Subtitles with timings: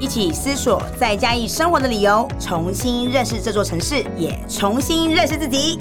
[0.00, 5.76] 一起思索在嘉义生活的理由，重新认识这座城市，也重新认识自己。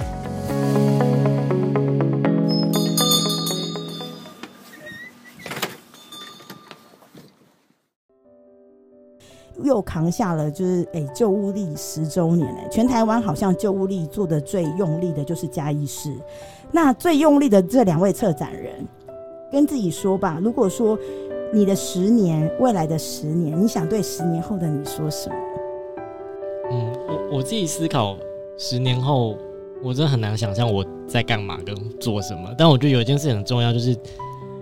[9.63, 16.11] 又扛下了，就是诶旧物力十周年诶，全台湾好像旧物力做的最用力的就是嘉义市，
[16.71, 18.83] 那最用力的这两位策展人。
[19.49, 20.99] 跟自己说吧，如果说
[21.53, 25.35] 你的十年，未来的十年，你想对十年后的你说什么？
[26.71, 28.17] 嗯，我我自己思考，
[28.57, 29.37] 十年后
[29.81, 32.53] 我真的很难想象我在干嘛跟做什么。
[32.57, 33.95] 但我觉得有一件事很重要，就是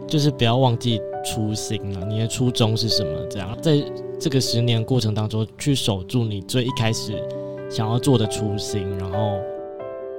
[0.08, 3.10] 就是不要忘记初心了，你的初衷是什么？
[3.30, 3.84] 这样，在
[4.20, 7.14] 这个十年过程当中，去守住你最一开始
[7.68, 9.40] 想要做的初心，然后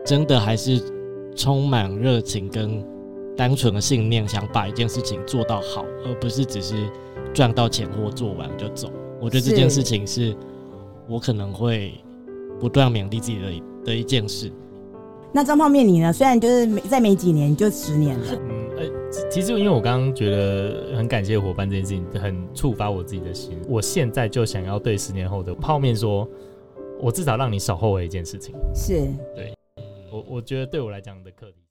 [0.05, 0.83] 真的还是
[1.37, 2.85] 充满热情跟。
[3.37, 6.75] 单纯的信念，想把一件事情做到好，而不是只是
[7.35, 8.91] 赚到钱或做完就走。
[9.21, 10.35] 我觉得这件事情是
[11.09, 11.93] 我可能会
[12.59, 14.51] 不断勉励自己的的一件事。
[15.33, 16.11] 那张泡面你呢？
[16.13, 18.27] 虽然就是没再没几年就十年了。
[18.33, 23.59] 嗯，呃，其实因为我刚刚觉得很感谢伙伴这件事情，很触发我自己的心。
[23.69, 26.27] 我现在就想要对十年后的泡面说，
[27.01, 28.55] 我至少让你少后悔一件事情。
[28.75, 29.53] 是，对
[30.11, 31.66] 我我觉得对我来讲的课题。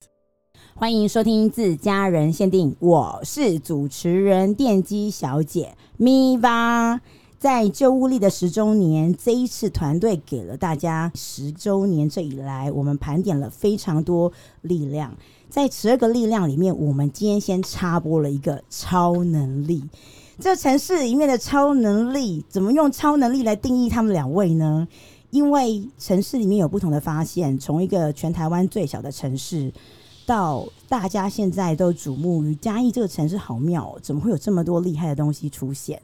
[0.77, 6.99] 欢迎收听自家人限定，我是主持人电机小姐咪吧。
[7.39, 15.15] 在旧物力的十周年，这一次团队给了大家十周年这以来，我们盘点了非常多力量。
[15.49, 19.81] 在十二个力量里面，我们今天先插播了一个超能力。
[20.41, 24.85] 这城市里面的超能力，怎么用超能力来定义他们两位呢？
[25.29, 29.71] 因为城市里面有不同的发现，从一个全台湾最小的城市。
[30.25, 36.01] 到大家现在都瞩目于嘉义这个城市好妙哦，怎么会有这么多厉害的东西出现？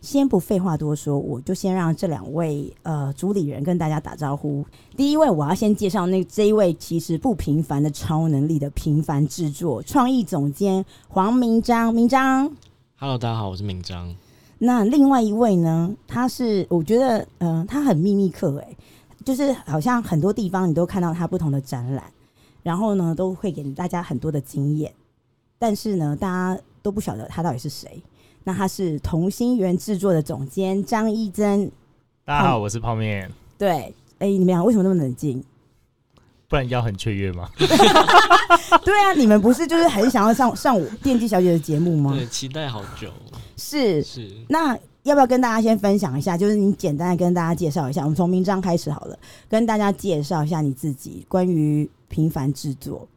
[0.00, 4.64] 先不废话多说，我就先让这两位呃主理人跟大家打招呼。
[4.96, 11.92] 第一位，我要先介绍那这一位其实不平凡的超能力的平凡制作创意总监黄明章。
[11.92, 12.50] 明章。
[12.96, 14.14] Hello，大家好，我是明章。
[14.58, 15.94] 那另外一位呢？
[16.08, 18.76] 他是我觉得嗯、呃，他很秘密客哎，
[19.22, 22.04] 就是好像很多地方你都看到他不同的展览。
[22.62, 24.92] 然后呢，都会给大家很多的经验，
[25.58, 28.02] 但是呢，大家都不晓得他到底是谁。
[28.44, 31.70] 那他是同心圆制作的总监张一真。
[32.24, 33.30] 大家好，我是泡面。
[33.58, 35.44] 对，哎，你们俩为什么那么冷静？
[36.48, 37.50] 不然要很雀跃吗？
[38.82, 42.12] 对啊，你们不是就是很想要上上我电机小姐的节目吗？
[42.14, 43.12] 对，期待好久。
[43.56, 44.30] 是是。
[44.48, 46.36] 那要不要跟大家先分享一下？
[46.36, 48.02] 就是你简单的跟大家介绍一下。
[48.02, 51.88] 我们从明章开始好了，跟大家介绍一下你自己，关于。
[52.10, 53.08] 平凡制作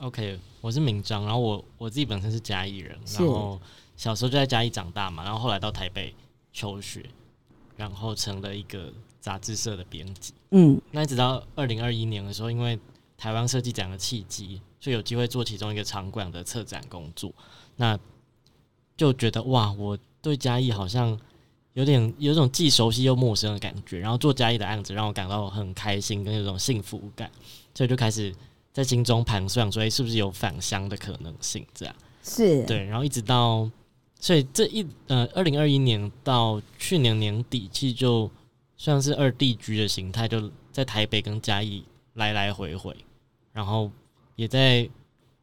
[0.00, 3.58] ，OK，我是明章，然后我我自己本身是嘉义人，然后
[3.96, 6.14] 小时候就在嘉义长大嘛，然后后来到台北
[6.52, 7.02] 求学，
[7.76, 12.78] 然后成了一个杂志社的编辑，嗯，那一直到二零二一年的时候，因为
[13.16, 17.32] 台湾设计展的契机，所以有机会做其中一个场馆的策展工作，
[17.76, 17.98] 那
[18.98, 21.18] 就觉得哇，我对嘉义好像
[21.72, 27.30] 有点有种既熟悉又陌生的感觉，然后做嘉义的案子让我感到很开心跟有种幸福感。
[27.74, 28.34] 所以就开始
[28.72, 31.66] 在心中盘算，说是不是有返乡的可能性？
[31.74, 33.70] 这样是对，然后一直到，
[34.20, 38.30] 所以这一呃，二零二一年到去年年底，其实就
[38.76, 41.84] 算是二地居的形态，就在台北跟嘉义
[42.14, 42.96] 来来回回，
[43.52, 43.90] 然后
[44.36, 44.78] 也在，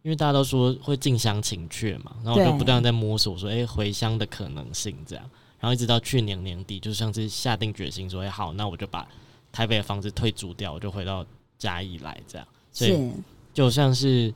[0.02, 5.30] 因为大家都说会近乡情怯嘛，然后我就不断在摸索说，哎、欸，回乡的可能性这样，
[5.60, 9.08] 然后一直到去年年底，就像是下定决心说，哎，好，那我就把
[9.52, 11.26] 台北的房子退租掉，我就回到。
[11.60, 13.12] 嘉义来这样，所以
[13.54, 14.34] 就像是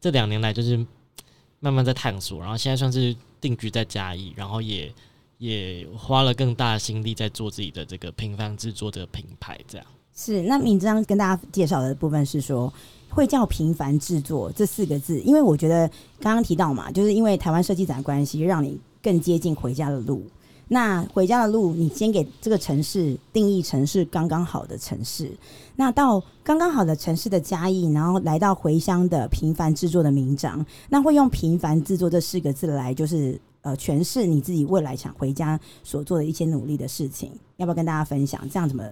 [0.00, 0.76] 这两年来就是
[1.60, 4.92] 慢慢在探索，然后现在算是定居在嘉义，然后也
[5.38, 9.86] 也花了更大的心力在做自己的这个平凡制作的品牌这样。
[10.14, 12.72] 是，那敏章跟大家介绍的部分是说，
[13.08, 15.88] 会叫平凡制作这四个字，因为我觉得
[16.20, 20.24] 刚刚提到嘛，就是因为台湾设计展的关系，让你更接近回家的路。
[20.68, 25.30] 那回家的路，你先给这个城市定义成是刚刚好的城市。
[25.76, 37.30] 那到刚刚好的城市的嘉义，然后来到回乡的平凡制作的名章，那会用平凡制作这四个字来，就是呃诠释你自己未来想回家所做的一些努力的事情。
[37.56, 38.40] 要不要跟大家分享？
[38.50, 38.84] 这样怎么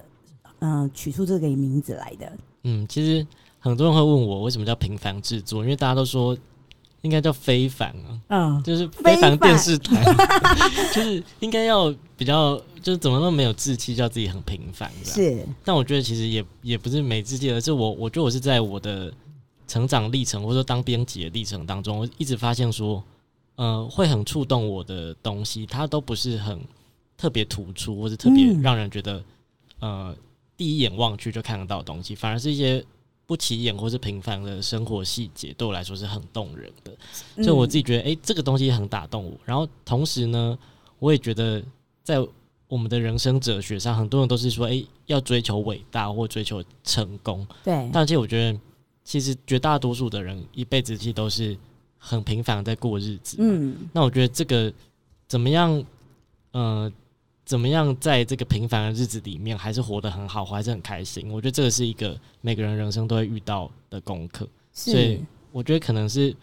[0.65, 2.31] 嗯、取出这个名字来的？
[2.63, 3.27] 嗯，其实
[3.59, 6.37] 很多人会问我为什么叫平凡制作，因为大家都说
[7.03, 10.03] 应该叫非凡啊，嗯，就是非凡电视台，
[10.93, 15.09] 就是应该要比较，就是怎么那么没有志气，叫自己很平凡的。
[15.09, 19.13] 是，但我觉得其实也也不是没志气，而是我我觉得我是在我的
[19.67, 23.03] 成长历程或者说当编辑的历程当中，我一直发现说，
[23.55, 26.59] 呃，会很触动我的东西，它都不是很
[27.15, 29.17] 特别突出，或是特别让人觉得、
[29.79, 30.15] 嗯、呃。
[30.55, 32.81] 第一眼望去就看得到的东西，反而是一些
[33.25, 36.91] 不起眼或是平凡的生活细节，对我来说是很动人的。
[37.35, 39.31] 所以我自己觉得，诶、欸，这个东西很打动我。
[39.45, 40.57] 然后同时呢，
[40.99, 41.63] 我也觉得，
[42.03, 42.25] 在
[42.67, 47.47] 我们的人生哲学上，很多人都是说，诶、欸，要追求伟大或追求成功。
[47.63, 47.89] 对。
[47.93, 48.59] 但其实我觉得，
[49.03, 51.57] 其实绝大多数的人一辈子其实都是
[51.97, 53.37] 很平凡的在过日子。
[53.39, 53.75] 嗯。
[53.93, 54.71] 那我觉得这个
[55.27, 55.83] 怎么样？
[56.51, 56.91] 呃。
[57.45, 61.31] 怎么样在这个平凡的日子里面，还是活得很好，还是很开心？
[61.31, 64.47] 我觉得这个是一个每个人人生都会遇到的功课。
[64.71, 66.35] 所以我觉得可能是，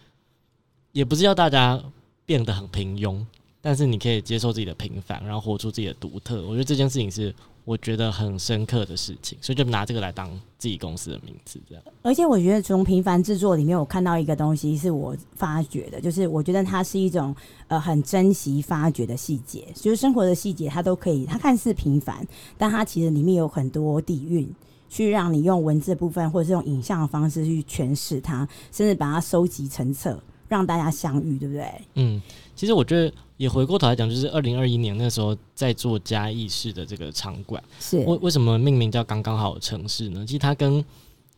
[0.93, 1.83] 也不是要大家
[2.25, 3.25] 变得很平庸，
[3.61, 6.43] 但是你可以接受自己的平凡，然后活出自己的独特。
[6.43, 7.35] 我觉得这件事情是。
[7.65, 10.29] 我觉得很深刻的事情，所以就拿这个来当
[10.59, 11.85] 自己公司的名字，这样。
[12.03, 17.35] 而且我觉得从平凡制作里面，我看到一个东西是我发掘的，就是我觉得它是一种
[17.69, 22.27] 呃很珍惜发掘的细节，就是生活的细节，它都可以，它看似平凡，
[22.57, 24.53] 但它其实里面有很多底蕴，
[24.89, 31.71] 去让你用文字的部分或者是用影像的方式去诠释它，甚至把它收集成册，让大家相遇，对不对？
[31.95, 32.21] 嗯，
[32.57, 33.13] 其实我觉得。
[33.41, 40.23] 也回过头来讲，就是二零二一年那时候在做嘉义市的这个场馆，是为为什么命名叫刚刚好城市呢？
[40.27, 40.85] 其实它跟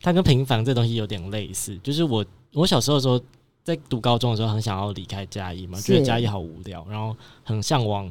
[0.01, 1.79] 它跟平凡这东西有点类似。
[1.79, 3.21] 就是我我小时候的时候，
[3.63, 8.11] 在读高中的时候，很想要离开嘉义嘛，觉得嘉义好无聊，然后很向往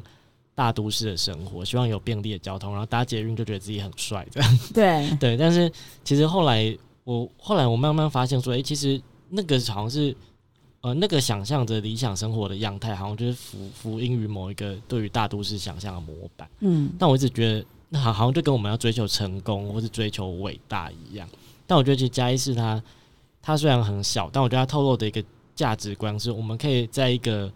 [0.56, 5.36] 大都市的生活，希望有便利的交通，然后搭捷运就觉得自己很帅，这样对 对。
[5.36, 5.70] 但是
[6.06, 6.74] 其实后来
[7.04, 9.02] 我后来我慢慢发现说，哎、欸，其实
[9.32, 10.16] 那个好像是。
[10.82, 16.50] 呃，那个想象着理想生活的样态，好像就是服服膺于某一个对于大都市想象的模板。
[16.62, 21.30] 嗯，但我一直觉得，那好好像就跟我们要追求成功或是追求伟大一样。
[21.68, 22.82] 但我觉得，其实嘉义市它，
[23.42, 25.24] 它虽然很小，但我觉得它透露的一个
[25.56, 27.52] 价值观是，我们可以在一个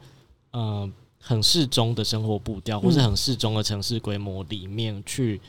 [0.52, 0.88] 呃
[1.20, 5.42] 很适中的生活步调，或是很适中的城市规模里面，去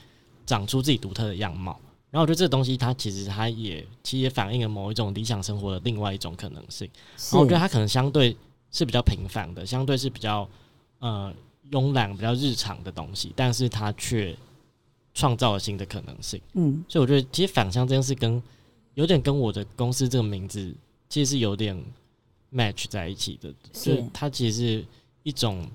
[0.46, 1.78] 长出自己独特的样貌。
[2.16, 6.88] 然后我觉得这个东西，它其实它也其实也反映了某一种理想生活的另外一种可能性。
[7.14, 8.34] 然后我觉得它可能相对
[8.70, 10.48] 是比较平凡的，相对是比较
[11.00, 11.30] 呃
[11.72, 14.34] 慵懒、比较日常的东西，但是它却
[15.12, 16.40] 创造了新的可能性。
[16.54, 18.42] 嗯，所以我觉得其实返乡这件事跟
[18.94, 20.74] 有点跟我的公司这个名字
[21.10, 21.78] 其实是有点
[22.50, 23.52] match 在一起的。
[23.74, 24.84] 是它其实是
[25.22, 25.68] 一种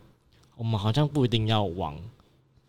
[0.55, 1.95] 我们好像不一定要往。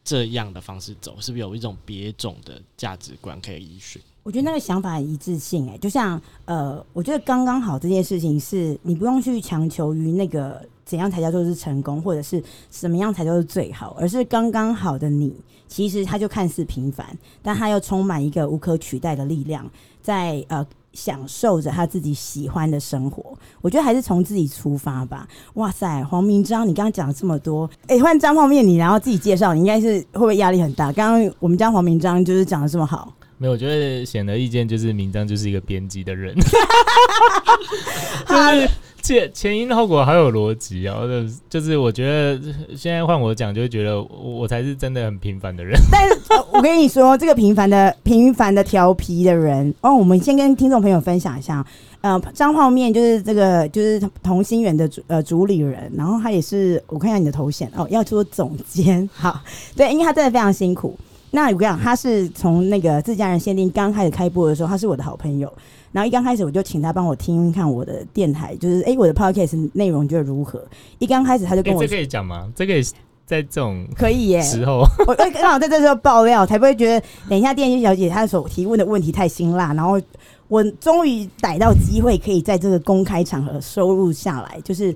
[0.05, 4.01] 这样的方式走，是不是有一种别种的价值观可以依循？
[4.23, 15.35] 我觉得那个想法很一致性，哎，就像呃，我觉得刚刚好这件事情是你不用去强求于那个怎样才叫做是成功，或者是什么样才叫做最好，而是刚刚好的你，
[15.67, 19.71] 其实它就看似平凡，但它又充满一个无可取代的力量，
[20.01, 20.67] 在呃。
[20.93, 25.27] 享受着他自己喜欢的生活，我觉得还是从自己出发吧。
[25.55, 30.93] 哇塞，黄明章，你刚刚讲了这么多，哎、欸，换张泡面，你然后自己介绍，你应该是会不会压力很大？
[30.93, 36.35] 刚刚我们家黄明章就是讲的这么好，没有，我觉得显而易见就是明章就是一个编辑的人，
[38.27, 38.69] 就是。
[39.03, 40.97] 前 前因后果好有逻辑啊！
[41.03, 42.41] 就是就是，我觉得
[42.77, 44.09] 现在换我讲，就会觉得我，
[44.41, 45.79] 我才是真的很平凡的人。
[45.91, 46.17] 但是，
[46.53, 51.65] 我跟你说， 这个平凡的、平凡的调皮的人哦，我们先跟听众朋友分享一下。
[52.01, 59.09] 呃，张泡面就是这个，就是同心圆的主呃主理人，然后他也是，我看一下你的头衔哦，要做总监。
[59.13, 59.41] 好，
[59.77, 60.99] 对，因为他真的非常辛苦。
[61.31, 65.51] 那我跟你讲，他是从那个自家人限定刚开始开播的时候，他是我的好朋友。
[65.93, 70.65] 然后一刚开始我就请他帮我听看我的电台，就是哎、欸、我的 podcast 内容觉得如何？
[70.99, 72.51] 一刚开始他就跟我说，这可以讲吗？
[72.57, 72.83] 这可以
[73.25, 79.73] 在这种可以耶时候，我刚好在这时候爆料，才不会觉得等一下电机小姐她所提问的问题太辛辣。
[79.75, 80.01] 然后
[80.49, 84.95] 我终于逮到机会，可以在这个公开场合收录下来，就是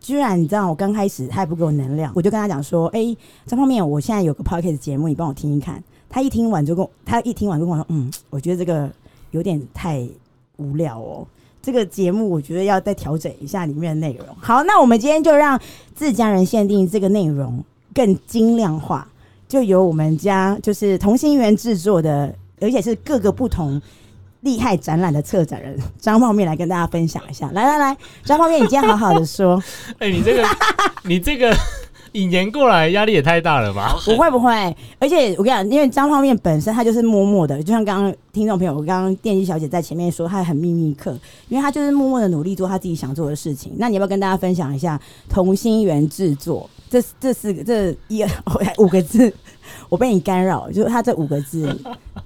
[0.00, 5.82] 居然你知道我刚开始他也不给我能量，我就跟他讲说，哎、欸，这方面我现在有个 podcast 节目，你帮我听一看。
[6.10, 8.90] 他一听完就跟我，他一听完就跟我说，嗯，我觉得这个
[9.30, 10.08] 有点太。
[10.58, 11.26] 无聊哦，
[11.60, 14.26] 这个节目我觉得要再调整一下里面的内容。
[14.40, 15.58] 好，那我们今天就让
[15.94, 19.08] 自家人限定这个内容更精量化，
[19.48, 23.80] 就由我们家就是同心圆制作的，而且是各个不同
[24.42, 27.50] 厉害展览的策展人张泡面来跟大家分享一下。
[27.52, 29.62] 来来来，张泡面，你今天好好的说。
[29.98, 30.46] 哎、你这个，
[31.04, 31.52] 你这个。
[32.12, 33.96] 引言过来，压力也太大了吧？
[34.04, 34.52] 不会不会，
[34.98, 43.72] 而且我跟你讲，因为张泡面本身他就是默默的，就像刚刚听众朋友，我刚刚电机小姐在前面说，她很秘密客，因为她就是默默的努力做她自己想做的事情。
[43.76, 46.68] 那你要不要跟大家分享一下同心圆制作？
[46.90, 48.24] 这这四个这一
[48.78, 49.30] 五个字，
[49.90, 51.78] 我被你干扰，就是他这五个字，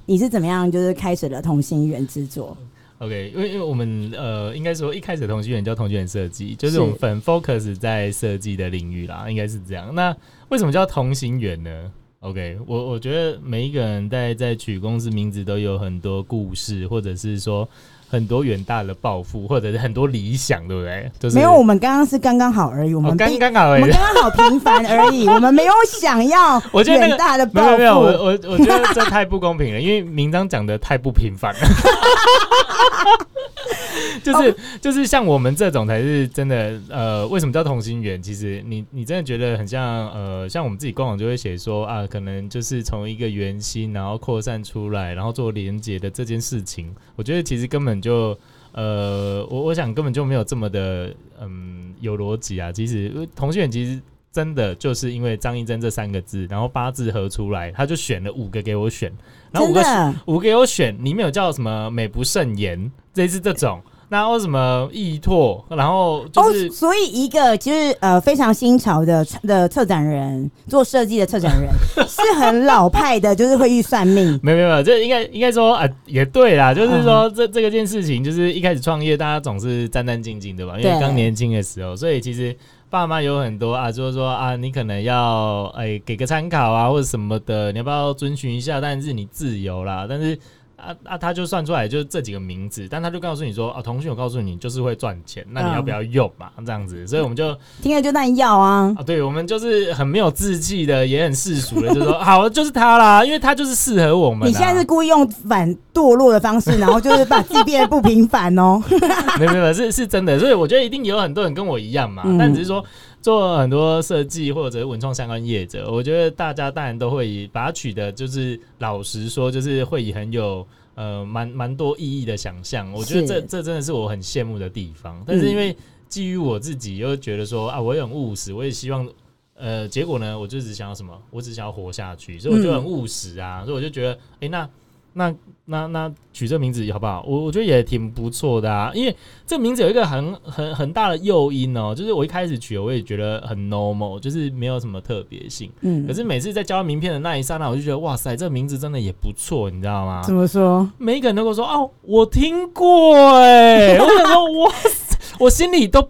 [0.07, 2.57] 你是怎么样就是开始了同心圆制作
[3.03, 9.93] ？OK，因为因为我们呃，应该说一开始同心圆叫同心圆设计，就是我们很 focus 在设计的领域啦，应该是这样。
[9.95, 10.17] 那
[10.49, 17.69] 为什么叫同心圆呢？OK，我我觉得每一个人在在取公司名字都有很多故事，或者是说。
[18.13, 21.11] 很多远大的抱负，或者是很多理想，对不对？
[21.19, 22.95] 就是、没有，我们刚刚是刚刚好而已。
[22.95, 25.27] 我们刚刚好而已，我们刚刚好平凡而已。
[25.33, 27.79] 我们没有想要远大的抱负。
[27.79, 31.61] 没有，我我我觉得这太不公平了，因为明章讲的太不平凡了。
[34.23, 36.79] 就是就是像我们这种才是真的。
[36.89, 38.21] 呃，为什么叫同心圆？
[38.23, 46.95] 其实你你真的觉得很像呃，像我们自己官网就会写说啊，可能就是从一个圆心，然后扩散出来，然后做连接的这件事情。
[47.17, 48.03] 我觉得其实根本。
[48.03, 48.37] 就
[48.73, 52.73] 呃，我我想根本就没有这么的嗯有逻辑啊。
[52.73, 54.01] 其实同心圆其实
[54.33, 59.13] 真的就是因为张一真这三个字，然后八字合出来，他就选了五个给我选，
[59.51, 63.81] 然后五个五个给我选，里面有叫什么美不胜言，这是这种。
[64.09, 65.65] 然后什么易拓？
[65.71, 71.71] 然后就是、哦，所以一个就是呃非常新潮的的策展人，做设计的策展人
[72.07, 74.39] 是很老派的，就是会预算命。
[74.43, 82.55] 没有没有，这应该应该说啊，也对啦，就是说这这个件事情，就是一开始创业，大家总是战战兢兢的吧，因为刚年轻的时候，所以其实
[82.93, 88.81] 爸妈有很多啊，就是说啊，你可能要哎给个参考啊，或者什么的，你要不要遵循一下？
[88.81, 90.39] 但是你自由啦，但是。
[90.83, 91.17] 啊啊！
[91.17, 96.51] 他就算出来就是这几个名字，但他就告诉你说啊，腾讯我告诉你就是会赚钱，那你要不要用嘛？
[96.57, 99.03] 嗯、这样子，所以我们就听了就那要啊啊！
[99.03, 104.49] 对，我们就是很没有志气的，也很世俗的，就说好，就是他啦，因为他就是适合我们。
[104.49, 108.83] 你现在是故意用反堕落的方式，然后就是把自己变得不平凡哦。
[109.39, 112.85] 没有没有，是是真的，所以我觉得一定有很多人跟我一样嘛，嗯、但只是说。
[113.23, 122.93] 做很多设计或者文创相关业者，我觉得大家当然都会以把它取的，就是老实说，就是会以很有呃蛮蛮多意义的想象。
[122.93, 125.23] 我觉得这这真的是我很羡慕的地方。
[125.25, 125.75] 但是因为
[126.09, 129.09] 基于我自己又觉得说啊，我也很务实，我也希望
[129.55, 134.69] 呃结果呢，我就只想要什么，我只想要活下去，所以我就很务实啊，所以我就觉得，哎那。
[135.15, 135.35] 那
[135.67, 137.25] 那那取这名字好不好？
[137.27, 139.17] 我我觉得也挺不错的啊，因为
[139.47, 145.71] 这个名字有一个很很很大的诱因哦，就是我一开始取，我也觉得很 normal，就是没有什么特别性。
[145.83, 150.23] 嗯，可是每次在交换名片的那一刹那，我就觉得哇塞，这个名字真的也不错，你知道吗？
[150.25, 150.91] 怎么说？
[150.99, 156.09] 每一个人都跟我说哦，我听过哎、欸， 我想说哇塞，我心里都。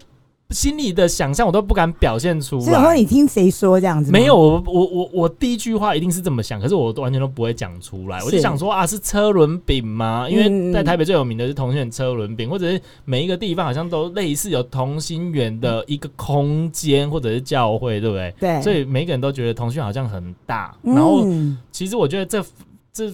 [0.52, 2.62] 心里的想象我都不敢表现出来。
[2.62, 4.12] 所以说你听谁说这样子？
[4.12, 8.22] 没有，我我我我第一句话一定是这么想，可是我完全都不会讲出来。
[8.22, 10.28] 我就想说啊，是车轮饼吗？
[10.28, 18.34] 因为在台北最有名的是同心圆车轮饼，或者是每一个地方好像都类似有同心圆的一个空间或者是教会，对不对？
[18.38, 18.62] 对。
[18.62, 20.74] 所以每个人都觉得同心圆好像很大。
[20.82, 21.26] 然后
[21.70, 22.44] 其实我觉得这
[22.92, 23.12] 这。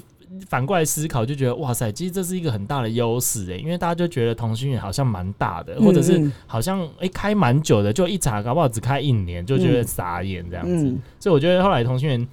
[0.48, 10.94] 反过来思考，就觉得哇塞，其实这是一个很大的优势诶，因为大家就觉得同心圆好像蛮大的，或者是好像诶、欸、开蛮久的，就一查搞不好只开一年，就觉得傻眼这样子。
[11.18, 12.28] 所以我觉得后来同心圆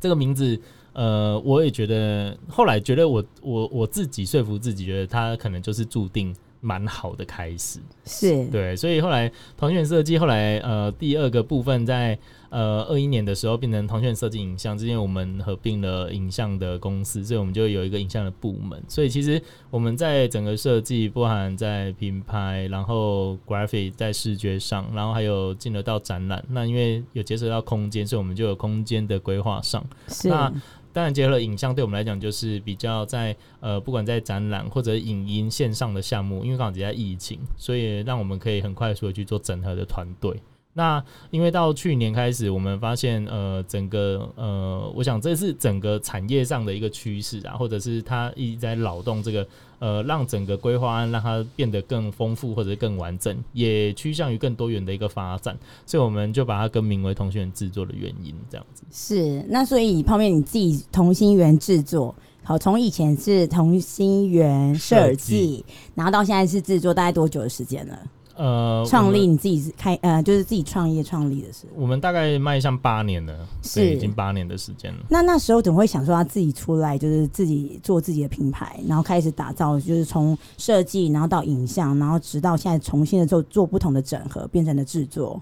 [0.00, 0.60] 这个名字，
[0.92, 7.78] 呃，我也觉得后来觉得我我我自己说服自己，觉得它可能就是注定蛮好的开始。
[8.04, 12.18] 是对，所以后来同心圆设计后来呃第二个部分在。
[12.54, 18.80] 呃，二一年的时候变成腾讯设计影像，之前我们合并了影像的公司，所以我们就有一个影像的部门。
[18.86, 26.44] 所以其实我们在整个设计，包含在品牌，然后 graphic 在视觉上，然后还有进得到展览。
[26.48, 29.84] 那因为有结合到空间，所以我们就有空间的规划上。
[30.06, 30.28] 是。
[30.28, 30.48] 那
[30.92, 40.40] 当然结合了影像，对我们来讲就是比较在呃，不管在展览或者影音线上的项目，因为刚好在疫情，所以让我们可以很快速的去做整合的团队。
[40.76, 49.46] 那因为到去年开始，我们发现，呃，整个呃，我想这是整个产业上的一个趋势啊，或者是它一直在扰动这个，
[49.78, 58.82] 呃，让整个规划案让它变得更丰富或者更完整，也趋向于更多元的一个发展，所以我们就把它更名为同心圆制作的原因，这样子。
[58.90, 62.12] 是，那所以泡面你自己同心圆制作，
[62.42, 65.64] 好，从以前是同心圆设计，
[65.94, 67.96] 然后到现在是制作，大概多久的时间了？
[68.36, 75.00] 呃，创立你自己开呃，就是自己创业创立的时候，我们大概迈向八年了，是已经八年的时间了。
[75.08, 85.40] 那那时候怎么会想说要自己出来，就是自己做自己的品牌，然后开始打造，就是从设计，然后到影像，然后直到现在重新的做做不同的整合，变成了制作。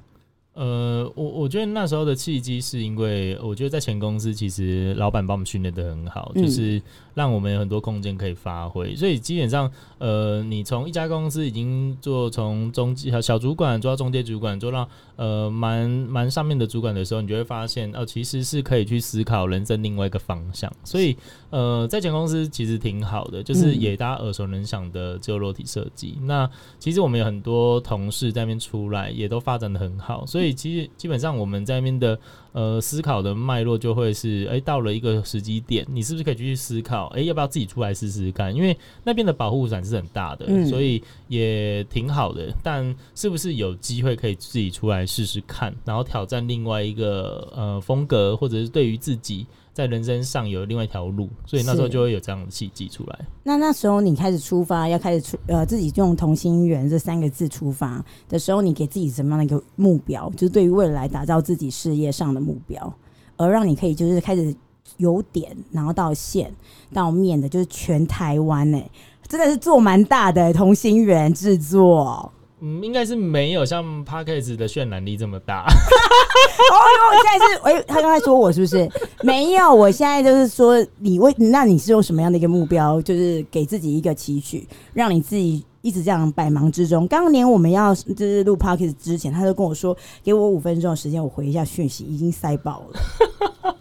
[0.54, 6.82] 呃，我我觉得那时候的契机是因为，我觉得在前公司其实老板把我们训练的很好，嗯、就是
[7.14, 8.94] 让我们有很多空间可以发挥。
[8.94, 20.72] 所以基本上，呃，你从一家公司已经做从中小小主管做到中介主管，做到呃蛮蛮上面的主管的时候，你就会发现哦、呃，其实是可以去思考人生另外一个方向。
[20.84, 21.16] 所以
[21.50, 26.16] 呃，在前公司其实挺好的，就是也大家耳熟能详的自由落体设计。
[26.20, 32.18] 嗯、那其实我们有很多同事在那边出来，也都发展的很好，所以其实基本上我们在那边的
[32.52, 38.54] 呃思考的脉络就会是，哎、欸，到了一个时机点，你是不是可以继续思考，哎、欸，要不要自己出来试试看？
[38.54, 42.52] 因为那边的保护伞是很大的，嗯、所以也挺好的。
[42.62, 49.46] 但是不是有机会可以自己出来试试看，然后挑战另外一个呃风格，或者是对于自己？
[49.72, 53.18] 在人生上有另外一条路，所以那时候就会有这样的契机出来。
[53.42, 60.28] 那那时候你开始出发，要开始出呃自己用同心圆这三个字出发的时候，你给自己什么样的一个目标？
[60.30, 62.92] 就是对于未来打造自己事业上的目标，
[63.36, 64.54] 而让你可以就是开始
[64.98, 66.54] 由点，然后到线
[66.92, 68.90] 到面的，就是全台湾呢、欸，
[69.26, 72.30] 真的是做蛮大的同心圆制作。
[72.64, 75.64] 嗯，应该是没有像 Podcast 的渲染力这么大。
[75.64, 78.88] 哦哟，现在是哎，他刚才说我是不是
[79.24, 79.74] 没有？
[79.74, 83.02] 我现在就是说你为，那你是用什么样的一个目标？
[83.02, 84.64] 就是给自己一个期许，
[84.94, 87.04] 让你自己一直这样百忙之中。
[87.08, 93.74] 刚刚连我们要就是录 Podcast 之前，他就跟我说，给我五分钟的时间，我回一下讯息，已经塞爆了。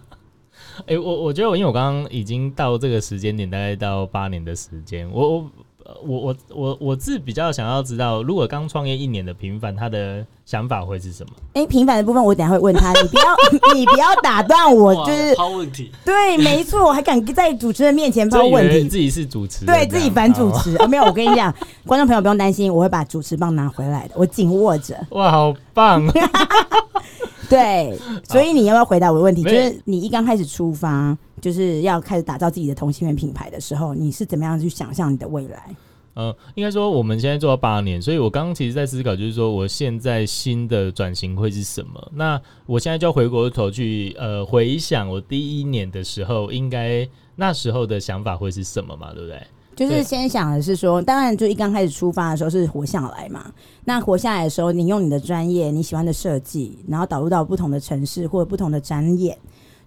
[0.88, 5.51] 哎、欸，我我觉得我因为我刚刚已经到这个时间点，大概到八年的时间，我我。
[6.05, 11.31] 我我我我自比较想要知道，如果刚创业一年的平凡，他的想法会是什么？
[11.53, 13.23] 哎、欸，平凡的部分我等下会问他，你不要
[13.75, 15.91] 你不要打断我，就是抛问题。
[16.05, 20.88] 对，没错，我还敢在主持人面前抛问题，自己是主持人，对自己反主持啊？
[20.88, 21.53] 没有，我跟你讲，
[21.85, 24.95] 观众朋友不用担心，我会把主持棒拿回来的，我紧握着。
[25.11, 26.05] 哇，好棒！
[27.51, 29.43] 对，所以你要不要回答我的问题？
[29.43, 35.75] 就是你一刚开始出发，就是要开始打造自己的同性恋品牌的时候，你是怎么样去想象你的未来？
[36.13, 42.11] 呃，应该说我们现在做到八年，所以我刚刚其实在思考，就是说我现在新的转型会是什么？
[42.16, 49.14] 那我现在就要回过头去，呃，回想我第一年的时候，应该那时候的想法会是什么嘛？
[49.14, 49.42] 对不对？
[49.75, 53.51] 就是先想的是说，当然就一刚开始出发的时候是活下来嘛。
[53.86, 59.38] 那活下来的时候，你用你的专业、你喜欢的设计，然后导入到不同的城市或者不同的展演，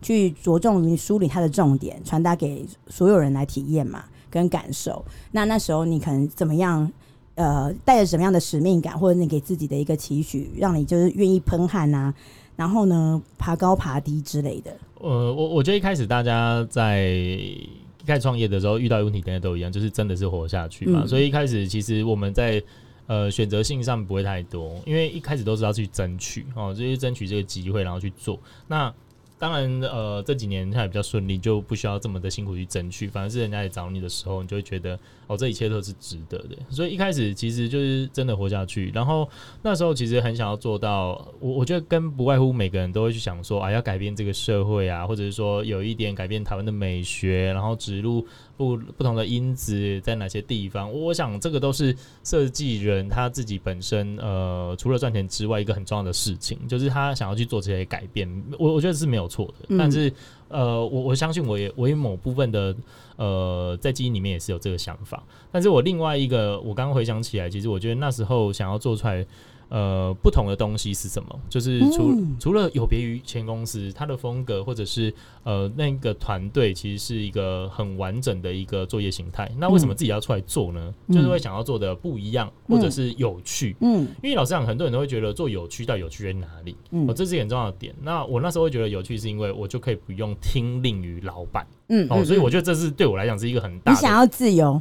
[0.02, 4.04] 去着重于梳理它的重点，传达给所有人来体验嘛。
[4.30, 6.90] 跟感受，那那时候你可能怎么样？
[7.36, 12.12] 呃，带着什么样的使命感，或者你给自己的一个期许，让你就是愿意喷汗啊，
[12.56, 14.76] 然后呢，爬高爬低之类的。
[15.00, 17.12] 呃，我我觉得一开始大家在
[18.04, 21.00] 一开始创业的时候遇到的问题，大家都一样，就是真的是活下去嘛。
[21.02, 22.62] 嗯、所以一开始其实我们在
[23.06, 28.38] 呃选择性上不会太多，因为一开始都是要去争取哦，就是争取这个机会，然后去做
[28.68, 28.92] 那。
[29.36, 33.08] 当然，呃，这几年它也比较顺利，就不需要这么的辛苦去争取。
[33.08, 36.56] 反而是人家来找你的时候，你就会觉得，哦，这一切都是值得的。
[36.70, 38.90] 所以一开始其实就是真的活下去。
[38.94, 39.28] 然后
[39.62, 48.26] 那时候其实很想要做到，我我觉得跟不外乎每个人都会去想说，啊，要改变这个社会啊，或者是说有一点改变台湾的美学，然后植入。
[48.56, 50.88] 不不同的因子在哪些地方？
[50.92, 58.30] 我想这个都是设计人他自己本身呃，除了赚钱之外，一个很重要的事情，就是他想要去做这些改变。
[58.56, 60.12] 我我觉得是没有错的，嗯、但是
[60.46, 62.72] 呃，我我相信我也我也某部分的
[63.16, 65.22] 呃，在基因里面也是有这个想法。
[65.50, 69.26] 但是我另外一个，我刚刚回想起来，其实我觉得那时候想要做出来。
[69.74, 71.40] 呃，不同的东西是什么？
[71.48, 79.50] 就是除、嗯、除了有别于前公司，它的风格或者是呃那个团队，其实是一个很完整的一个作业形态。
[79.58, 80.94] 那为什么自己要出来做呢？
[81.08, 83.74] 嗯、就是会想要做的不一样，或者是有趣。
[83.80, 86.76] 嗯，因为老实讲，很多人都会觉得做有趣，到底有趣在哪里？
[86.92, 87.92] 嗯，哦，这是个很重要的点。
[88.00, 91.66] 那我那时候会觉得有趣，是因为我就可以不用听令于老板。
[91.88, 93.98] 嗯，哦，所以我觉得这是对我来讲是一个很大的。
[93.98, 94.80] 你想要自由，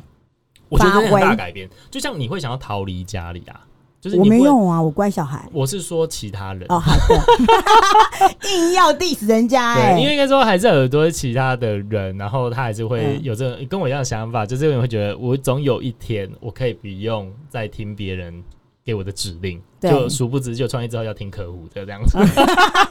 [0.70, 1.68] 我觉得很大改变。
[1.90, 3.66] 就像你会想要逃离家里啊。
[4.04, 5.48] 就是我没用啊，我乖小孩。
[5.54, 7.16] 我是说其他人哦，好的，
[8.52, 18.44] 硬要 diss 人家哎、欸，因为应该说还是有很多其他的人，然后他还是会有这种跟我一样的想法，嗯、就是会觉得我总有一天我可以不用再听别人。
[18.86, 22.18] 给我的指令，就殊不知就创业之后要听客户的这样子，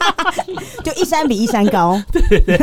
[0.82, 2.58] 就一山比一山高， 对对对，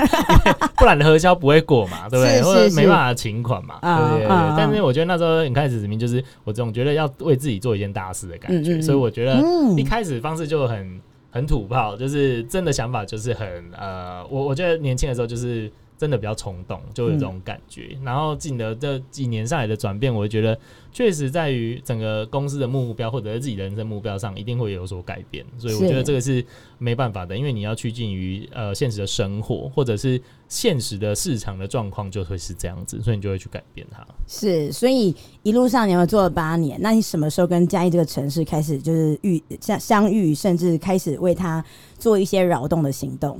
[0.77, 2.37] 不然核销不会过嘛， 对不对？
[2.37, 4.27] 是是是或者没办法请款嘛，对对？
[4.27, 4.27] 对。
[4.27, 9.39] 嗯、但是我觉得那时候一开始指明就是我总觉得要为自己做一件大事的感觉，嗯嗯嗯，所以我觉得
[9.77, 15.71] 一开始方式就很很土炮，就是真的想法就是很呃，我我觉得年轻的时候就是。
[15.99, 17.89] 真的比较冲动，就有这种感觉。
[17.99, 20.57] 嗯、然后进的这几年上来的转变，我觉得
[20.93, 25.45] 确实在于整个公司的目标或者是自己人生目标上，一定会有所改变。
[25.57, 26.43] 所以我觉得这个是
[26.77, 34.07] 没办法的，因为你要趋近于呃现实的生活，或者是现实的市场的状况，就会是这样子，所以你就会去改变它。
[34.25, 41.61] 是，所以一路上你们做了八年，那你什么时候跟嘉义这个城市开始就是遇相相遇，甚至开始为他
[41.97, 43.37] 做一些扰动的行动？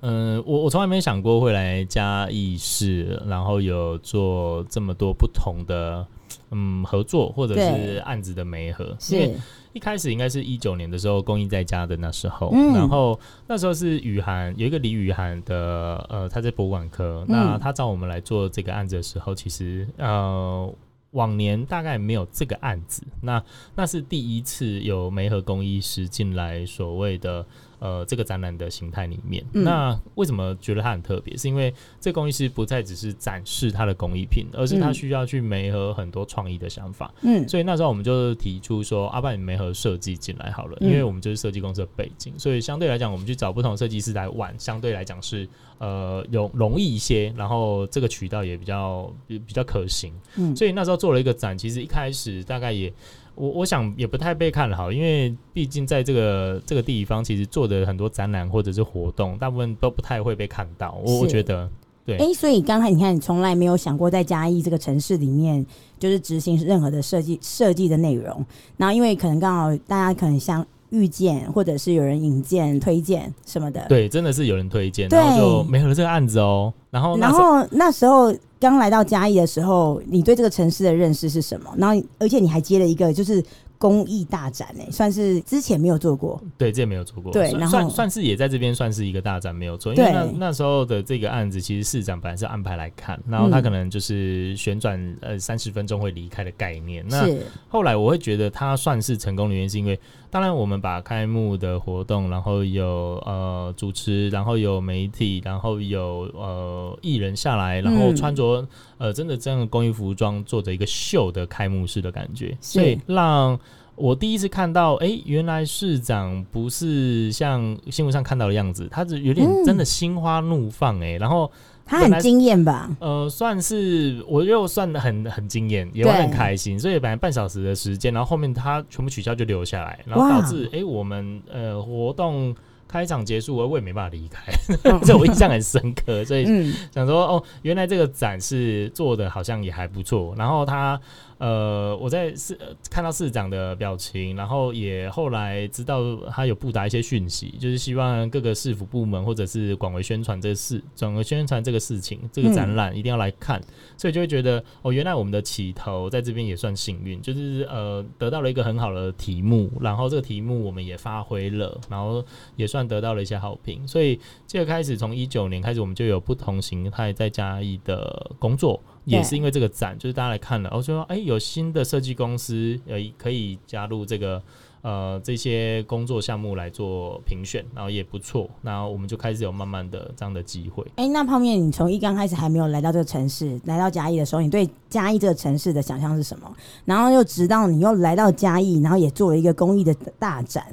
[0.00, 6.06] 嗯，我我从来没想过会来嘉义市，然后有做这么多不同的
[6.52, 8.96] 嗯合作或者是案子的媒合。
[9.10, 9.34] 因为
[9.72, 20.72] 一开始应该是一九年的时候，公益在家的那时候，嗯、然后那时候是雨涵有一个李雨涵的呃，他在博物馆科，那他找我们来做这个案子的时候，其实呃
[21.10, 23.42] 往年大概没有这个案子，那
[23.74, 27.44] 那是第一次有媒合公益师进来所谓的。
[27.78, 31.36] 呃，这个展览的形态里面，嗯、那为什么觉得它很特别？
[31.36, 37.12] 是因为这工艺师不再只是展示他的工艺品，而是他需要去媒合很多创意的想法。
[37.22, 50.12] 嗯，所以那时候我们就提出说，阿、啊、爸，你媒合设计进来好了，因为我们就是设计公司的背景，所以相对来讲，我们去找不同设计师来玩，相对来讲是呃有容易一些，然后这个渠道也比较比较可行。
[50.36, 52.92] 嗯，所以那时候做了一个展，其实一开始大概也。
[53.38, 60.98] 我我想也不太被看好，因为毕竟在这个这个地方，其实做的很多展览或者是活动，大部分都不太会被看到。
[61.04, 61.70] 我我觉得，
[62.04, 62.16] 对。
[62.16, 65.64] 哎、欸，所以刚才你看，你从来没有想过在嘉义这个城市里面，
[66.00, 68.44] 就是执行任何的设计设计的内容。
[68.76, 73.84] 然后，因为可能刚好大家可能相遇见，或者是有人引荐、推荐什么的。
[73.88, 76.72] 对，真的是有人推荐，然后就没合了这个案子哦。
[76.90, 78.34] 然后，然后那时候。
[78.60, 81.72] 刚来到嘉义的时候，你对这个城市的认识是什么？
[81.78, 83.40] 然后，而且你还接了一个就是
[83.78, 86.42] 公益大展，欸，算是之前没有做过。
[86.56, 87.30] 对，这也没有做过。
[87.30, 89.94] 对，然后算算是也在这边算是一个大展，没有做。
[89.94, 97.06] 因为那那时候的这个案子，其实市长本来是安排来看，然后他可能就是旋转呃三十分钟会离开的概念。
[97.08, 97.28] 那
[97.68, 99.96] 后来我会觉得他算是成功的原因，是因为。
[100.30, 102.86] 当然，我们把开幕的活动，然后有
[103.26, 108.66] 呃主持，然后有媒体，然后有呃艺人下来，然后穿着
[108.98, 113.58] 呃真的这样的公益服装，做着一个秀的开幕式的感觉，所以让
[113.94, 121.50] 我第一次看到，哎、欸，原来市长不是像新闻上看到的样子，他是有点真的心花怒放哎、欸，然后。
[121.88, 122.88] 他很惊艳吧？
[123.00, 126.78] 呃，算是，我又算的很很惊艳，也会很开心。
[126.78, 132.54] 所以本来半小时的时间，然后后面他全部取消就留下来，然后导致哎、欸，我们呃活动
[132.86, 134.52] 开场结束，我也没办法离开，
[135.02, 136.24] 这我印象很深刻。
[136.24, 140.34] 所以想说，哦，原来这个展示做的好像也还不错。
[140.36, 141.00] 然后他。
[141.38, 142.58] 呃，我在市
[142.90, 153.64] 看到市长的表情，然后也后来知道他有布达一些讯息，就是希望各个市府部门或者是广为宣传这个事，广为宣传这个事情，这个展览一定要来看，嗯、
[153.96, 162.24] 所以就会觉得哦，原来我们的起头在这边也算幸运，就是呃得到了一个很好的题目，然后这个题目我们也发挥了，然后
[162.56, 168.82] 也算得到了一些好评，所以这个开始从一九年开始，我们就有不同形态在嘉义的工作。
[169.08, 174.42] 也是因为这个展，就是大家来看了，我说，哎，有新的设计公司，呃，可以加入这个，
[174.82, 180.84] 呃，这些工作项目来做评选，然后也不错，然后我们就开始有慢慢的这样的机会。
[180.96, 186.52] 哎，那泡面，你从一刚开始还没有来到这个城市，来到嘉义的时候，你对嘉义这个城市的想象是什么？
[186.84, 190.66] 然后又直到你又来到嘉义，然后也做了一个公益的大展，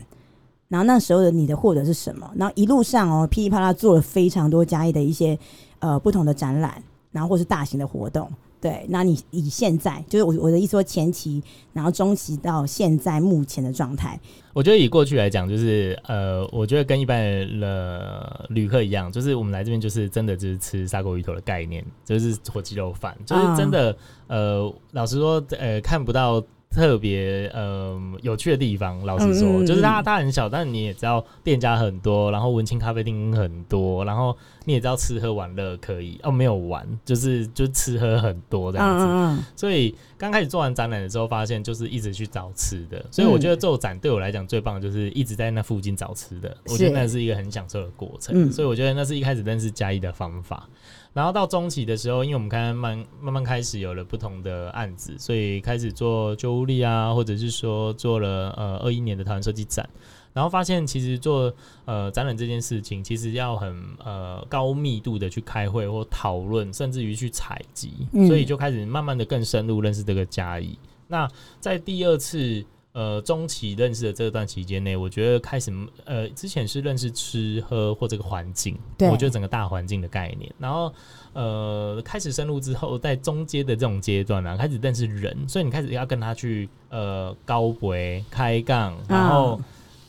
[0.67, 2.29] 然后那时候的你的获得是什么？
[2.35, 5.37] 然后一路上哦，噼里啪啦做了非常多嘉义的一些
[5.79, 6.83] 呃不同的展览。
[7.15, 14.19] 然后或是大型的活动，对，那你以现在就是我我的意思说前期，然后中期到现在目前的状态，
[14.51, 17.17] 我觉得以过去来讲，就是呃，我觉得跟一般
[17.61, 23.95] 的旅客一样，就是我们来这边就是真的就是吃砂锅鱼头的概念，就是火鸡肉饭，就是真的、
[24.27, 26.43] 嗯、呃，老实说呃，看不到。
[26.75, 34.35] 特别呃有趣的地方，老实说，嗯嗯、就是它它很小，但是你也知道店家很多，然后文青咖啡厅很多，然后
[34.65, 39.05] 你也知道吃喝玩乐可以哦，没有玩，就是就吃喝很多这样子。
[39.05, 48.49] 嗯嗯、所以刚开始做完展览的时候，发现就是一直去找吃的，所以我觉得做展对我来讲最棒的就是一直在那附近找吃的，我觉得那是一个很享受的过程。
[48.49, 50.67] 嗯、所以我觉得那是一开始认识嘉义的方法。
[51.15, 59.89] 然后到中期的时候，因为我们看慢慢慢开始有了不同的案子，所以开始做旧物力啊，或者是说做了呃二一年的台湾设计展，
[60.33, 61.53] 然后发现其实做
[61.85, 67.93] 呃展览这件事情，其实要很呃高密度的去开会或讨论，甚至于去采集，
[68.27, 70.77] 所以就开始慢慢的更深入认识这个嘉义。
[71.07, 71.25] 那
[71.61, 72.61] 在第二次
[72.95, 75.71] 呃中期认识的这段期间内，我觉得开始
[76.05, 80.91] 呃之前是认识吃喝或这个环境，对我觉得整个大环境的概念，然后
[81.33, 89.59] 呃开始深入之后，在中间的这种阶段呢、啊，开始认识人，所以你开始要跟他去呃高维开杠，然后。
[89.59, 89.65] 嗯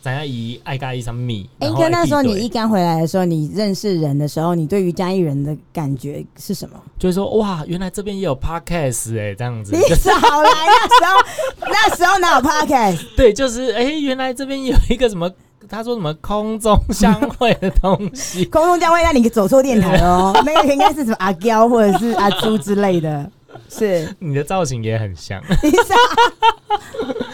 [0.07, 1.51] 大家以爱咖一上米。
[1.59, 6.81] 哎，哥，那时候你一刚回来的时候，你认识人的时候，你对于嘉义人的感觉是什么？
[6.97, 9.75] 就是说，哇，原来这边也有 podcast 哎、欸，这样子。
[9.75, 13.01] 你少来，那时候那时候哪有 podcast？
[13.19, 15.29] 对，就是哎、欸，原来这边有一个什么，
[15.69, 20.33] 他说什么空中相会的东西， 空中相会，那你走错电台哦。
[20.47, 23.29] 那个应该是什么阿娇或者是阿朱之类的。
[23.69, 25.43] 是，你的造型也很像。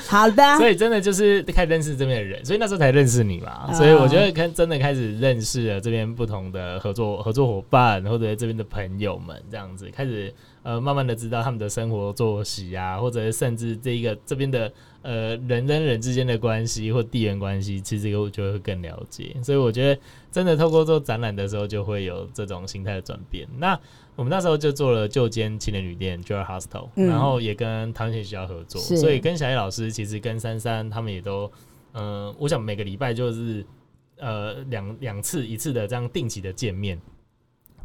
[0.08, 3.72] 好的，所以真的就是开始认识这边的人，所以那时候才认识你嘛。
[3.72, 10.32] 所以我觉得开真的开始认识了这边不同的合作合作伙伴，或者这边的朋友们，这样子开始
[10.62, 19.34] 呃慢慢的知道他们的生活作息啊，或者甚至这一个这边的呃人跟人之间的关系或地缘关系，其实这个我就会更了解。
[19.42, 19.98] 所以我觉得
[20.30, 23.48] 真的透过做展览的时候，就会有这种心态的转变。
[23.56, 23.78] 那
[24.14, 31.50] 我们那时候就做了旧间青年旅店 Joy Hostel，嗯、然后也跟台湾学校合作，所以跟小叶老师其实跟珊珊他们也都，
[31.92, 33.64] 嗯、呃，我想每个礼拜就是
[34.18, 37.00] 呃两两次一次的这样定期的见面，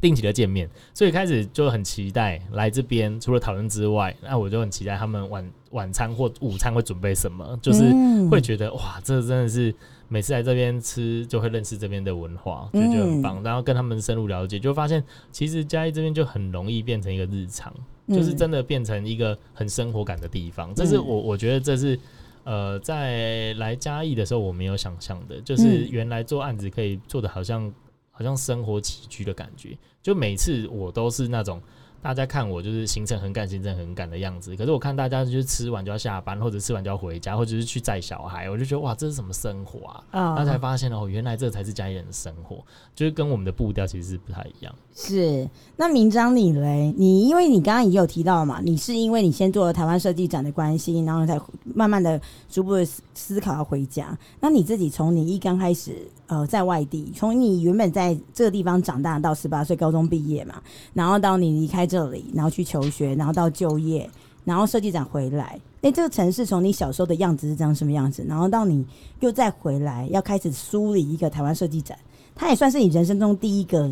[0.02, 7.84] 定期的见面，所以开始就很期待来这边，除了讨论之外，那我就很期待他们晚晚餐或午餐会准备什么，就是
[8.30, 9.74] 会觉得、嗯、哇，这真的是。
[10.10, 13.42] 每次来这边吃，就会认识这边的文化，就觉得很棒。
[13.44, 17.74] 然后跟他们深入了解，就发现其实嘉义这边就很容易变成一个日常，
[18.08, 20.74] 就是真的变成一个很生活感的地方。
[20.74, 22.00] 这是我我觉得这是
[22.44, 27.74] 呃，在来嘉义的时候我没有想象的，就是原来做案子可以做的好像
[28.12, 29.78] 好像生活起居的感觉。
[30.02, 31.62] 就每次我都是那种。
[32.08, 34.56] 大家看我就是行程很赶，行程很赶的样子。
[34.56, 40.04] 可是我看大家就是吃完就要下班，或者吃完就要回家，或者是去载小孩，我就觉得哇，这是什么生活啊？
[40.12, 42.64] 然后才发现哦，原来这才是家里人的生活，
[42.96, 44.74] 就是跟我们的步调其实是不太一样。
[44.96, 46.94] 是，那明章你嘞？
[46.98, 51.38] 你因为你刚刚也有提到嘛，你是因为你先做了台湾设计展的关系，然后才
[51.76, 54.18] 慢慢的逐步的思考要回家。
[54.40, 56.08] 那你自己从你一刚开始。
[56.28, 60.62] 呃，在外地，从你原本在这个地方长大到十八岁高中毕业嘛，
[60.94, 64.10] 然后到你离开这里，然后去求学，然后到就业，
[64.44, 68.26] 然后设计展回来，哎，这个城市从你小时候的样子是长什么样子？
[68.28, 68.86] 然后到你
[69.22, 71.98] 又再回来，要开始梳理一个台湾设计展，
[72.36, 73.90] 它也算是你人生中第一个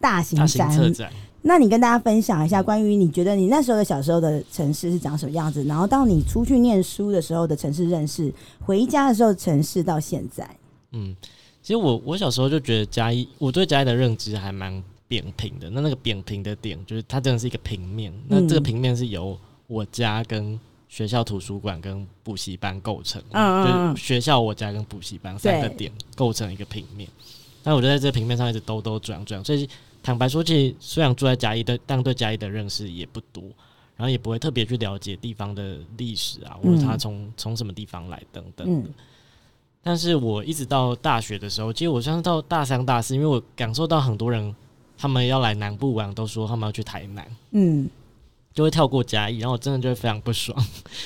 [0.00, 0.92] 大型展。
[0.94, 1.10] 展
[1.44, 5.64] 那你跟大家分享一下，关于你觉得你那时候的小时候的城市是长什么样子？
[5.64, 10.48] 然后到你出去念书的时候的城市认识，回家的时候的城市到现在，
[10.92, 11.16] 嗯。
[11.62, 15.70] 其实我我小时候就觉得嘉义，我对嘉义的认知还蛮扁平的。
[15.70, 18.12] 那那个扁平的点，就是它真的是一个平面。
[18.26, 27.08] 那这个平面是由我家跟学校图书馆跟补习班构成，嗯，就是学校、我家跟补习班三个点构成一个平面。
[27.62, 29.42] 那我就在这个平面上一直兜兜转转。
[29.44, 29.68] 所以
[30.02, 33.44] 坦白说，其实虽然住在嘉义的，但对嘉义的认识也不多，
[33.96, 38.90] 然后也不会特别去了解地方的历史啊，或者他从从什么地方来等等的。
[39.82, 44.54] 但是我一直到大学的时候，其实我像是到大三、大四，因为我感受到很多人
[44.96, 47.90] 他们要来南部玩，都说他们要去台南，嗯，
[48.54, 50.56] 就会跳过嘉义，然后我真的就会非常不爽，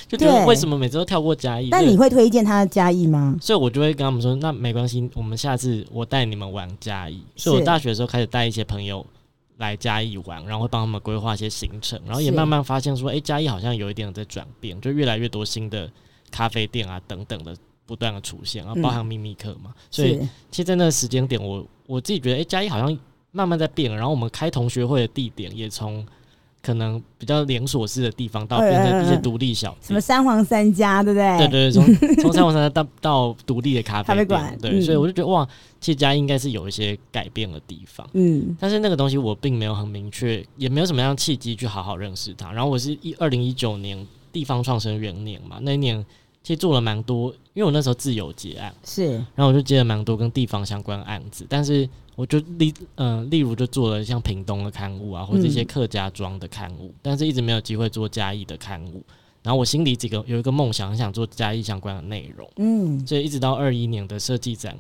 [0.06, 1.70] 就觉得为什么每次都跳过嘉义？
[1.70, 3.34] 但你会推荐他的嘉义吗？
[3.40, 7.22] 所以我就会跟他们说，那没关系，我们下次我带你们玩嘉义。
[7.34, 9.06] 所以我大学的时候开始带一些朋友
[9.56, 15.90] 来嘉义玩，然后会帮他们规划一些行程，然后也慢慢发现说，哎，嘉义好像有一点在转变，就越来越多新的
[16.30, 17.56] 咖啡店啊等等的。
[17.87, 20.18] 不断的出现，然后包含秘密课嘛，嗯、所以
[20.51, 22.99] 其实在那个时间点我，我我自己觉得，哎、欸，嘉义好像
[23.31, 23.96] 慢慢在变了。
[23.96, 26.05] 然后我们开同学会的地点也从
[26.61, 31.38] 可能比较连锁式的地方，到变成一些独立小店，什么三皇三家，对不对？
[31.38, 31.72] 对对对，
[32.16, 35.46] 从从三皇三家到到独立的咖啡店，啡对，嗯、所以我就觉得哇，
[35.81, 38.05] 其实嘉义应该是有一些改变的地方。
[38.14, 42.51] 嗯，但是那个东西我并没有很明确，也没有什么样契机去好好认识它。
[42.53, 46.05] 然后我是一二零一九年地方创生元年嘛，那一年。
[46.46, 59.02] 其实做了蛮多，因为我那时候自由接案，是，然后我就接了蛮多跟地方相关案子，但是我就例嗯、呃，例如就做了像屏东的刊物啊，或者一些客家庄的刊物，嗯、但是一直没有机会做嘉义的刊物。
[59.42, 64.78] 然后我心里几个有一个梦想，很想做嘉义相关的内容，嗯，所以一直到二一年的设计展，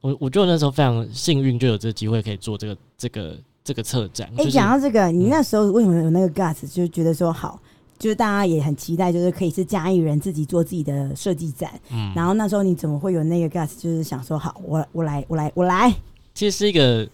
[0.00, 4.30] 我我觉得那时候非常幸运，就有这个机会可以做这个这个这个策展。
[4.36, 7.60] 哎、就是，讲到这个，你那时候为什么有那个 guts，就觉得说好？
[7.98, 11.70] 就是大家也很期待，就是可以是嘉义人自己做自己的设计展。
[11.90, 13.78] 嗯，然后那时候你怎么会有那个 guts？
[13.78, 15.92] 就是想说，好，我我来，我来，我来。
[16.34, 17.08] 其实是一个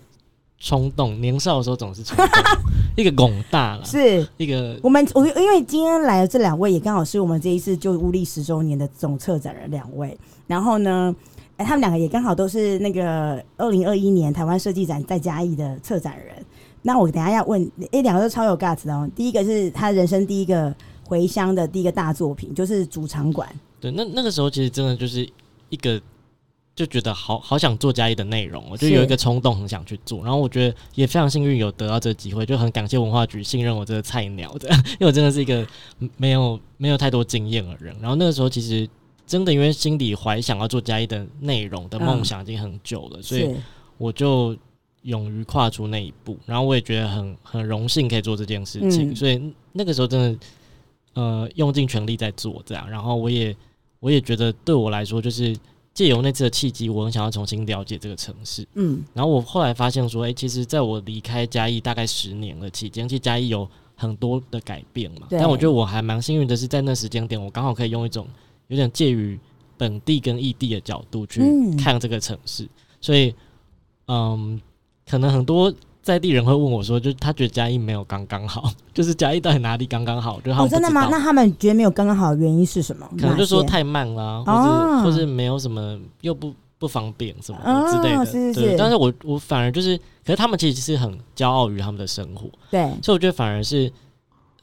[0.58, 2.26] 冲动，年少的时候总是冲动。
[2.96, 11.14] 一个拱大了，是一个我们我因为今天来的这两位也刚好是我们这一次就乌力十周年的总策展人两位，然后呢，
[11.56, 16.44] 哎，他们两个也刚好都是那个二零二一年台湾设计展在嘉义的策展人。
[16.82, 19.08] 那我等下要问，哎，两个都超有 guts 的哦。
[19.16, 23.48] 第一个是他人生第一个回乡的第一个大作品，就是主场馆。
[23.80, 25.28] 对，那那个时候其实真的就是
[25.68, 26.00] 一个。
[26.74, 30.22] 就觉得好好想做嘉义的内容，我就有一个冲动，很想去做。
[30.22, 35.66] 然后我觉得也非常幸运有得到这个机会，就很感谢文化局信任我这个菜鸟的， 因为我真的是一个
[36.16, 37.94] 没有没有太多经验的人。
[38.00, 38.88] 然后那个时候其实
[39.26, 43.54] 真的因为心里怀想要做嘉义的内容的梦想已经很久了，所以
[43.98, 44.56] 我就
[45.02, 46.36] 勇于跨出那一步。
[46.46, 49.40] 然后我也觉得很很荣幸可以做这件事情，所以
[49.72, 50.38] 那个时候真的
[51.14, 52.88] 呃用尽全力在做这样。
[52.88, 53.56] 然后我也
[54.00, 55.56] 我也觉得对我来说就是。
[55.94, 58.66] 借由那次的契机，我很想要重新了解这个城市。
[58.76, 65.26] 嗯，然后我后来发现说，哎、欸，其实在我离开嘉义大概十年了期间，其实嘉义有很多的改变嘛。
[65.28, 68.26] 但我觉得我还蛮幸运的是，在那时间点，我刚好可以用一种
[68.68, 69.38] 有点介于
[69.76, 71.42] 本地跟异地的角度去
[71.76, 72.66] 看这个城市。
[72.98, 73.34] 所以，
[74.06, 74.58] 嗯，
[75.12, 75.70] 可能很多。
[76.02, 81.06] 在地人会问我说：“就是他觉得嘉义没有刚刚好， 就是嘉义到底哪里刚刚好？”就他们、哦、真的吗？
[81.08, 83.08] 那他们觉得没有刚刚好的原因是什么？
[83.20, 88.20] 可能就说太慢啦，或者、哦、或是没有什么又不不方便什么之类的。
[88.20, 89.96] 哦、是是是对，但是我我反而就是，
[90.26, 92.50] 可是他们其实是很骄傲于他们的生活。
[92.68, 93.88] 对，所以我觉得反而是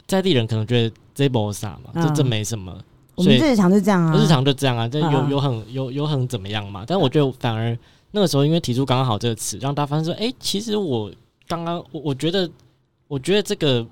[0.08, 2.78] 在地人可能觉得这波啥嘛，这、嗯、这没什么。
[3.16, 6.84] 我们日常就这样啊，日常就这样啊，这有有很有有很怎么样嘛？
[6.86, 7.78] 但我觉得反而
[8.12, 11.12] 那个时候，因为提出“刚刚好”这个词，让大家发现说：“哎、欸，其实我。”
[11.50, 12.48] 刚刚我我觉得，
[13.08, 13.84] 我觉得这个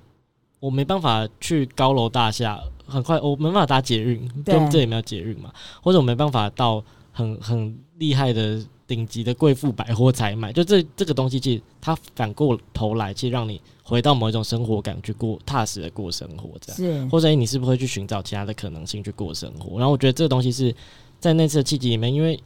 [0.60, 5.52] 我没办法去高楼大厦，很快我没办法搭捷运，对，这里没有捷运嘛，
[5.82, 19.78] 或者我没办法到很很厉害的顶级的贵妇百货才买，就这这个东西，其实它反过头来，其实让你回到某一种生活感，去过踏实的过生活，这样，是，或者你是不是会去寻找其他的可能性去过生活？
[19.78, 20.72] 然后我觉得这个东西是
[21.18, 22.38] 在那次的契机里面，因为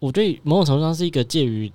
[0.00, 1.72] 我对某种程度上是一个介于。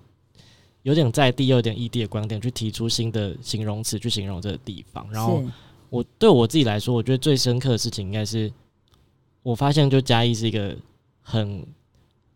[0.82, 5.10] 有点在地，又有点异地的观点，去提出新的形容词去形容这个地方。
[5.10, 5.42] 然后
[5.90, 8.52] 我对我自己来说，我觉得最深刻的事情应该是，
[9.44, 10.76] 我发现就嘉义是一个
[11.22, 11.66] 很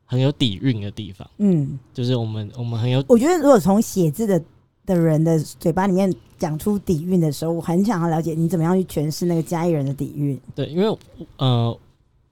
[0.05, 1.29] 很有底蕴的地方。
[1.39, 3.03] 嗯，就是我们我们很有。
[3.09, 4.41] 我觉得如果从写字的
[4.85, 10.39] 的人的嘴巴里面讲出底蕴的时候，我很想要了解你怎么样去诠释那个嘉义人的底蕴。
[10.55, 10.97] 对，因为
[11.35, 11.77] 呃，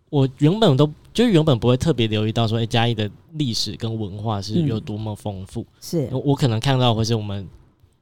[0.10, 0.89] 我原本都。
[1.15, 5.62] 就原本不会特别留意到说，哎，嘉义的历史跟文化是有多么丰富。
[5.62, 7.47] 嗯、是我可能看到或是我们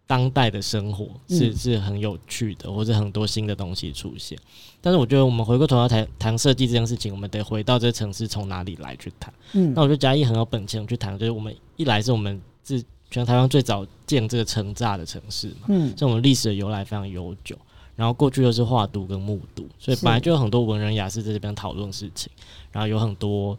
[0.07, 4.35] 当代的生活是、嗯、是很有趣的，或者很多新的东西出现。
[4.81, 9.31] 但是我觉得我们回过头来谈谈设计这件事情，我们得回到这个城市从哪里来去谈。
[9.53, 17.55] 嗯，那我觉得嘉义很有本钱去谈，就是我们一来是我们自全台湾最早建这个城栅的城市嘛，嗯，所以我们历史的由来非常悠久。
[17.95, 22.31] 然后过去又是画都跟木都，所以本来就有很多文人雅士在这边讨论事情。
[22.71, 23.55] 然后有很多，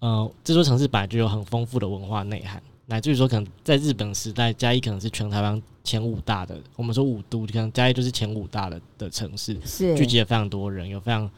[0.00, 6.60] 呃，这座城市本来就有很丰富的文化内涵，乃至于说可能在日本时代，嘉义可能是全台湾前五大的。
[6.74, 11.30] 我们说五都，可能嘉义就是前五大的的城市，是聚集了非常多人，有非常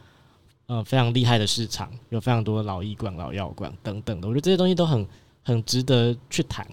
[0.65, 4.27] 呃非常厉害的市场，有非常多的老医馆、老药馆等等的。
[4.27, 5.07] 我觉得这些东西都很
[5.43, 6.67] 很值得去谈，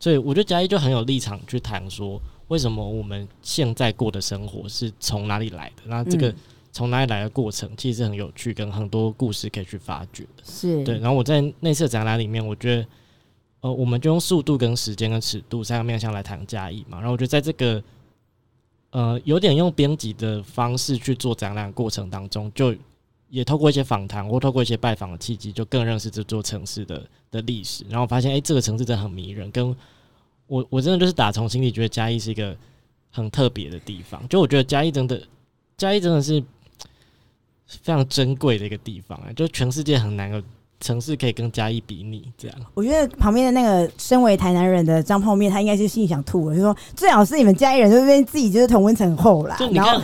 [0.00, 2.20] 所以我觉得嘉义就很有立场去谈说。
[2.50, 5.82] 为什么我们现在过的生活是从哪里来的？
[5.86, 6.34] 那这个
[6.72, 10.42] 从哪里来的过程，其实是很有趣，跟很多故事可以去发掘的。
[10.44, 10.98] 是对。
[10.98, 12.86] 然后我在那次展览里面，我觉得，
[13.60, 16.98] 呃，我们就用速度、跟时间、跟尺度三个面向来谈嘉义嘛。
[16.98, 17.80] 然后我觉得，在这个
[18.90, 22.74] 呃有点用编辑的方式去做展览过程当中，就
[23.28, 27.84] 也透过一些访谈或透过一些拜访的契机，就更认识这座城市的的历史。
[27.88, 29.76] 然后发现，哎、欸，这个城市真的很迷人，跟。
[30.50, 32.56] 我我真的就是打从心里觉得嘉义是一个
[33.12, 35.22] 很特别的地方，就我觉得嘉义真的，
[35.78, 36.42] 嘉义真的是
[37.68, 39.30] 非常珍贵的一个地方啊！
[39.36, 40.42] 就全世界很难有
[40.80, 42.56] 城市可以跟嘉义比拟这样。
[42.74, 49.56] 我觉得旁边的那个身为台南人的张泡面，他应该是心里想吐了，就说最好是你们嘉义人这边自己就是同温层厚啦。
[49.56, 50.02] 就你看，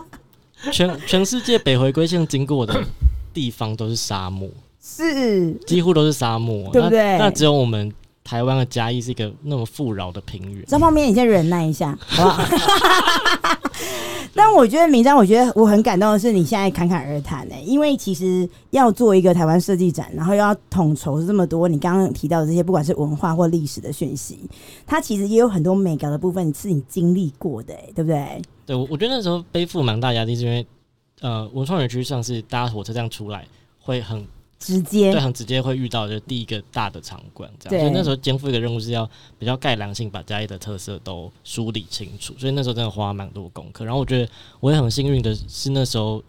[0.72, 2.82] 全全世界北回归线经过的
[3.34, 4.48] 地方都是沙漠，
[4.80, 7.18] 是几乎都是沙漠，对不对？
[7.18, 7.92] 那，那只有我们。
[8.24, 10.64] 台湾的嘉义是一个那么富饶的平原。
[10.66, 12.44] 这方面你先忍耐一下，好不好？
[14.36, 24.40] 但我觉得明章，我觉得我很感动的是你现在侃侃而谈呢，因为其实要做一个台湾设计展，然后又要统筹这么多你刚刚提到的这些，不管是文化或历史的讯息，
[24.84, 28.42] 它其实也有很多美感的部分是你经历过的，对不对？
[28.66, 30.66] 对，我我觉得那时候背负蛮大压力，是因为
[31.20, 33.46] 呃，文创园区上是搭火车这样出来
[33.80, 34.26] 会很
[34.58, 37.80] 直接对，很直接会遇到就是第一个大的场馆这样。
[37.80, 43.84] 所以那时候肩负一个任务是要比较概览性把嘉义的特色都梳理清楚，所以那时候真的花蛮多功课。
[43.84, 44.30] 然后我觉得
[44.60, 46.22] 我也很幸运的是那时候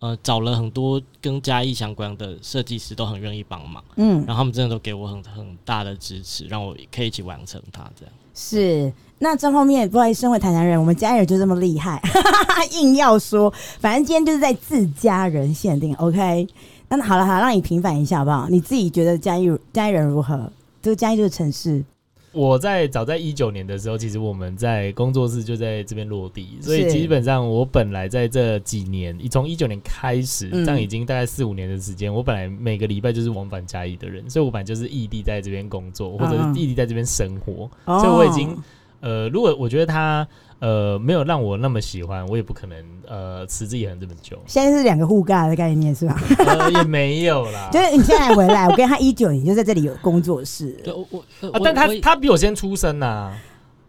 [0.00, 8.14] 呃找了很多跟嘉义相关的设计师都很愿意帮忙，嗯，然后他们真的都给我很很大的支持，让我可以一起完成它这样。
[8.34, 8.92] 是。
[9.20, 12.00] 那这方面，不好意思，身为台南人，我们嘉义人就这么厉害，
[12.70, 16.46] 硬要说，反正今天就是在自家人限定，OK。
[16.90, 18.48] 那好了，好了，让你平反一下好不好？
[18.48, 20.50] 你自己觉得嘉义嘉义人如何？
[20.80, 21.84] 这个嘉义这个城市，
[22.32, 38.56] 我在早在一九年的时候，其实我们在工作室就在这边落地，所以基本上我本来在这几年，从一九年开始，这样已经大概四五年的时间，我本来每个礼拜就是往返嘉义的人，所以我本来就是异地在这边工作，或者是异地在这边生活，所以我已经。
[39.00, 40.26] 呃，如果我觉得他
[40.60, 44.36] 呃没有让我那么喜欢，我也不可能呃持之以恒这么久。
[44.46, 46.20] 现在是两个互尬的概念是吧？
[46.38, 47.68] 呃，也没有啦。
[47.72, 50.72] 就是你现在回来，我跟他一九年就在这里有工作室。
[50.84, 51.06] 对，我
[51.40, 53.38] 我、但他他比我先出生呐、啊，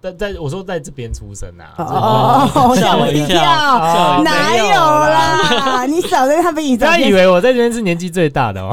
[0.01, 2.49] 在在我说在这边出生呐、啊。
[2.53, 5.85] 哦，吓我一跳，哪有啦？
[5.85, 8.69] 你少在他比你他以为我在这边是年纪最大的哦。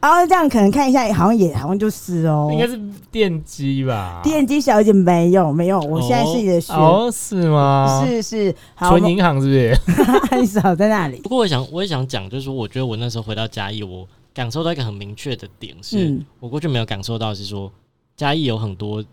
[0.00, 2.80] 然后这样可能看一下，好像也好像就是哦，应该是
[3.12, 4.20] 电机吧？
[4.24, 8.02] 电机小姐没有没有，我现在是你的学哦，是吗？
[8.06, 9.76] 是是，存银行是不是？
[10.40, 11.18] 你少在那里。
[11.20, 17.70] 不过我想我也想讲，就是说，我觉得我那时候回到嘉义，我感受到一个很明确的点，是我过去没有感受到，是说
[18.16, 19.04] 嘉义有很多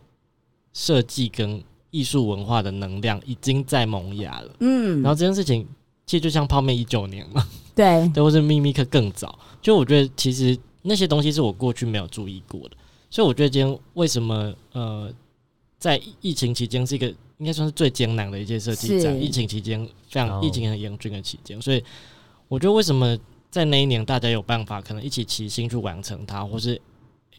[0.71, 1.61] 设计跟
[1.91, 4.49] 艺术文化的能量已经在萌芽了。
[4.61, 5.67] 嗯，然后这件事情
[6.05, 10.57] 其实就像泡面一九年嘛，对，对，或是秘密课更早，就我觉得其实。
[10.81, 12.77] 那些东西是我过去没有注意过的，
[13.09, 15.11] 所以我觉得今天为什么呃，
[15.77, 17.07] 在疫情期间是一个
[17.37, 21.83] 应该算是最艰难的一届设计展，疫情期间非常疫情很严峻的期间，所以
[22.47, 23.17] 我觉得为什么
[23.51, 26.79] 在那一年大家有办法可能一起齐心去完成它，或是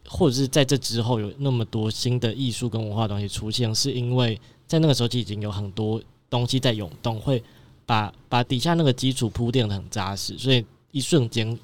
[0.06, 7.42] 或者是在这之后有那么多新的艺术跟文化东西出现，是因为在那个时候就已经有很多东西在涌动，会
[7.86, 11.58] 把把底下那个基础铺垫的很扎实，所以一瞬间。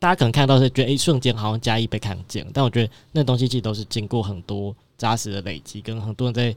[0.00, 6.54] 大家可能看到是觉得一瞬间好像加一被看见，但我觉得那东西其实都是经过很多扎实的累积，跟很多人在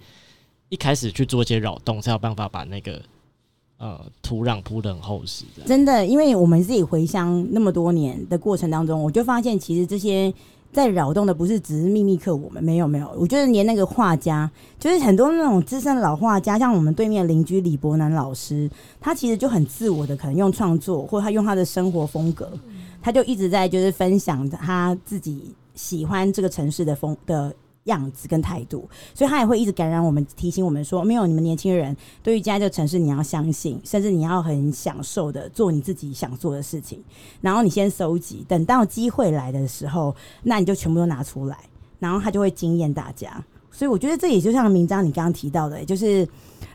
[0.70, 3.02] 一开始去做一些扰动，才有办法把那个
[3.78, 5.44] 呃土壤铺得很厚实。
[5.66, 10.32] 真的，因为我们自己回乡那么多年的过程当中，我就发现其实这些
[10.72, 18.70] 在扰动的不是只是秘密客，我们没有没有，我觉得连那个画家，就是很多那种资深老画家，像我们对面邻居李伯南老师，
[19.00, 22.48] 他其实就很自我的，可能用创作，或他用他的生活风格。
[23.02, 27.54] 他就一直在就是分享他自己喜欢这个城市的风的
[27.86, 37.04] 样子跟态度，所以他也会一直感染我们，提醒我们说：没有你们年轻人，对于家这个城市，你要相信，甚至你要很享受的做你自己想做的事情。
[37.42, 41.58] 然后你先收集，等到机会来的时候，那你就全部都拿出来，
[41.98, 43.44] 然后他就会惊艳大家。
[43.72, 46.28] 所以我觉得这也就像明章你刚刚提到的，就是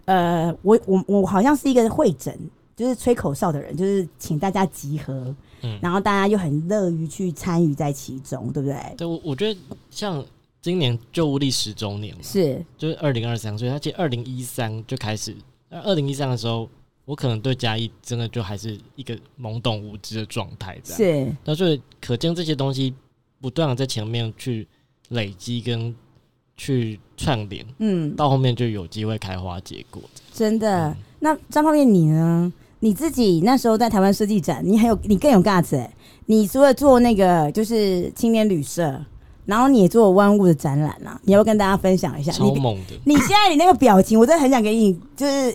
[0.06, 2.36] 呃，我我我好像是一个会诊，
[2.74, 5.32] 就是吹口哨的人，就是请大家集合。
[5.66, 8.94] 嗯，然后大家又很乐于去参与在其中，对不对？
[8.96, 9.60] 对，我我觉得
[9.90, 10.24] 像
[10.62, 15.34] 今年旧屋历十周年嘛，是就是二零二三，所以他其实二零一三就开始。
[15.68, 16.68] 二零一三的时候，
[17.04, 21.36] 我可能对嘉义真的就还是一个懵懂无知的状态，这样是。
[21.44, 22.94] 那所以可见这些东西
[23.40, 24.66] 不断的在前面去
[25.10, 25.94] 累积跟
[26.56, 30.00] 去串联，嗯，到后面就有机会开花结果。
[30.32, 30.88] 真的。
[30.88, 32.52] 嗯、那张方面你呢？
[32.86, 35.92] 你自己那时候在台湾设计展，你很有你更有 guts 哎！
[36.26, 39.04] 你除了做那个就是青年旅社，
[39.44, 42.30] 然后你也做万物的展览啊，你要不要跟大家分享一下？
[42.30, 42.94] 超猛的！
[43.04, 45.52] 你，你现在你那个表情，我真的很想给你就是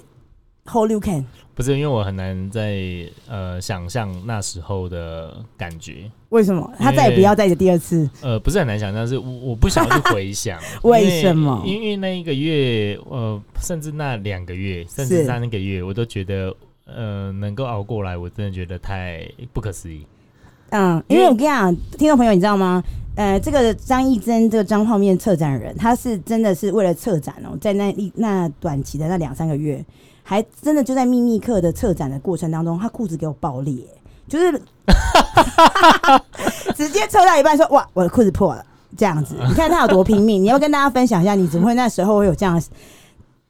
[0.65, 1.25] hold you can。
[1.55, 2.81] 不是因为我很难在
[3.29, 6.11] 呃想象那时候的感觉。
[6.31, 6.69] 为什么？
[6.77, 8.09] 他再也不要再有第二次？
[8.21, 10.59] 呃， 不是很难想象，是我我不想去回想。
[10.83, 11.63] 为什么？
[11.65, 16.53] 因为，因为那一个月，呃，甚至那两个月，甚至三个月，我都觉得。
[16.95, 20.05] 呃，能够熬过来，我真的觉得太不可思议。
[20.69, 22.83] 嗯，因为我跟你讲，听众朋友，你知道吗？
[23.15, 29.83] 呃，这个张艺珍，这个张泡面策展人，他是真的是为了策展哦，在那一那短期的那两三个月，
[30.23, 33.83] 还真的就在秘密课的策展的过程当中，他裤子给我爆裂，
[34.29, 34.51] 就是
[36.73, 38.65] 直接抽到一半说：“哇，我的裤子破了。”
[38.97, 40.41] 这样子， 你看他有多拼命。
[40.41, 42.61] 你要跟大家分享一下，你怎么会那时候会有这样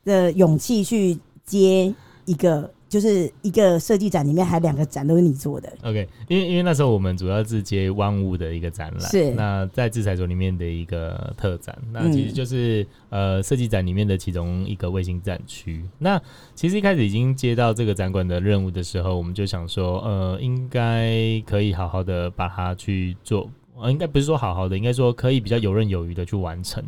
[0.06, 1.94] 的勇气去接
[2.26, 2.72] 一个？
[2.92, 5.72] 就是一个设计展里面还两个展都是你做的。
[5.82, 15.82] OK，因为因为那时候我们主要是接万物的一个展览，是那在制裁所里面的一个特展，那其实就是、嗯、呃设计展里面的其中一个卫星展区。
[16.00, 16.22] 那
[16.54, 23.50] 其实一开始已经接到这个展馆的任务的时候，我们就想说，呃，应该可以好好的把它去做。
[23.82, 26.84] 呃，应该不是说好好的，应该说可以比较游刃有余的去完成。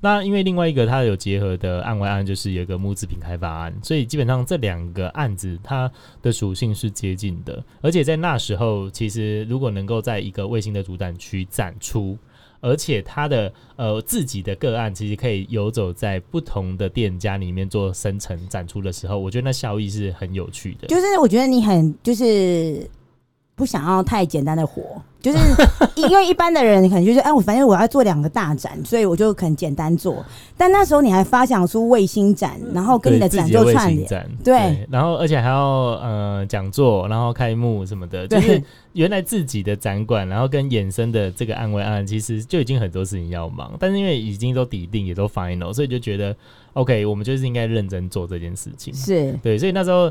[0.00, 5.90] 那因为另外一个它有结合的案外案，就是有一个木制品开发案，所以基本上这两个案子它
[6.22, 7.62] 的属性是接近的。
[7.80, 12.16] 而且在那时候，其实如果能够在一个卫星的主展区展出，
[12.60, 20.88] 而且它的呃自己的个案其实可以游走在不同的店家里面做生成展出的时候，我觉得那效益是很有趣的。
[20.88, 22.88] 就是我觉得你很就是
[23.58, 24.82] 不想要太简单的活。
[25.20, 25.38] 就是
[26.00, 30.24] 因为一般的人可能就是哎，我反正我要做两个大展，所以我就可能简单做。
[30.56, 35.60] 但那时候你还发想出卫星展，然后跟你的展做串联，对，对，然后而且还要
[36.00, 43.72] 呃讲座，然后开幕什么的，就是原来自己的展馆，然后跟衍生的这个案外案，其实就已经很多事情要忙。
[43.80, 46.34] 但是因为已经都底定，也都 final，所以就觉得
[46.74, 48.94] OK，我们就是应该认真做这件事情。
[48.94, 50.10] 是对，所以那时候。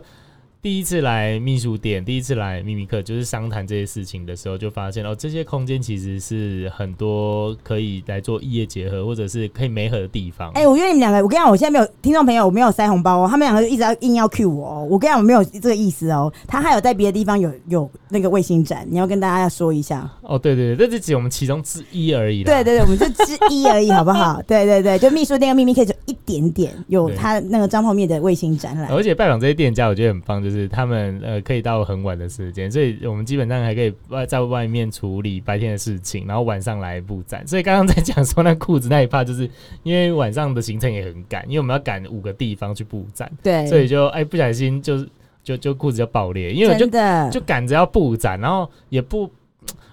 [0.68, 10.52] 第一次来秘书店，第一次来秘密课，就是商谈这些事情的时候，就发现哦，这些空间其实是很多可以来做异业结合，或者是可以媒合的地方。
[10.56, 14.88] 哎、欸，我约你们两个，我跟你讲，我现在没有听众朋友，我没有塞红包哦，他们两个就一直要硬要 cue 我哦。
[14.92, 16.30] 我跟你讲，我没有这个意思哦。
[16.46, 20.12] 他还有在别的地方有有那个卫星展，你要跟大家说一下。
[20.22, 22.44] 哦，对对对，这是只我们其中之一而已。
[22.44, 24.42] 对对对，我们就之一而已，好不好？
[24.46, 28.92] 对对对，就秘书店跟秘密课就一点点有他那个张泡面的卫星展览。
[28.92, 31.42] 而且拜访这些店家，我觉得很棒，就是他们呃。
[31.48, 37.48] 可以到很晚的时间，所以我们基本上还可以外在外面处理白天的事情，然后晚上来布展。
[37.48, 39.50] 所以刚刚在讲说那裤子那一趴，就是
[39.84, 45.08] 因为晚上的行程也很赶，因为我们要赶五个地方去布展，对，所以就哎不小心就是
[45.42, 46.86] 就就裤子就爆裂，因为我就
[47.32, 49.32] 就赶着要布展，然后也不。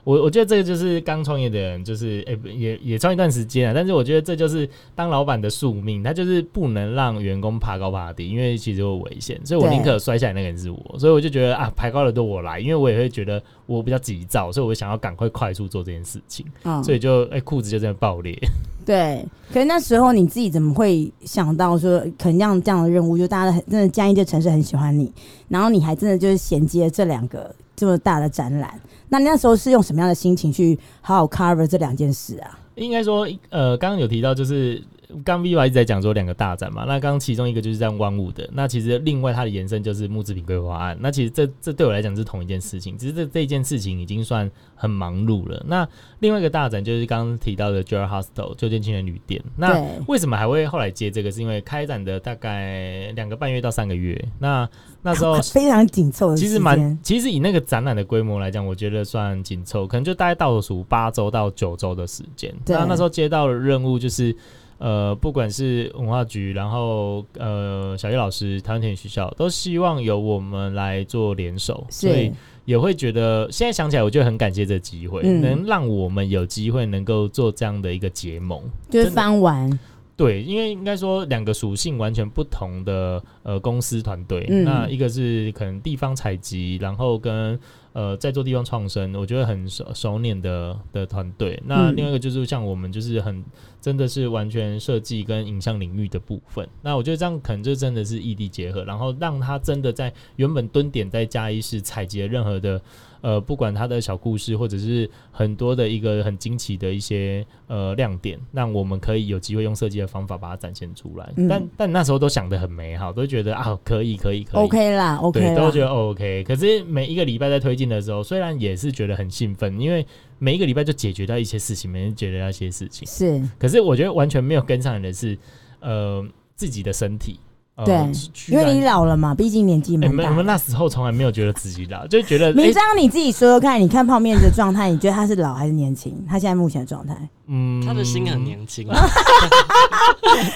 [0.05, 3.73] 我我觉得这个就是刚创业的人，就是诶、欸，也也创一段时间啊。
[3.75, 9.41] 但是我觉得这就是当老板的宿命，他就是不能让员工爬高爬低，因为其实会危险。
[9.45, 10.99] 所以我宁可摔下来那个人是我。
[10.99, 16.45] 所以我就觉得啊，爬高的都我来，因为我也会觉得我比较急躁，所以我想要赶快快速做这件事情。
[16.65, 18.39] 嗯，所以就哎，裤子就这样爆裂。
[18.85, 25.11] 对，可是那时候你自己怎么会想到说，可能这样这样的任务，就大家很真的嘉义这城市很喜欢你，
[25.49, 28.79] 然后你还真的就是衔接这两个这么大的展览。
[29.19, 32.59] 那那时候是用什么样的心情去好好 cover 这两件事啊？
[32.75, 34.83] 应该说，呃，刚刚有提到就是。
[35.23, 40.97] 刚 Viva 一直在讲说两个大展嘛，那刚刚其中一个就是在万物的，那其实另外它的延伸就是木制品规划案。
[40.99, 45.63] 那其实这这对我来讲是同一件事情，只是这这件事情已经算很忙碌了。
[45.69, 45.87] 那
[46.21, 49.43] 另外一个大展就是刚刚提到的 j e r Hostel 旧建青年旅店。
[49.57, 51.31] 那为什么还会后来接这个？
[51.31, 54.69] 是因为开展的大概两个半月到三个月，那
[55.03, 56.37] 那时候 非常紧凑。
[56.37, 62.55] 其实蛮，其实以那个展览的规模来讲，我觉得算紧凑，可能就大概倒数八周到九周的时间。
[62.67, 64.37] 那那时候接到的任务就是。
[64.79, 72.33] 呃，不管是文化局，然后呃，小叶老师、台湾田野学校，都希望由我们来做联手，所以
[72.65, 79.79] 也会觉得现在想起来，我就很感谢这个机会，嗯，能让我们有机会能够做这样的一个结盟，就是翻完。
[80.17, 87.59] 对，因为应该说两个属性完全不同的呃公司团队，嗯，那一个是可能地方采集，然后跟。
[87.95, 91.63] 呃，在做地方创生，我觉得很熟熟练的的团队。
[91.65, 93.41] 那另外一个就是像我们，就是很
[93.85, 96.67] 真的是完全设计跟影像领域的部分。
[96.81, 102.81] 那我觉得这样可能就真的是异地结合，然后让他真的在原本蹲点在嘉义市采集任何的。
[103.21, 111.33] 呃，不管他的小故事，或者是很多的一个很惊奇的一些呃亮点，让我们可以有机会用设计的方法把它展现出来。
[111.37, 116.45] 嗯、但但那时候都想的很美好，都觉得啊可以可以可以，OK 啦，OK 啦，都觉得 OK。
[116.47, 120.07] 可是每一个礼拜在推进的时候，虽然也是觉得很兴奋，因为
[120.45, 123.43] 每一个礼拜就解决掉一些事情，每天解决掉一些事情是。
[123.59, 125.39] 可是我觉得完全没有跟上的是，
[125.81, 126.23] 呃，
[126.55, 127.41] 自己的身体。
[127.85, 128.13] 对、呃，
[128.49, 130.31] 因为你老了嘛，毕竟年纪蛮大、欸。
[130.31, 132.53] 我们那时候从来没有觉得自己老，就觉得。
[132.53, 136.15] 明章，你自己说说看，你看泡面的状态，你觉得他是老还是年轻？
[136.29, 137.17] 他现在目前的状态，
[137.49, 138.87] 嗯，他的心很年轻。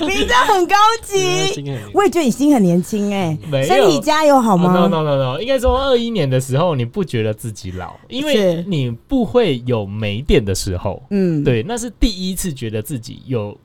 [0.06, 1.60] 明章很高级，
[1.92, 3.64] 我也觉得你心很年轻哎、欸。
[3.64, 11.02] 身体加油好吗、oh,？No No No No，应该说二一年的时候，你不觉得自己老，因为你不会有没电的时候。
[11.10, 13.58] 嗯，对，那是第一次觉得自己有。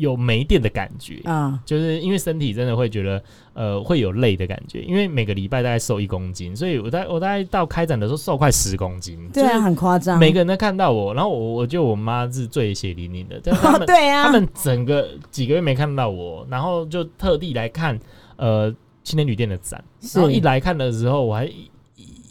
[0.00, 1.20] 有没电的感觉。
[1.24, 3.22] 啊，就是因为身体真的会觉得
[3.52, 10.18] 呃会有累的感觉，因为每个礼拜大概瘦一公斤，所以我在我大概到开展的时候瘦快十公斤，对啊，很夸张。
[10.18, 17.98] 每个人都看到我，然后我我觉得我妈是最血淋淋的， 他们、哦、对啊，他们整个几个月没看到我，然后就特地来看，
[18.36, 18.74] 呃，
[19.04, 19.82] 青年旅店的展，
[20.14, 21.50] 然后一来看的时候，我还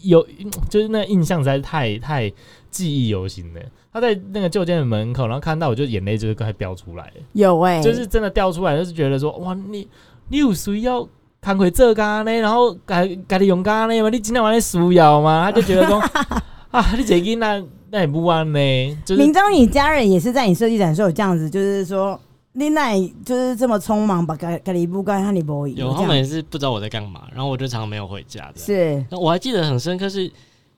[0.01, 0.25] 有
[0.69, 2.31] 就是那印象实在是太太
[2.69, 3.61] 记忆犹新的。
[3.91, 9.87] 他在那个旧店的门口，然后看到我就眼泪就是快飙出来了，有哎、欸，就是真的掉出来，就是觉得说哇，你
[10.29, 11.07] 你有需要
[11.41, 12.31] 看回这干呢？
[12.39, 14.09] 然后改改的用干呢吗？
[14.09, 15.45] 你今天晚上需要吗？
[15.45, 15.99] 他就觉得说
[16.71, 18.97] 啊，你这个那那也不完呢。
[19.05, 22.19] 就是明章，你家人也是在你设计展的时候有这样子，就是说。
[22.53, 28.57] 你那就是这么匆忙把咖咖喱布干哈利波伊，有他们也是不知道我在干嘛，然后我就常常没有回家的。
[28.57, 30.29] 是，那我还记得很深刻，是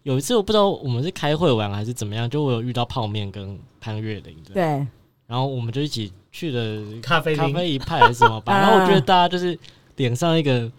[0.03, 4.53] 有一次我不知道我们是开会玩还是怎么样，就我有遇到泡面跟潘越林的。
[4.53, 4.63] 对，
[5.27, 9.57] 然后我们就一起去了咖啡咖啡一派还是什么吧， 然后我觉得大家就是
[9.95, 10.71] 脸上一个。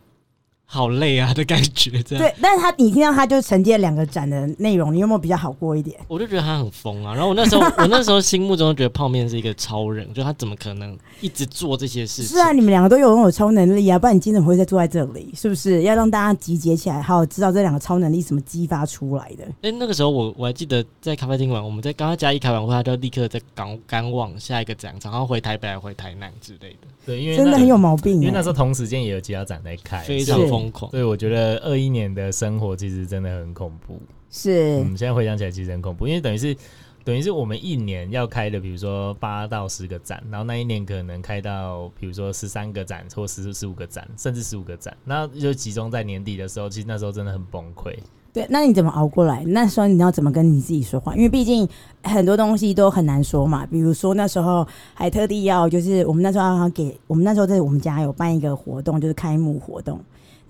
[0.74, 2.34] 好累啊的感觉，这样对。
[2.40, 6.00] 但是他你听到他就承接两个展的内容，你有没有比较好过一点？
[6.08, 7.12] 我就觉得他很疯啊。
[7.12, 12.34] 然后我那时候， 我那时候心目中觉得泡面是一个超人，就他怎么可能一直做这些事情？
[12.34, 15.30] 是啊，你们两个都有拥有超能力啊，不然你今天怎么会再坐在这里？
[15.36, 19.44] 是不是要让大家集结起来，好好知道这两个超能力怎么激发出来的？
[19.44, 26.88] 哎、欸，那个时候我我还记得在咖啡厅玩，我们在刚刚嘉义开完会，他就立刻在赶赶往下一个展场，然后回台北还回台南之类的。
[27.04, 30.90] 对，因为真的很有毛病，因为那时候同时间也有其他展在开，非常疯狂。
[30.90, 34.00] 所以我觉得二一年的生活其实真的很恐怖。
[34.30, 36.56] 是，我嗯，现在回想起来其实很恐怖，因为等于是
[37.04, 47.94] 等于是我们一年要开的，比如说八到十个展，然后那一年可能开到比如说十三个展或十十五个展，甚至十五个展，那就集中在年底的时候，其实那时候真的很崩溃。
[48.32, 49.44] 对，那你怎么熬过来？
[49.48, 51.14] 那时候你要怎么跟你自己说话？
[51.14, 51.68] 因为毕竟
[52.02, 53.66] 很多东西都很难说嘛。
[53.66, 60.00] 比如说那时候还特地要，就是我们那时候要给我们那时候在我们家有办一个活动，就是开幕活动，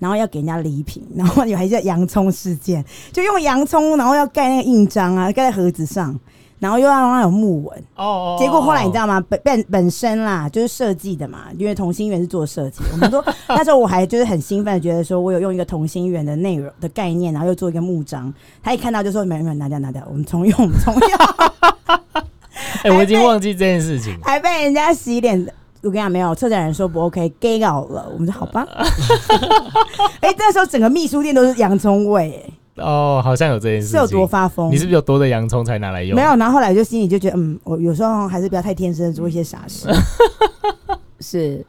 [0.03, 6.18] 然后要给人家礼品， 然后有还叫洋葱事件，就用洋葱，然后要盖那个印章啊，盖在盒子上。
[6.59, 9.20] 然后又要让它有木纹哦，结果后来你知道吗？
[9.28, 12.84] 本本本身啦，就是设计的嘛，因为同心圆是做设计。
[12.92, 18.32] 我们说 那时候我还就是很兴奋的觉得说，我有用一个同心圆的内容的概念，然后又做一个木章。
[18.62, 21.03] 他一看到就说：“没有没有，拿掉拿掉，我们重用我们重用。
[21.03, 22.22] 欸
[22.88, 25.44] ”哎，我已经忘记这件事情，还被人家洗脸。
[25.83, 28.09] 我跟你讲，没有策展人说不 OK，gay out 了。
[28.12, 28.66] 我们说好吧。
[30.20, 32.53] 哎、欸，那时候整个秘书店都是洋葱味、欸。
[32.76, 34.70] 哦，好像有这件事情，是有多发疯？
[34.70, 36.16] 你是不是有多的洋葱才拿来用？
[36.16, 39.89] 没有，然后后来就心里就觉得，嗯，我有时候还是不要太天真，做一些傻事。
[41.20, 41.64] 是，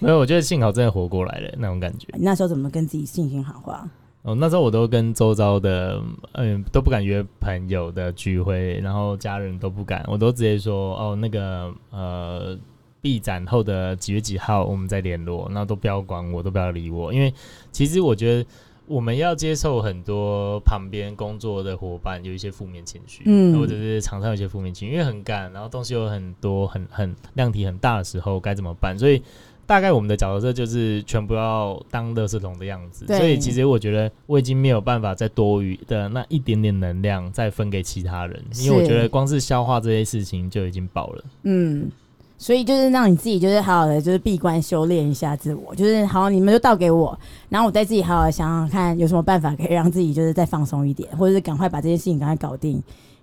[0.00, 2.06] 没有，我觉得幸好真的活过来了那种感觉。
[2.14, 3.88] 你那时候怎么跟自己信心喊话？
[4.22, 5.98] 哦，那时候我都跟周遭的，
[6.32, 12.58] 嗯，都不敢约朋友的聚会，然后家人都不敢，我都直接说，哦，那个，呃，
[13.00, 17.32] 闭展后的几月几号我们再联络，那都不要管我，都不要理我，因为
[17.72, 18.48] 其实我觉得。
[18.90, 28.98] 我们要接受很多旁边工作的伙伴有一些负面情绪，嗯，或者是厂商有一些负面情绪，因为很赶，然后东西有很多，很很量体很大的时候该怎么办？
[28.98, 29.22] 所以
[29.66, 33.04] 大概我们的角色就是全部要当垃圾桶的样子。
[33.08, 41.24] 所以其实我觉得我已经没有办法再多余的那一点点能量再分给其他人，因为我觉得光是消化这些事情就已经饱了。
[41.42, 41.90] 嗯。
[42.38, 47.18] 所以就是让你自己就是好好的就是闭关修炼一下自我，就是好，你们就倒给我，
[47.48, 52.80] 然后我再自己好好想想看有什么办法可以让自己就是再放松一点，或者是赶快把这件事情赶快搞定，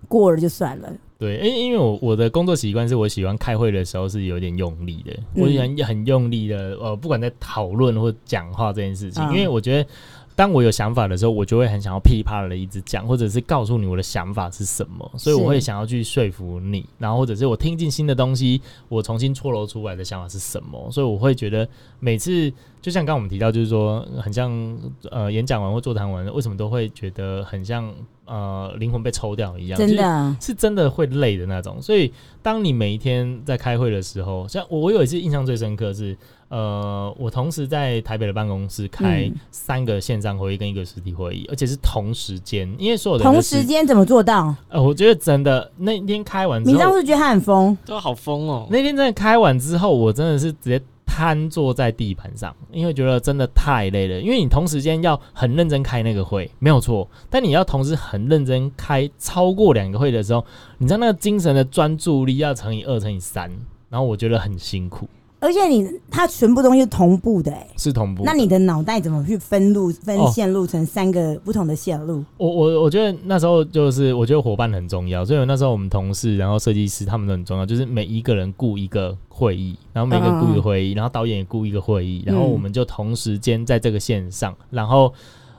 [0.09, 0.89] 过了就算了。
[1.17, 9.89] 对，因因为我我的工作习惯是我喜欢开会的时候是有点用力的，嗯、我喜欢很用力的，呃，不管在讨论或讲话这件事情，嗯、因为我觉得。
[10.35, 21.67] 当我有想法的时候，我就会很想要噼啪的一直讲，或者是告诉你我的想法是什么，所以我会想要去说服你，然后或者是我听进新的东西，我重新错漏出来的想法是什么，所以我会觉得
[21.99, 24.77] 每次就像刚刚我们提到，就是说很像
[25.09, 27.89] 呃演讲完或座谈完，为什么都会觉得很像
[28.25, 31.81] 呃灵魂被抽掉一样，真的，是真的会累的那种。
[31.81, 32.11] 所以
[32.43, 36.17] 当你每一天在开会的时候，像我有一次印象最深刻是。
[36.47, 44.55] 呃，我同时在台北的办公室开三个线上会议跟一个实体会议，嗯、而且是同时间，因为所有的同时间怎么做到？
[44.69, 48.67] 呃，我觉得真的那天开完之后，你当时觉得他很疯，都好疯哦。
[48.69, 54.21] 那天真的开完之后，我真的是直接瘫坐在地板上，因为觉得真的太累了。
[54.21, 60.45] 因为你同时间要很认真开那个会，没有错，但你要同时很认真开超过两个会的时候，
[60.77, 63.51] 你知道那个精神的专注力要乘以二乘以三，
[63.89, 65.09] 然后我觉得很辛苦。
[65.39, 68.23] 而且你它全部东西是同步的，哎，是同步。
[68.25, 72.19] 那你的脑袋怎么去分路、分线路成三个不同的线路？
[72.19, 85.13] 哦、我我我觉得那时候就是我觉得伙伴很重要，所以那时候我们同事，然后设计师他们都很重要，就是每一个人雇一个会议，然后每个雇一个会议，然后导演也雇一个会议，然后我们就同时间在这个线上，然后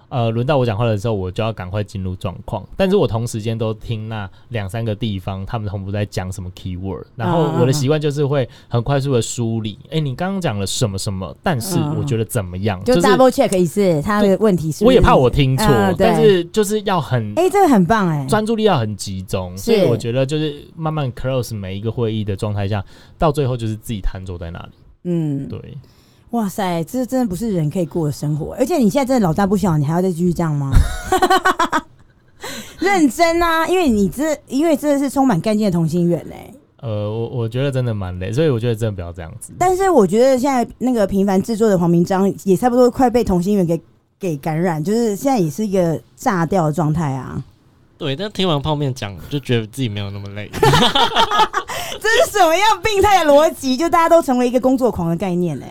[0.08, 2.64] 呃，轮到我讲话的时候，我就要赶快进入状况。
[2.76, 9.78] 但是我同时间都听那两三个地方，他们同步在讲什么 keyword，然后我的习惯就是会很快速的梳理。
[9.90, 11.36] 哎、你刚刚讲了什么什么？
[11.42, 12.82] 但是我觉得怎么样？
[12.84, 14.84] 就 double check 一次他的问题是，是。
[14.84, 19.56] 我也怕我听错、嗯，但是就是要很哎、欸，这个很棒哎、欸，专注力要很集中。
[19.56, 22.84] 所以我觉得就是慢慢 close 每一个会议的状态下，
[23.18, 24.72] 到最后就是自己瘫坐在那里。
[25.04, 25.60] 嗯，对。
[26.30, 30.70] 哇塞，这真的不是人可以过的生活，而且你现在真的老大不小，你还要再继续这样吗？
[32.78, 36.52] 认真啊，因为你这因为真的是充满干劲的同心圆嘞。
[36.80, 39.52] 呃，我我觉得真的蛮累，所以我觉得真的不要这样子。
[39.58, 43.80] 但是我觉得现在那个平凡制作的黄明章也差不多快被同心圆给
[44.18, 47.42] 给感染，就是现在也是一个炸掉的状态啊。
[47.96, 50.50] 对，但听完泡面讲，就觉得自己没有那么累。
[51.98, 53.74] 这是什么样病态的逻辑？
[53.74, 55.64] 就大家都成为一个工作狂的概念呢？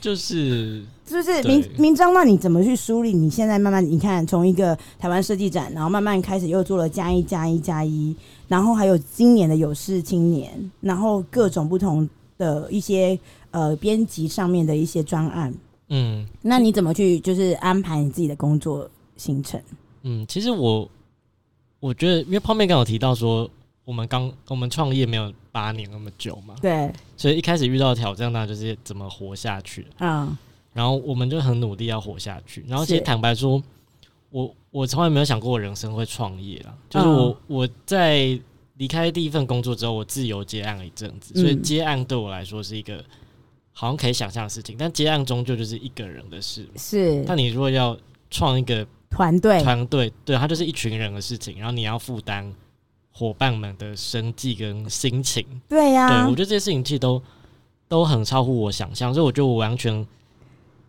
[0.00, 3.12] 就是就是明明章，那你怎么去梳理？
[3.12, 8.16] 你现在慢慢你看，从一个台湾设计展，然后慢慢开始又做了加一加一加一，
[8.48, 13.18] 然后还有今年的有事青年，然后各种不同的一些
[13.50, 15.52] 呃编辑上面的一些专案。
[15.88, 19.60] 嗯，那你怎么去就是安排你自己的工作行程？
[20.02, 20.88] 嗯，其实我
[21.78, 23.50] 我觉得，因为泡面刚有提到说。
[23.90, 29.84] 我们刚我们创业没有八年那么久嘛，对，所以一开始遇到的挑战，那就是怎么活下去。
[29.98, 30.38] 嗯，
[30.72, 32.64] 然后我们就很努力要活下去。
[32.68, 33.60] 然后其实坦白说，
[34.30, 36.72] 我我从来没有想过我人生会创业啦。
[36.88, 38.38] 就是我我在
[38.76, 43.04] 离开第一份工作之后，我自由接案了一阵子，所以接案对我来说是一个
[43.72, 44.76] 好像可以想象的事情。
[44.78, 47.24] 但接案终究就是一个人的事，是。
[47.26, 47.98] 但你如果要
[48.30, 52.54] 创一个团队，团队对，它就是一群人的事情，然后你要负担。
[53.12, 57.22] 伙伴们的生计跟心情，对呀、啊，对我觉得这些事情其实都
[57.88, 60.06] 都很超乎我想象，所以我觉得我完全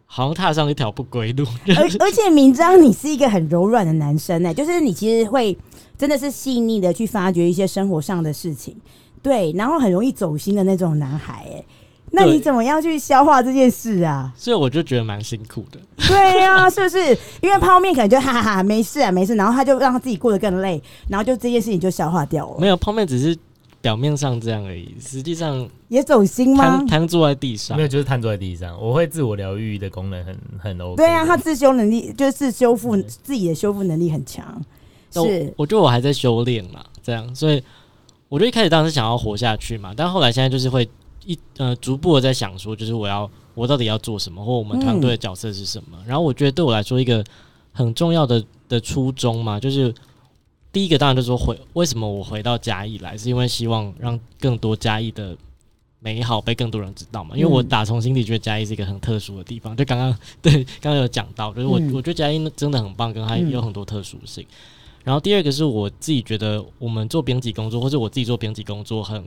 [0.05, 1.45] 好像踏上一条不归路。
[1.75, 5.57] 而而且明章，你是一个很柔软的男生呢、欸，就是你其实会
[5.97, 8.75] 真的是细腻的去发掘一些生活上的事情，
[9.21, 11.65] 对，然后很容易走心的那种男孩、欸，哎。
[12.13, 14.31] 那你怎么样去消化这件事啊？
[14.35, 15.79] 所以我就觉得蛮辛苦的。
[15.95, 17.17] 对呀、啊， 是不是？
[17.41, 19.33] 因为泡面可能就哈哈哈，没事啊，没事。
[19.35, 22.59] 然后他就让他自己过得更累，然后就这件事情就消化掉了。
[22.59, 23.37] 没有，泡面只是
[23.79, 26.83] 表面上这样而已，实际上也走心吗？
[26.85, 28.77] 瘫坐在地上，没有，就是瘫坐在地上。
[28.77, 30.97] 我会自我疗愈的功能很很 OK。
[30.97, 34.61] 对啊，他自修能力就是修复自己的修复能力很强。
[35.13, 37.33] 是，我觉得我还在修炼嘛，这样。
[37.33, 37.63] 所以
[38.27, 40.89] 我就一开始当时想要活下去嘛，但后来现在就是会。
[41.25, 45.97] 一呃，逐步的在想说，就是我要我到底要做什么，或我们团队的角色是什么。
[45.99, 46.05] 嗯。
[46.07, 47.23] 然后我觉得对我来说，一个
[47.71, 49.93] 很重要的的初衷嘛，就是
[50.71, 55.37] 第一个当然就是说回为什么我回到嘉义来，是因为希望让更多嘉义的
[55.99, 57.35] 美好被更多人知道嘛。
[57.35, 59.77] 因为我打从心底觉得嘉义是一个很特殊的地方。
[59.77, 64.45] 就刚刚对刚刚有讲到，就是我我觉得嘉义真的很棒，跟它有很多特殊性。
[65.03, 69.23] 然后第二个是我自己觉得我们做编辑工作，或者我自己做编辑工作很。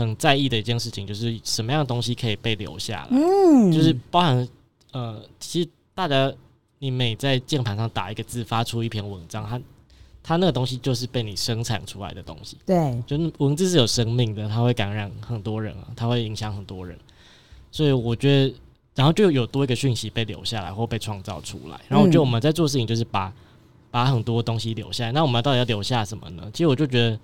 [0.00, 3.08] 很在意的一件事情，就是什么样的东西可以被留下来。
[3.10, 4.48] 嗯，就是包含
[4.92, 6.32] 呃，其实大家
[6.78, 9.60] 你每在键盘上打一个字，发出一篇文章，它
[10.22, 12.56] 它那个东西就是被你生产出来的东西。
[12.64, 16.98] 对，就文字是有生命的，它会感染很多人啊，它会影响很多人。
[17.70, 18.54] 所以我觉得，
[18.94, 21.78] 然后就有多一个讯息被留下来或被创造出来。
[21.88, 23.32] 然后我觉得我们在做事情，就是把
[23.90, 25.12] 把很多东西留下来。
[25.12, 26.50] 那我们到底要留下什么呢？
[26.52, 27.18] 其实我就觉得。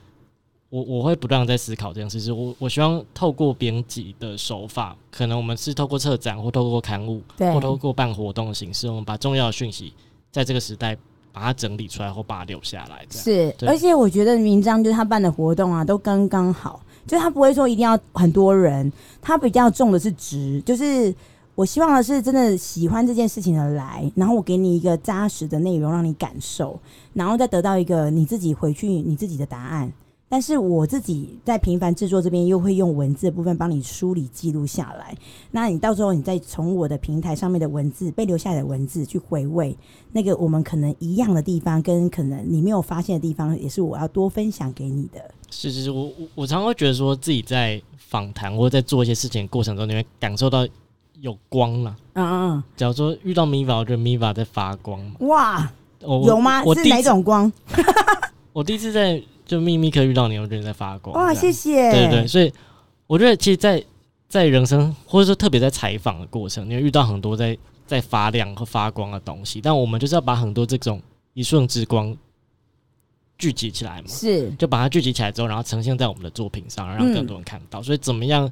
[0.76, 9.94] 我我会不断在思考这件事，是我我希望透过编辑的手法，可能我们是透过策展或透过刊物，或透过办活动的形式，我们把重要的讯息
[10.30, 10.94] 在这个时代
[11.32, 13.06] 把它整理出来，或把它留下来。
[13.08, 21.14] 是，而且我觉得明章就是他办的活动啊，都刚刚好，就他不会说一定要很多人，他比较重的是值，就是
[21.54, 26.78] 我希望的是真的喜欢这件事情的来，然后我给你一个扎实的内容让你感受，
[27.14, 29.90] 然后再得到一个你自己回去你自己的答案。
[30.28, 35.16] 但是我自己在平凡制作这边又会用文字的部分帮你梳理记录下来，
[35.52, 39.76] 那你到时候你再从我的平台上面的文字被留下来的文字去回味
[40.10, 45.20] 那个我们可能一样的地方，跟可能你没有发现的地方，也是我要多分享给你的。
[45.48, 50.66] 是是是，我我我常常会觉得说自己在访谈或者在做一些事情的过程中，你会感受到
[51.20, 51.96] 有光了。
[52.14, 52.64] 嗯嗯嗯。
[52.76, 55.00] 假如说遇到 Miva，我觉得 Miva 在发光。
[55.20, 56.64] 哇，有吗？
[56.74, 57.52] 是哪种光？
[58.52, 59.22] 我第一次在。
[59.46, 61.16] 就秘密课遇到你，我觉得在发光。
[61.16, 61.90] 哇，谢谢。
[61.92, 62.52] 对对对，所以
[63.06, 63.86] 我觉得，其实在，在
[64.28, 69.60] 在人生或者说特别在采访的过程，你会遇到很多在在发亮和发光的东西。
[69.60, 71.00] 但我们就是要把很多这种
[71.32, 72.14] 一瞬之光
[73.38, 77.80] 聚集起来嘛，是，就把它聚集起来之后，然后呈现在我们的作品上，让更多人看到。
[77.80, 78.50] 嗯、所以，怎么样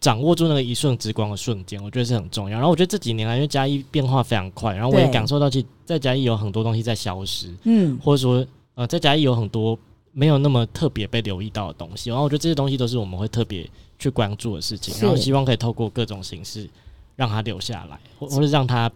[0.00, 2.56] 掌握住那个一瞬之光的瞬间，我觉得是很重要。
[2.56, 8.44] 然后我觉得这几年来，因为嘉义变化非常快，然后我也感受到，其实在嘉义有很多东西在消失，嗯，或者说
[8.74, 9.78] 呃，在嘉义有很多
[10.12, 12.10] 没有那么特别被留意到的东西。
[12.10, 13.68] 然后我觉得这些东西都是我们会特别
[13.98, 16.68] 去关注的事情，然后希望可以透过各种形式
[17.16, 18.90] 让它留下来，或或者让它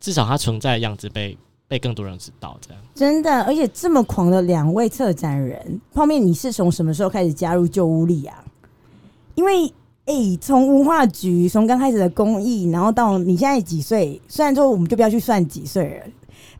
[0.00, 1.36] 至少它存在的样子被。
[1.66, 8.44] 被更多人知道，这样真的，而且这么狂的两位策展人，泡面，你是从什么时候开始加入旧屋里啊？
[9.34, 9.66] 因为，
[10.04, 14.20] 哎、欸，从文化局从刚开始的公益，然后到你现在几岁？
[14.28, 16.06] 虽然说我们就不要去算几岁了，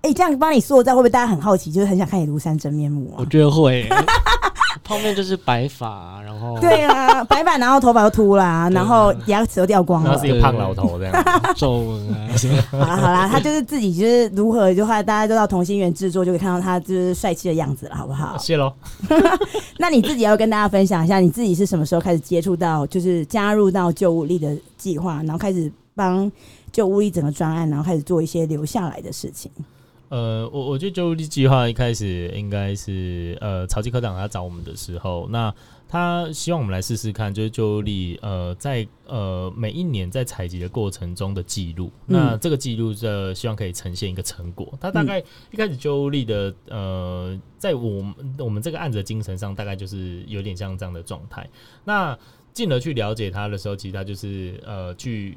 [0.04, 3.16] 哎、欸，这样帮你塑造，会不会大家很好奇，就是很想看你庐山真面目啊？
[3.20, 3.88] 我觉得会。
[4.84, 11.24] 泡面就是白发，然后对啊，白发，然后头发都秃啦，然后牙齿都掉光了，然后是一个胖老头这样，
[11.56, 12.28] 皱纹啊。
[12.70, 18.36] 好啦好啦，他就是自己就是如何的话，大家都到同心圆制作就可以看到他就是帅气的样子了，好不好？
[18.36, 18.70] 谢喽。
[19.78, 26.30] 那你自己要跟大家分享一下，你自己是什么时候开始接触到，就是加入到旧物力的计划，然后开始帮
[26.70, 29.50] 旧屋力整个专案，然后开始做一些留下来的事情。
[30.14, 35.52] 呃，我我觉得旧屋力计划一开始应该是呃，曹吉科长他找我们的时候，那
[35.88, 44.72] 他希望我们来试试看，就是旧屋力呃，在呃每一年在采集的过程中的记录，嗯、那这个记录的希望可以呈现一个成果。
[44.80, 45.18] 他大概
[45.50, 51.44] 一开始旧屋力的呃，在我们我们这个案子的精神上，大概就是有点像这样的状态。
[51.84, 52.16] 那
[52.52, 55.36] 进而去了解他的时候，其实他就是呃去。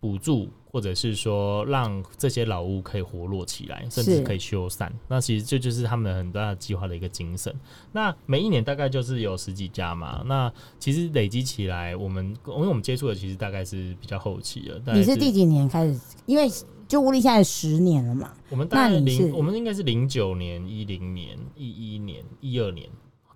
[0.00, 4.88] 补助，或者是说让这些老屋可以活络起来，甚至可以修缮。
[5.08, 7.54] 那其实这就是他们很大的计划的一个精神。
[7.92, 10.22] 那每一年大概就是有十几家嘛。
[10.26, 14.94] 那其实累积起来，我们因为我们接触的其实大概是比较后期的。
[14.94, 15.98] 你是第几年开始？
[16.26, 16.48] 因为
[16.86, 18.32] 就屋力现在十年了嘛。
[18.48, 22.88] 我们大概零，我们应该是零九年、一零年、一一年、一二年。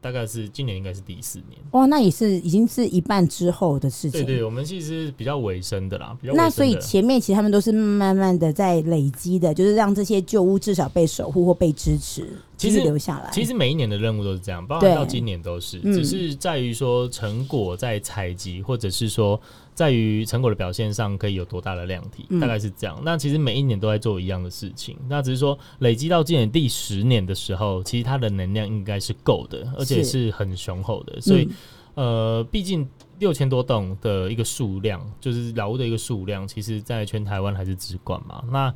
[0.03, 4.21] 大概是今年应该是第四年哇，那也是已经是一半之后的事情。
[4.21, 6.15] 对，对对，我们其实是比较尾声的啦。
[6.35, 12.27] 那所以前面其实他们都是慢慢的在累积的，就是让这些旧屋至少被守护或被支持，
[12.57, 13.31] 其实留下来。
[13.33, 19.41] 其实每一年的任务都是这样，包括到今年都是，只是在于说成果在采集，或者是说。
[19.75, 23.01] 在于成果的表现上可以有多大的量体，大概是这样。
[23.05, 31.21] 那其实每一年都在做一样的事情，那只是说累积到今年第十年的时候，其实它的能量应该是够的，而且是很雄厚的。
[31.21, 31.49] 所以，
[31.95, 32.87] 呃，毕竟
[33.19, 38.45] 六千多栋的一个数量，就是老屋的一个数量，其实在全台湾还是直管嘛。
[38.51, 38.75] 那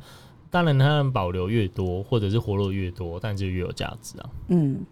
[0.49, 4.29] 当然，它保留越多，或者是活络越多，但就越有价值啊。
[4.47, 4.83] 嗯。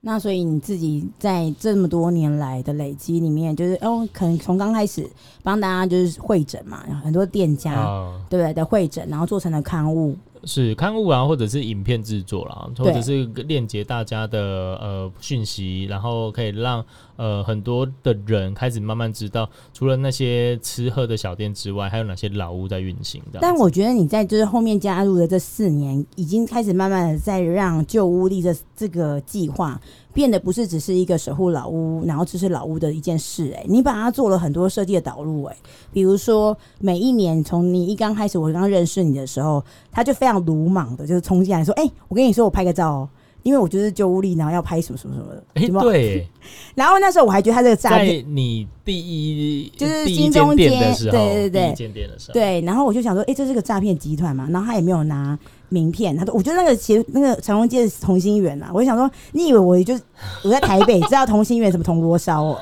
[0.00, 5.08] 那所以你自己在这么多年来的累积里面，就是哦，可能从刚开始
[5.42, 8.54] 帮大家就是会诊嘛，很多店家、呃、对不对？
[8.54, 10.16] 的会诊，然后做成了刊物。
[10.44, 14.38] 是刊物啊，或者是影片制作啦，或者是链接大家的
[14.80, 16.82] 呃讯息，然后可以让
[17.18, 23.40] 呃很多的人开始慢慢知道，除了那些吃喝的小店之外，还有哪些老屋在运行的。
[23.42, 29.78] 但我觉得你在就是后面加入的这四年，已经开始慢慢的在让旧屋力这这个计划。
[30.14, 35.56] 变得不是只是一个守护老屋，然后支持老屋的一件事，欸，哎，你把它做了很多设计的导入，欸，哎，
[35.92, 43.08] 比如说每一年从你一刚开始，我刚认识你的时候，他就非常鲁莽的，就是冲进来说，哎，欸，我跟你说，我拍个照哦。
[43.44, 46.28] 因为我就是旧屋力，然后要拍什么什么什么的，哎、欸，对。
[46.74, 52.60] 然后那时候我还觉得他这个诈骗，在你第一就是新中间的时候，对对对，间店的时候，对。
[52.62, 54.46] 然后我就想说，哎、欸，这是个诈骗集团嘛？
[54.50, 55.38] 然后他也没有拿
[55.68, 58.70] 名片，他说，我觉得那个其实那个长荣街是同心圆啊。
[58.72, 60.02] 我就想说，你以为我就是
[60.44, 62.58] 我在台北知道同心圆什么铜锣烧哦？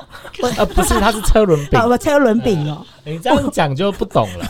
[0.57, 2.85] 呃， 不是，他是车轮饼， 不车轮饼哦。
[3.05, 4.45] 你这样讲就不懂了。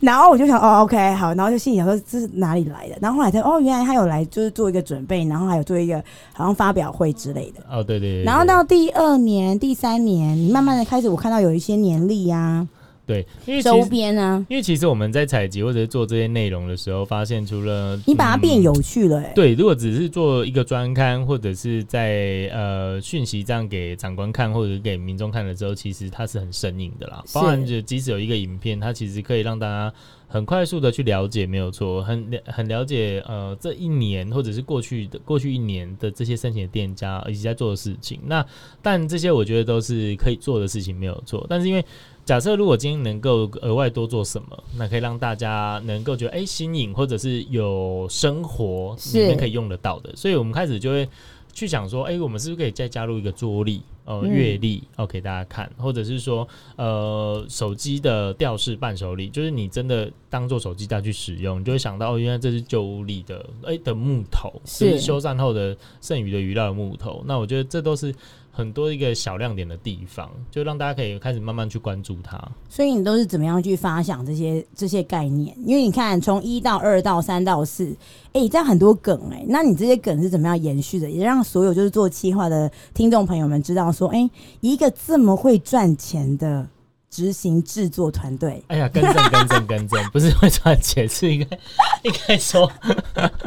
[0.00, 2.96] 然后我就想，哦，OK，好，然后就心里想说这是哪里来的？
[3.00, 6.02] 然后后来他哦，原来他有来，就是做一个准备，然后还有做一个
[6.32, 7.62] 好像发表会之类的。
[7.70, 12.68] 哦，对对，然后到第二年、第三年，你慢慢的开始，我看到有一些年历呀。
[13.06, 27.22] 对，因为周边呢，因为其实我们在采集或者是做这些内容的时候，发现除了你把它变有趣了、欸嗯，对，如果只是做一个专刊或者是在呃讯息这样给长官看或者是给民众看了之后，其实它是很生硬的啦。
[27.32, 29.92] 包含就即使有一个影片，它其实可以让大家
[30.26, 38.18] 很快速的去了解，没有错，很了很了解呃这一年或者是过去的过去一年的这些申请的店家以及在做的事情。
[38.24, 38.44] 那
[38.80, 41.46] 但这些我觉得都是可以做的事情，没有错。
[41.50, 41.84] 但是因为
[42.24, 51.06] 假设如果今天能够额外多做什么，那可以让大家能够觉得哎、欸、新颖，或者是有生活里面可以用得到的，所以我们开始就会
[51.52, 65.00] 去想说，哎、欸，我们是不是可以再加入一个桌历、呃月历，哦给大家看，或者是说呃手机的吊饰伴手礼，就是你真的当做手机再去使用，你就会想到哦，原来这是旧屋里的哎、欸、的木头，是，是。
[65.00, 68.14] 修缮后的剩余的余料的木头，那我觉得这都是。
[68.56, 72.40] 很多一个小亮点的地方，就让大家可以开始慢慢去关注它。
[72.68, 75.52] 所以你都是怎么样去发想这些这些概念？
[75.66, 77.84] 因为你看，从一到二到三到四，
[78.32, 81.10] 哎、欸，这样很多梗哎、那你这些梗是怎么样延续的？
[81.10, 84.30] 也让所有就是做企划的听众朋友们知道说，哎、
[84.60, 86.68] 一个这么会赚钱的。
[87.14, 91.58] 执行制作团队，哎呀，更正更正更正，不是会赚钱，是应该
[92.02, 92.68] 应该说，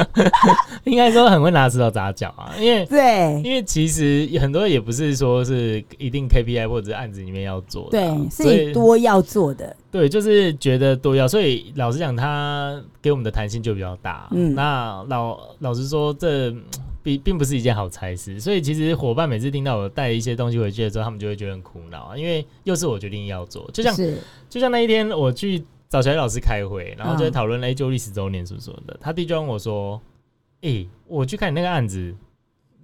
[0.85, 2.55] 应该说很会拿石头砸脚啊。
[2.57, 9.75] 因为对，因为其实很多也不是说是一定 KPI 或者是案子里面要做的，啊，对，是你多要做的。
[9.91, 14.29] 对，就是觉得多要，所以老实讲，他给我们的弹性就比较大。
[14.31, 16.55] 嗯，那老老实说这。
[17.07, 23.95] 并并不是一件好差事，所以其实伙伴每次听到我带一些东西回去的时候，他们就会觉得很苦恼啊，因为又是我决定要做，就像
[24.49, 30.01] 就像那一天我去找小叶老师开会，然后就在讨论 A 就历史周年什么什么的，他第一句问我说
[30.61, 32.13] ：“诶、欸，我去看你那个案子，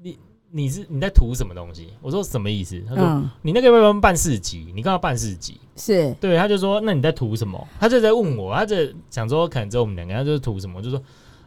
[0.01, 0.17] 你
[0.51, 4.71] 你是你在图什么东西？”我说：“什么意思？”他说：“嗯、你那个要不要办市集？
[4.73, 8.77] 你干嘛办市集？”是对，他就说：“那你在图什么？”他就在问我，他就
[9.09, 10.77] 想说可能只有我们两个，他就是图什么？
[10.77, 11.03] 我就说。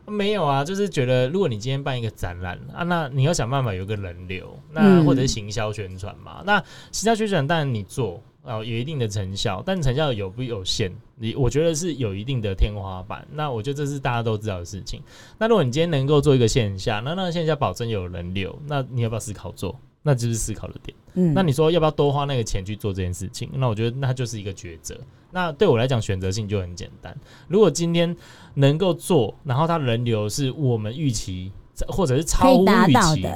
[0.06, 6.36] 没有啊，就是觉得如果你今天办一个展览啊，那你要想办法有个人流，那或者是行销宣传嘛。
[6.40, 6.58] 嗯、那
[6.92, 10.94] 行销宣传当然你做啊，有一定的成效，但成效有不有限？
[11.16, 13.26] 你我觉得是有一定的天花板。
[13.32, 15.02] 那我觉得这是大家都知道的事情。
[15.38, 19.78] 那如果你今天能够做一个线下，那那个线下保证有人流，那你要不要思考做？
[20.02, 20.96] 那就是思考的点。
[21.14, 23.50] 嗯，那你说要不要多花那个钱去做这件事情？
[23.54, 24.96] 那我觉得那就是一个抉择。
[25.32, 27.16] 那对我来讲，选择性就很简单。
[27.48, 28.16] 如果今天
[28.56, 31.52] 能够做，然后它人流是我们预期，
[31.86, 33.28] 或者是超乎预期，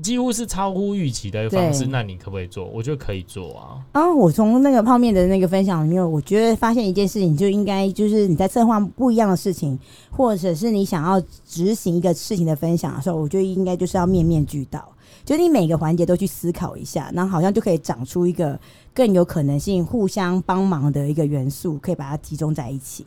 [0.00, 2.64] 几乎是超乎预期的方式，那你可不可以做？
[2.64, 3.82] 我觉得可以做啊。
[3.90, 9.76] 啊，我从那个泡面的那个分享里面，我觉得发现一件事情，就应该就是你在策划不一样的事情，
[10.10, 14.88] 或者是你想要执行一个事情的分享的时候，我觉得应该就是要面面俱到。
[15.24, 18.58] 就你每个环节都去思考一下，然后好像就可以长出一个
[18.94, 23.04] 更有可能性互相帮忙的一个元素，可以把它集中在一起。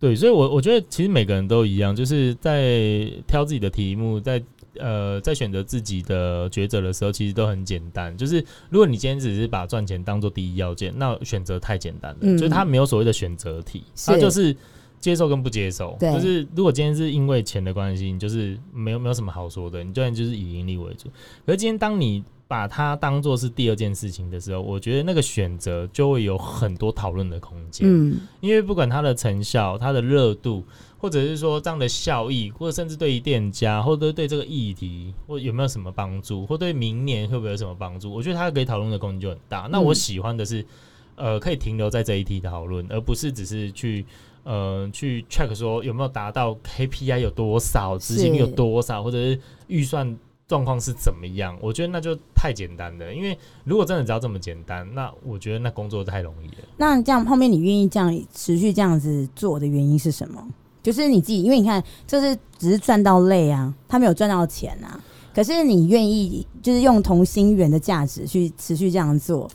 [0.00, 4.42] 对，所以我，我我觉得其实每个人都一样，就是在挑自己的题目，在
[4.78, 8.16] 呃，在选择自己的抉择的时候，其实都很简单。
[8.16, 14.56] 就是如果你今天只是把赚钱当做第一要件，那选择太简单了，嗯、就是它没有所谓的选择题，它就是。
[15.00, 21.08] 接受跟不接受，对就是如果今天是因为钱的关系，你就是没有没有什么好说的，你当然就是以盈利为主。
[21.46, 27.86] 可是今天当你把它当做是第二件事情的时候，我觉得那个选择就会有很多讨论的空间。
[27.88, 30.64] 嗯，因为不管它的成效、它的热度，
[30.98, 39.68] 或者是说这样的效益，或者甚至对于店家，或者对这个议题，或有没有什么帮助，或对明年会不会有什么帮助，我觉得它可以讨论的空间就很大。
[39.70, 40.66] 那我喜欢的是，
[41.14, 44.04] 呃，可以停留在这一题讨论，而不是只是去。
[44.42, 50.18] 呃，去 check 说有没有达到 KPI 有多少，执行有多少，或者是预算
[50.50, 51.56] 状况是怎么样？
[51.62, 53.14] 我觉得那就太简单了。
[53.14, 56.68] 因为如果真的只要这么简单，那我觉得那工作太容易了。
[56.76, 60.44] 那这样后面你愿意这样持续这样子做的原因是什么？
[60.82, 64.98] 就是你自己，因为你看，这是只是赚到累啊，他没有赚到钱啊。
[65.32, 69.48] 可是你愿意就是用同心圆的价值去持续这样做。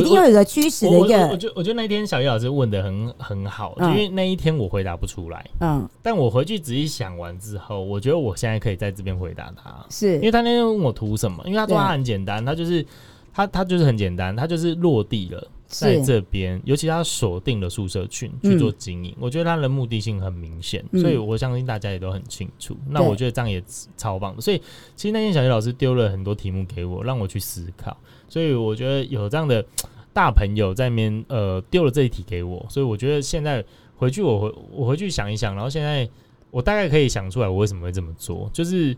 [0.00, 5.48] 一定要有一个驱使的一个我觉得我觉得那天小叶老师问的很很好，嗯、因为那一天我回答不出来。
[5.60, 9.84] 嗯，但我回去仔细想完之后，我觉得我现在可以在这边回答他。
[9.90, 11.42] 是因为他那天问我图什么？
[11.46, 12.84] 因为他说他很简单，他就是
[13.32, 19.12] 他他就是很简单，他就是落地了在这边，尤其他锁定了宿舍群去做经营。
[19.12, 22.74] 嗯、我觉得他的目的性很明显，所以我相信大家也都很清楚。
[22.86, 23.62] 嗯、那我觉得这样也
[23.96, 24.40] 超棒的。
[24.40, 24.58] 所以
[24.94, 27.96] 其实那天小叶老师丢了很多题目给我，让我去思考。
[28.28, 29.64] 所以我觉得有这样的
[30.12, 33.64] 大朋友在面，呃，丢了这一题给我，所以我觉得现在
[33.96, 36.08] 回去我回我回去想一想，然后现在
[36.50, 38.96] 我大概可以想出来我为什么会这么做，就是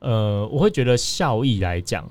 [0.00, 2.08] 呃，我会觉得效益来讲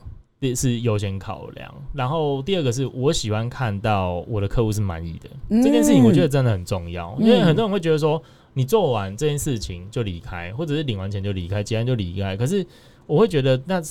[0.56, 8.22] 是优先考量，然后第二个是我喜欢看到我的客户是满意的，嗯、这件事情我觉得真的很重要，因为很多人会觉得说
[8.54, 12.66] 你做完这件事情就离开，或者是领完钱就离开，结案就离开，可是
[13.06, 13.82] 我会觉得那。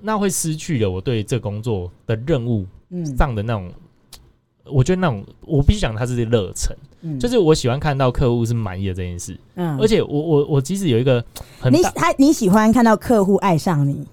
[0.00, 2.66] 那会失去了我对这工作的任务
[3.16, 3.74] 上的那种，嗯、
[4.66, 11.24] 我觉得那种我必须讲它是热忱，嗯、就是我喜欢看到客户是满意的这件事，嗯，而且我我我即使有一个
[11.60, 14.06] 很，你他你喜欢看到客户爱上你，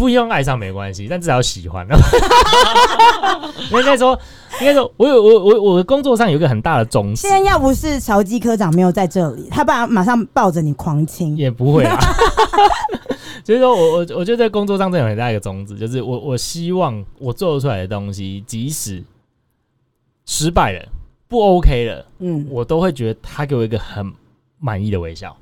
[0.00, 1.86] 不用爱上没关系，但至少喜欢。
[3.70, 4.18] 应该说，
[4.60, 7.20] 应该说，我有我我我的工作上有一个很大的宗旨。
[7.20, 11.98] 现在要不是曹基科长没有在这里，他爸马上抱着你狂亲，也不会啊。
[13.44, 19.04] 所 以说我我我觉得在工作上真的有很大一个宗旨，就是我我希望我做出来的东西，即使
[20.24, 20.82] 失败了、
[21.28, 24.10] 不 OK 了，嗯，我都会觉得他给我一个很
[24.58, 25.36] 满意的微笑，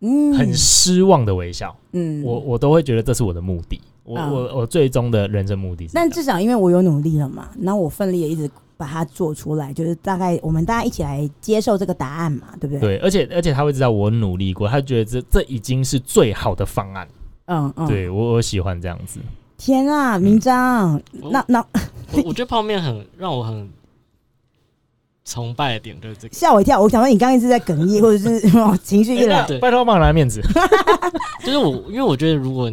[0.00, 3.80] 嗯，很失望的微笑，嗯，我我都会觉得这是我的目的。
[4.04, 5.94] 我我、嗯、我我最终的人生目的是。
[5.94, 12.80] 但至少因为我有努力了嘛，然后我奋力也一直把它做出来，就是大概我们大家一起来接受这个答案嘛，对不对？
[12.80, 17.08] 对，而且而且他会知道我努力过，他觉得这这已经是最好的方案。
[17.46, 19.20] 嗯嗯，对我我喜欢这样子。
[19.58, 21.60] 天啊，明章，嗯、那那
[22.12, 23.68] 我我觉得泡面很让我很。
[25.24, 26.82] 崇拜的点就是这个，吓我一跳！
[26.82, 28.40] 我想说你刚刚一直在哽咽，或者是
[28.82, 30.42] 情绪一来，拜托帮我拿面子。
[31.46, 32.70] 就是我，因为我觉得如果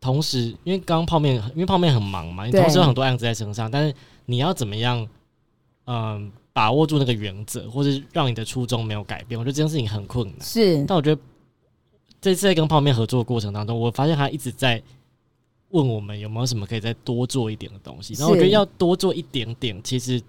[0.00, 3.94] 同时，因为刚刚泡面，因为泡面很忙嘛，你同时有很多案子在身上，但是
[4.26, 5.06] 你要怎么样，
[5.84, 10.40] 嗯、呃，把握住那个原则，或者让你的初衷没有改变，我觉得这件事情很困难。
[10.40, 11.20] 是，但我觉得
[12.20, 14.82] 这次在跟泡面合作的过程当中，我发现他一直在
[15.68, 20.20] 问我们有没有什么可以再多做一点的东西，然后我觉得要多做一点点，其实。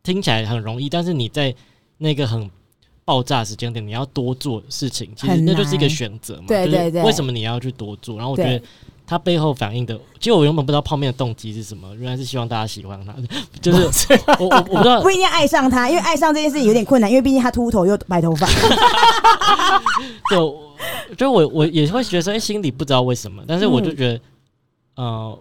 [0.00, 1.54] 听起来很容易，但是你在
[1.98, 2.50] 那个很
[3.08, 6.44] 爆炸时间点，你要多做事情，其实那就是一个选择嘛。
[6.46, 8.18] 对对对，为什么你要去多做？
[8.18, 8.62] 然后我觉得
[9.06, 13.14] 他背后反映的，其实我原本不知道泡面的动机是什么，原来是希望大家喜欢他。
[13.62, 13.78] 就是
[14.38, 18.46] 我我我不知道， 不一定要爱上他，因为爱上这件事情有点困难，因为毕竟他秃头又白头发。
[20.28, 24.16] 对，就我我也会觉得说，哎，心里不知道为什么，但是我就觉得，
[24.96, 25.38] 嗯、呃。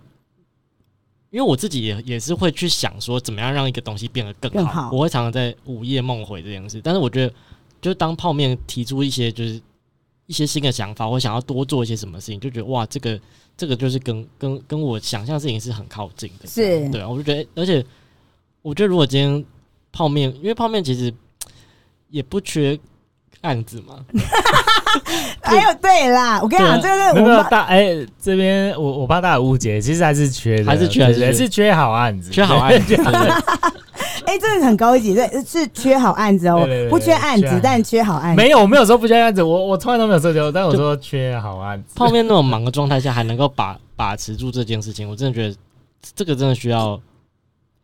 [1.30, 4.58] 因为我自己也也是会去想说，怎么样让一个东西变得更好。
[4.58, 4.90] 更好。
[4.94, 6.80] 我会常常在午夜梦回这件事。
[6.82, 7.34] 但是我觉得，
[7.82, 9.62] 就当泡面提出一些就是
[10.26, 13.20] 一些新的想法，我想要多做一些什么事情，就觉得哇，这个
[13.56, 16.48] 这个就是跟跟跟我想象事情是很靠近的。
[16.48, 17.86] 是，对啊，我就觉得，而且
[18.62, 19.46] 我觉得如果今天
[19.92, 21.14] 泡面，因为泡面其实
[22.10, 22.78] 也不缺
[23.42, 24.06] 案子嘛。
[25.44, 32.96] 还有对啦，我跟你讲，这个没有大哎，这边我我怕大家误解，其实还是缺的，还是缺，还是缺好案子，缺好案子。
[34.26, 38.42] 哎，这个很高级，对，是缺好案子哦，不缺案子，但缺好案子。
[38.42, 41.94] 没有，我没有说不缺案子，我我从来都没有说这个，但我说缺好案子。
[41.96, 45.56] 泡面那种忙的状态下，还能够把把持住这件事情，我真的觉得
[46.16, 47.00] 这个真的需要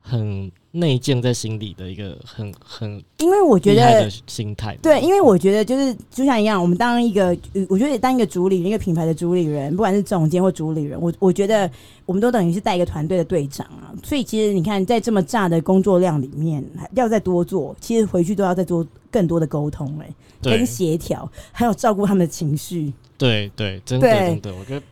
[0.02, 0.52] 很。
[0.76, 7.26] 内建在心里的一个很很，因为我觉得心态对，因为我觉得就是就像一样，我们当一个，
[7.70, 11.70] 我觉得当一个主理人，一个品牌的主理人，不管是总监或主理人，我我觉得
[12.08, 13.94] 我们都等于是带一个团队的队长啊。
[14.04, 16.64] 所以其实你看，在这么炸的工作量里面，
[16.96, 22.92] 要再多做，其实回去都要再做更多的沟通、欸，哎，跟协调，还有照顾他们的情绪。
[23.16, 24.84] 对对，真的真的，我觉得。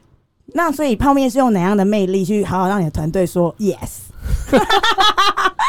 [0.54, 4.02] 那所以泡面是用哪样的魅力去好好让你的团队说 yes？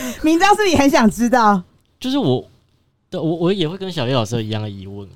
[0.22, 1.62] 明章是不是也很想知道？
[2.00, 2.44] 就是我，
[3.10, 5.08] 对我我也会跟小叶老师一样的疑问，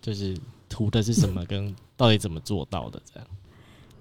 [0.00, 0.36] 就是
[0.68, 3.28] 图的是什么，跟到底怎么做到的这样。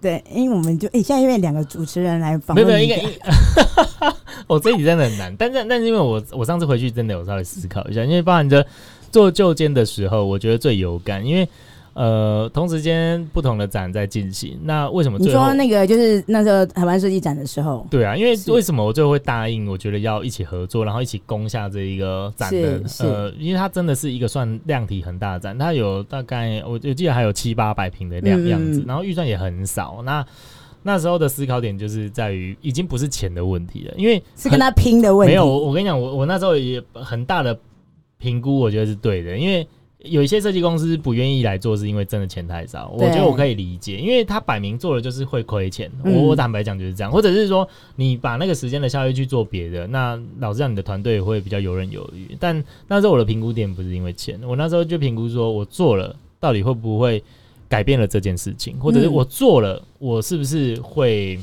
[0.01, 4.13] 对，因为我们就哎、欸，现在因为两个主持人来访问，没有，应该，
[4.47, 8.65] 我 这一题真的很难，但是但是因为我我上次回去真的有稍微思考一下，因为包含着
[9.11, 11.47] 做旧监的时候，我觉得最有感，因为。
[11.95, 15.17] 呃，同时间不同的展在进行，那为什么？
[15.17, 17.87] 你说那个就是那时候台湾设计展的时候？
[17.89, 19.65] 对啊，因为为什么我最后会答应？
[19.65, 22.81] 我觉得要一起合作，然后一起攻下这一个展的。
[22.99, 30.01] 呃，因为它真的是一个算量体很大的展，它有大概我我记得还有七八百平的量样子，嗯、然后预算也很少。
[30.03, 30.25] 那
[30.83, 35.31] 那时候的思考点就是在于，已经不是钱的问题了，因为是跟他拼的问题。
[35.31, 37.57] 没有，我跟你讲，我我那时候也很大的
[38.17, 39.65] 评估，我觉得是对的，因为。
[40.05, 42.89] 有一些设计公司不愿意来做，是因为真的钱太少。
[42.97, 45.91] 我觉得我可以理解，因为他摆明做了就是会亏钱。
[46.03, 52.35] 我我坦白讲就是这样，或者是说你把那个时间的效益去做别的，那老实讲你的团队会比较游刃有余。
[52.39, 57.23] 但那时候我的评估点不是因为钱，我那时候就评估说我做了到底会不会
[57.67, 61.39] 改变了这件事情，或者是我做了我是不是会，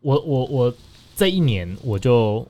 [0.00, 0.74] 我我我
[1.14, 2.46] 这一年我就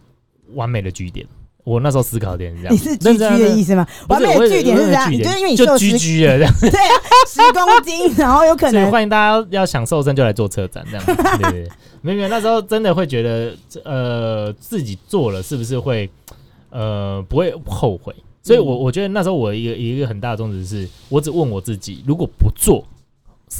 [0.55, 1.27] 完美的据点。
[1.65, 3.87] 我那时候思考点是这样，你是 GG 的意思吗？
[4.09, 6.55] 完美的据点是这样，就是因为你就居居了 这样。
[6.61, 6.95] 对啊，
[7.29, 11.05] 十公斤，然后有可能欢迎大家要想瘦身就来做车展这样。
[11.39, 11.69] 对对对，
[12.01, 13.55] 没有没有，那时候真的会觉得，
[13.85, 16.09] 呃，自己做了是不是会，
[16.71, 18.15] 呃，不会后悔？
[18.43, 22.83] 所以我我觉得那时候我一个一个很大的宗旨是，我只问我自己，如果不做，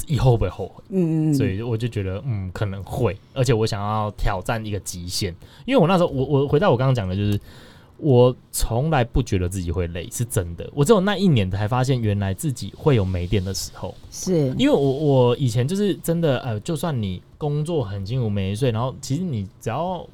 [0.07, 0.83] 以后会不会后悔？
[0.89, 5.35] 嗯嗯，所以我就觉得，嗯，可能会，而且我想要挑战一个极限，
[5.67, 7.39] 因为我那时候我我回到我刚刚讲的就是。
[8.01, 10.69] 我从来不觉得自己会累，是真的。
[10.75, 13.95] 我只有那一年才发现，原来自己会有没电的时候。
[14.11, 20.07] 是因为我我以前就是真的，呃，就算你工作很辛苦没睡，然后其实你只要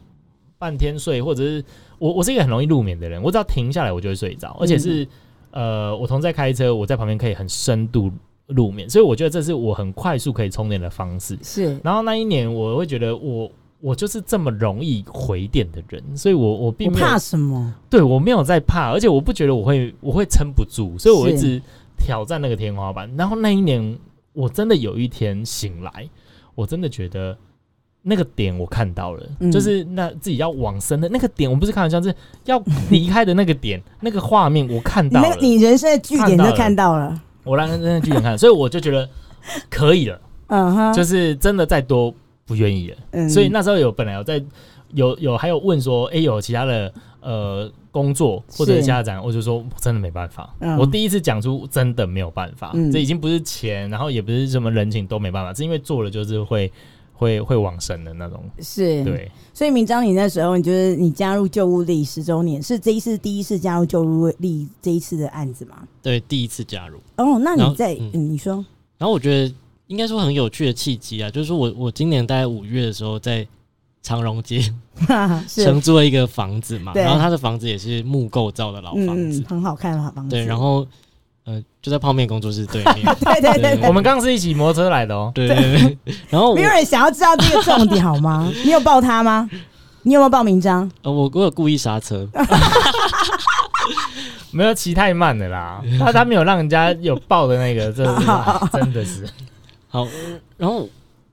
[0.58, 1.64] 半天睡，或者是
[1.98, 5.06] 我我是一个很容易入眠的人，我只要停下来我就会睡着，而且是
[5.50, 8.10] 呃，我同在开车，我在旁边可以很深度
[8.46, 11.38] 入眠，所以我觉得这是我很快速可以充电的方式。
[11.42, 13.50] 是，然后那一年我会觉得我。
[13.80, 21.60] 我就是这么容易回电的人，所以我我并没有怕什么，对我没有在怕，而且我不觉得我会我会撑不住，所以我一直
[21.96, 23.08] 挑战那个天花板。
[23.16, 23.98] 然后那一年
[24.32, 26.08] 我真的有一天醒来，
[26.54, 27.36] 我真的觉得
[28.02, 39.08] 那个点我看到了，嗯、就是那自己要往生的那个点，我不是开玩笑，是要离开的那个点，那个画面我看到了，你，你人生的据点就看到了，我让人生的据点看，所以我就觉得
[39.68, 42.14] 可以了， 嗯哼，就是真的再多
[42.46, 44.42] 不愿意了，嗯，所以那时候有本来有在
[44.94, 47.70] 有有还有问说，哎、欸，有其他的呃。
[47.96, 50.54] 工作或者家长，我就说真的没办法。
[50.60, 56.70] 嗯、我第一次讲出真的没有办法，嗯、这已经不是钱，然后也不是什么人情都没办法，是因为做了就是会
[57.14, 58.44] 会会往生的那种。
[58.58, 59.32] 是，对。
[59.54, 65.88] 所以明章，你那时候你觉得你加入旧物力十周年，是这一次第一次加入旧物力这一次的案子吗？
[66.02, 66.98] 对，第一次加入。
[67.16, 68.62] 哦，那你在嗯，嗯，你说。
[68.98, 69.54] 然后我觉得
[69.86, 73.46] 应该说很有趣的契机啊，就是说我我今年大概五月的时候在。
[74.02, 74.62] 长荣街
[75.50, 80.30] 承租了一个房子嘛，然后他的房子也是木构造的老房子，很好看的房子。
[80.30, 80.86] 对，然后
[81.44, 83.04] 呃，就在泡面工作室对面。
[83.20, 85.32] 对对对，我们刚刚是一起摩托车来的哦。
[85.34, 85.98] 对对对。
[86.28, 88.48] 然后没有人想要知道这个重点好吗？
[88.64, 89.50] 你有报他吗？
[90.02, 90.88] 你有没有报名章？
[91.02, 92.28] 呃，我我有故意刹车，
[94.52, 95.82] 没有骑太慢的啦。
[95.98, 98.26] 他他没有让人家有报的那个，真的是
[98.70, 99.28] 真的是
[99.96, 100.10] 好。
[100.56, 100.88] 然后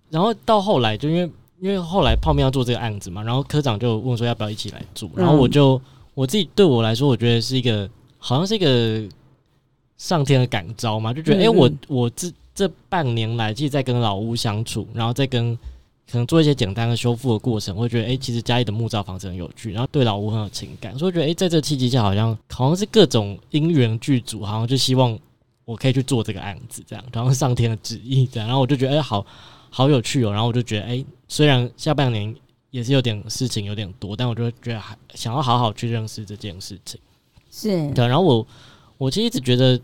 [0.10, 1.30] 然后到后来就因为。
[1.62, 5.82] 因为后来泡面要做这个案子嘛，然后科长就问说要不要一起来做，然后我就
[6.14, 9.02] 我自己对我来说，我觉得是一个好像是一个
[9.96, 15.56] 上天的感召嘛，就觉得哎、欸，我我这这半年来，其实在跟老屋相处，然后再跟
[16.12, 25.18] 可能做一些简单的修复的过程，我觉得哎、欸，其实家里的木造房子很有趣，然后对老屋很有情感，所以我觉得哎、欸，在这个契机下，好像好像是各种因缘具足，好像就希望
[25.66, 29.26] 我可以去做这个案子，这样，然后上天的旨意这样，然后我就觉得哎、欸，好。
[29.76, 32.36] 好有趣哦，然后我就觉得，哎、欸，虽然下半年
[32.70, 37.02] 也是有点事情有点多，但我就觉得还想要好好去认识这件事情。
[37.50, 38.48] 是对，然后我
[39.00, 39.76] 我其实一直觉得，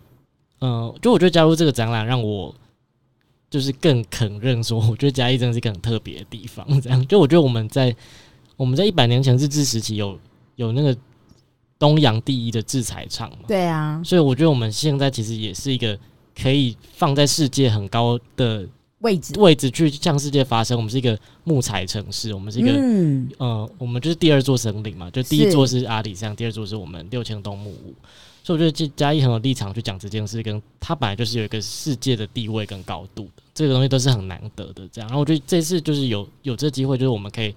[0.59, 2.53] 嗯、呃，就我觉得加入这个展览，让我
[3.49, 6.79] 就是更肯认说，我觉得嘉义真的是一个很特别的地方。
[6.79, 7.95] 这样，就我觉得我们在
[8.57, 10.19] 我们在一百年前日治时期有
[10.55, 10.95] 有那个
[11.79, 15.97] 东洋第一的制裁厂嘛，对啊，所以我觉得我们现在其实也是一个
[16.39, 18.67] 可以放在世界很高的。
[19.01, 20.75] 位置位置去向世界发声。
[20.75, 27.95] 我们是一个木材城市，我们是一个嗯呃，我们就是第二座森林嘛，就第一座是阿里山，第二座是我们六千栋木屋。
[28.43, 34.85] 所以我觉得嘉义很有立场去讲这件事，跟他本来就是有一个世界的地位跟高度的，这个东西都是很难得的。
[34.91, 37.55] 这样，然后我觉得这次就是有有这机会，就是我们可以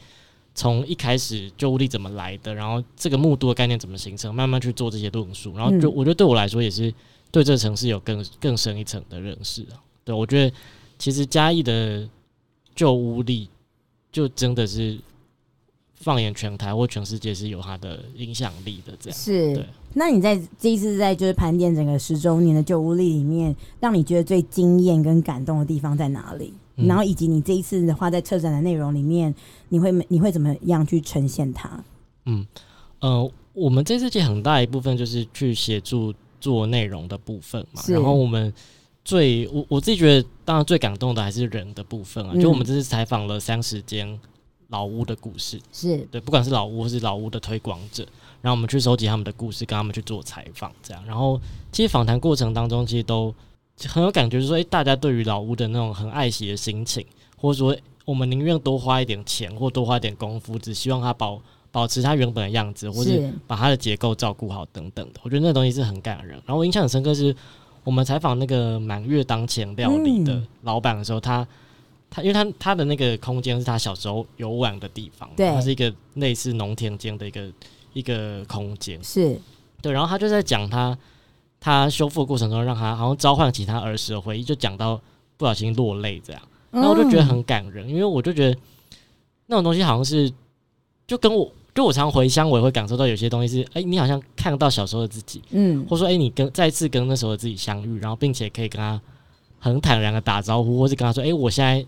[0.54, 6.92] 从一开始旧物力怎么来的，然后这个木都的概念怎么形成，慢慢去做这些论述，然后就我觉得对我来说也是
[7.30, 9.76] 对这个城市有更更深一层的认识啊。
[10.04, 10.54] 对我觉得。
[10.98, 12.08] 其实嘉义的
[12.76, 13.48] 旧物力，
[14.12, 14.96] 就真的是
[15.96, 18.92] 放眼全台或全世界是有它的影响力的。
[19.00, 19.52] 这样是。
[19.52, 19.66] 对。
[19.94, 26.54] 那你在这一次在就是盘点整个十周年的旧物力里面，让你觉得最惊艳跟感动的地方在哪里？
[26.82, 29.34] 嗯、然后以及你这一次的话，在策展的内容里面，
[29.68, 31.82] 你会你会怎么样去呈现它？
[32.26, 32.46] 嗯
[33.00, 38.52] 呃，我们这次其实很大一部分就是去协助做内容的部分嘛，然后我们。
[39.04, 42.30] 最我我自己觉得，当然最感动的还是人的部分啊。
[42.34, 44.16] 嗯、就我们这次采访了三十间
[44.68, 48.06] 老屋的故事，是对，不管是老屋或是老屋的推广者，
[48.40, 51.04] 然后我们去收集他们的故事，跟他们去做采访，这样。
[51.04, 51.40] 然后
[51.72, 53.34] 其实访谈过程当中，其实都
[53.88, 57.06] 很有感觉，就是说，哎、欸，大家对于老屋的那种很爱惜的心情，
[57.36, 61.40] 或者说我们宁愿多花一点钱或多花一点功夫，只希望它保
[61.70, 65.20] 保持它原本的样子，或是把它的结构照顾好等等的。
[65.22, 66.30] 我觉得那东西是很感人。
[66.46, 67.34] 然后我印象很深刻是。
[67.84, 71.48] 我们采访那个满月当前料理的老板的时候，嗯、他
[72.08, 77.52] 他因为他他的那个空间是他小时候游玩的地方，对，它是一个类似农田间的一个
[77.92, 79.36] 一个空间，是
[79.80, 79.90] 对。
[79.92, 80.96] 然后他就在讲他
[81.62, 85.00] 他修复的过程中，让他好像召唤起他儿时的回忆，就讲到
[85.36, 88.58] 不小心落泪这样，然后我就觉得很感人，嗯、因为我就觉得
[89.46, 90.30] 那种东西好像是
[91.06, 91.50] 就跟我。
[91.74, 99.00] 就我常回乡，我也会感受到有些东西是，哎、欸，你好像看到小时候的自己，嗯，或者说，哎、欸，你跟再次跟那时候的自己相遇，然后并且可以跟他
[99.58, 101.82] 很坦然的打招呼，或是跟他说，哎、欸，我现在，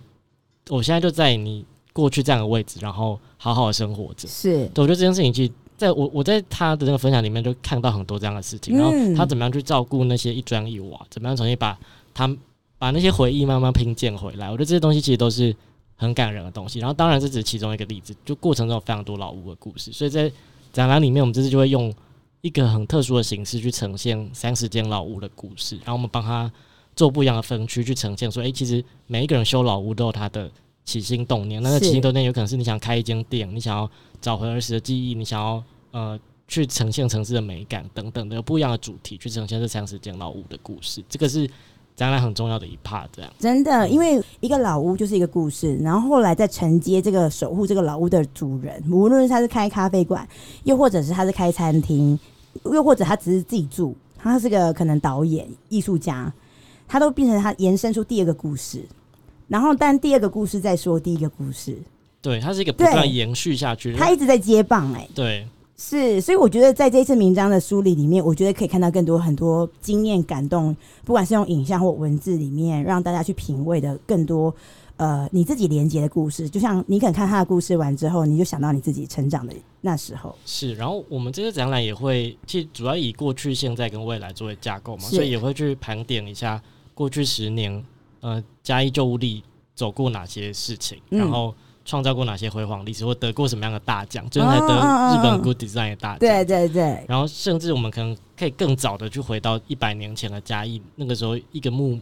[0.71, 4.27] 我现在就在你过去这样的位置，然后好好的生活着。
[4.27, 5.53] 是，对，我觉得这件事情，其实
[5.85, 11.79] 在我我在他的那个分享里面就看到很多这样的事情，然后他怎么样去照顾那些一砖一瓦，怎么样重新把
[12.13, 12.29] 他
[12.79, 14.47] 把那些回忆慢慢拼建回来。
[14.51, 15.55] 我觉得这些东西其实都是。
[15.97, 20.31] 很感人的东西，然后当然这只是其中一个例子，就过程中有非常多老屋的故事，所以在
[20.73, 21.95] 展览里面，我们这次就会用
[22.41, 26.51] 一个很特殊的形式去呈现三十间老屋的故事，然后我们帮他
[26.97, 30.51] 做不一样的分区去呈现，说，哎，其实每一个人修老屋都有他的
[30.85, 33.89] 起心动念，那个起心动念有可能是你想开一间店，你想要
[34.21, 35.63] 找回儿时的记忆，你想要
[35.95, 36.19] 呃
[36.49, 41.49] 去呈现城市的美感等等的，不一样的主题去呈现这三十间老屋的故事，这个是
[41.95, 43.33] 展览很重要的一 part，这样。
[43.39, 50.29] 真的，因为一个老屋就是一个故事，然后后来再承接这个守护这个老屋的主人，无论是他是开咖啡馆，
[50.65, 52.19] 又或者是他是开餐厅，
[52.65, 56.31] 又或者他只是自己住，他是个可能导演、艺术家，
[56.89, 58.85] 他都变成他延伸出第二个故事，
[59.49, 61.79] 然后但第二个故事再说第一个故事，
[62.21, 65.49] 对，他是一个不断延续下去，他一直在接棒、欸，哎，对。
[65.87, 70.75] 是，所以我觉得在这次名章的梳理里面，我觉得可以看到更多很多经验感动，
[71.05, 74.53] 不管是用影像或文字里面，让大家去品味的更多
[74.97, 76.49] 呃你自己连接的故事。
[76.49, 79.53] 就像你可能看他的故事完之后，你就想到你自己成长的
[79.83, 80.35] 那时候。
[80.47, 86.63] 是，然后我们这次展览也会，其实主要以过去、现在跟未来作为架构嘛，所以也会去盘点一下
[86.95, 87.85] 过去十年，
[88.21, 89.43] 呃，嘉义旧物力
[89.75, 91.55] 走过哪些事情，嗯、然后。
[91.85, 94.27] 创造过哪些辉煌历史，或得过什么样的大奖？
[94.31, 96.19] 最近才得日本 Good Design 的大奖。
[96.19, 97.05] 对对对。
[97.07, 102.01] 然后，甚至我们可能可以更早的去回到一百年前的嘉义，那个时候一个木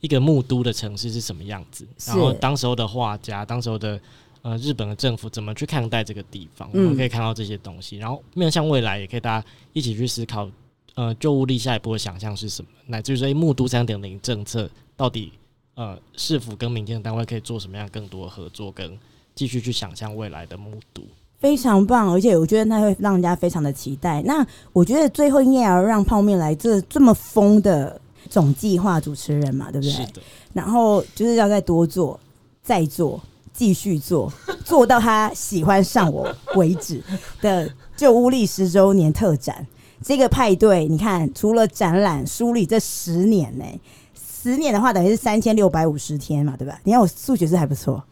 [0.00, 1.84] 一个木都的城市是什么样子？
[2.06, 4.00] 然后，当时候的画家，当时候的
[4.42, 6.70] 呃日本的政府怎么去看待这个地方？
[6.72, 7.96] 我们可以看到这些东西。
[7.96, 10.48] 然后，面向未来，也可以大家一起去思考，
[10.94, 12.68] 呃，旧物力下一步的想象是什么？
[12.86, 15.32] 乃至于说，木都三点零政策到底
[15.74, 18.96] 呃市府跟民间的单位可以做什么样更多的合作跟？
[19.34, 21.02] 继续去想象未来的目睹，
[21.38, 24.22] 非常棒，而且我觉得那会让人家非常的期待。
[24.22, 28.00] 那我觉得最后应该要让泡面来这这么疯的
[28.30, 29.90] 总计划主持人嘛，对不对？
[29.90, 30.22] 是的。
[30.52, 32.18] 然后就是要再多做，
[32.62, 33.20] 再做，
[33.52, 34.32] 继续做，
[34.64, 37.02] 做到他喜欢上我为止
[37.40, 39.66] 的旧物力十周年特展。
[40.02, 43.80] 这个派对，你看，除了展览梳理这十年呢、欸，
[44.14, 46.78] 十年的话等于是三千六百五十天嘛，对吧？
[46.84, 48.02] 你看我数学是还不错。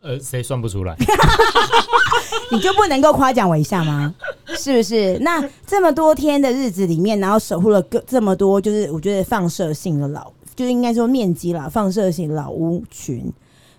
[0.00, 0.96] 呃，谁算不出来？
[2.52, 4.14] 你就不能够夸奖我一下吗？
[4.56, 5.18] 是不是？
[5.18, 13.30] 那这么多天的日子里面，然后守护了个这么多，就是我觉得放射性的老，就是应该说面积啦，放射性老屋群。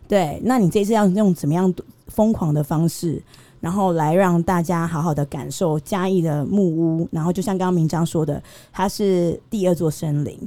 [0.08, 1.74] 对，那你这次要用怎么样
[2.08, 3.22] 疯狂的方式，
[3.62, 7.08] 然后来让大家好好的感受嘉义的木屋？
[7.12, 10.38] 然后就像刚刚明章说的，它是第二座森林。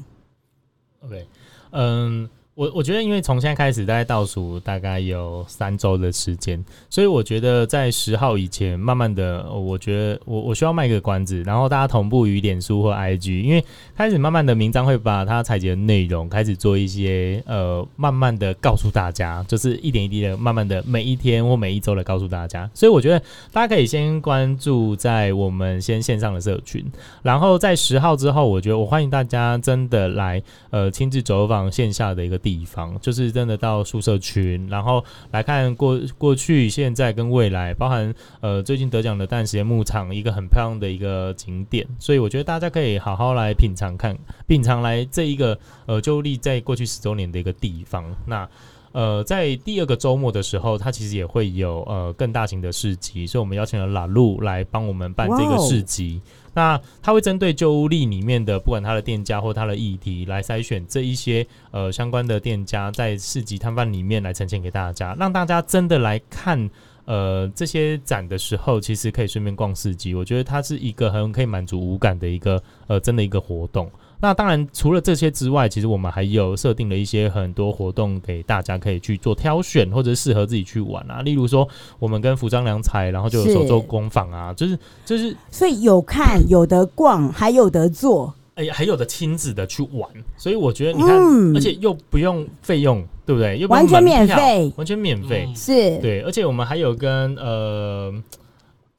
[1.00, 1.26] OK，
[1.70, 2.28] 嗯。
[2.54, 13.64] 我我觉得，因为从现在开始，大概倒数大概有三周的时间，所以我觉得在十号以前，慢慢的，我觉得我我需要卖个关子，然后大家同步于脸书或 IG，因为
[13.96, 22.70] 开始慢慢的，名章会把它采集的内容开始做一些呃，慢慢的告诉大家，就是一点一滴的，慢慢的每一天或每一周的告诉大家。
[22.74, 23.18] 所以我觉得
[23.50, 26.84] 大家可以先关注在我们先线上的社群，
[27.22, 32.41] 然后在十号之后，我觉得我欢迎大家真的来呃亲自走访线下的一个。
[32.42, 45.56] 地方就是真的到宿舍群，然后来看过过去、现在跟未来，包含呃最近得奖的淡水牧场，一个很漂亮的一个景点，所以我觉得大家可以好好来品尝看，品尝来这一个
[45.86, 48.04] 呃就立在过去十周年的一个地方。
[48.26, 48.48] 那
[48.92, 56.20] 呃在第二个周末的时候，它其实也会有呃更大型的市集，所以我们邀请了拉路来帮我们办这个市集。
[56.54, 66.70] 那他会针对旧屋力里面的，不管他的店家或他的议题，来筛选这一些呃相关的店家，在市集摊贩里面来呈现给大家，让大家真的来看
[67.04, 70.14] 呃这些展的时候，其实可以顺便逛市集。
[70.14, 73.90] 我觉得它是一个很可以满足五感的一个呃真的一个活动。
[74.22, 81.22] 那当然，除了这些之外，其实我们还有设定了一些很多活动给大家可以去做挑选，或者适合自己去玩啊。
[81.22, 81.68] 例如说，
[81.98, 90.08] 我们跟服装良才，然后就有手作工坊啊，就是就是，所以有看有得逛，还有得做，哎，还有的亲子的去玩。
[90.36, 93.58] 所以我觉得你看，嗯、而且又不用费用，对不对？
[93.58, 96.20] 又不用完全免费，完全免费，嗯、是对。
[96.22, 98.14] 而且我们还有跟呃。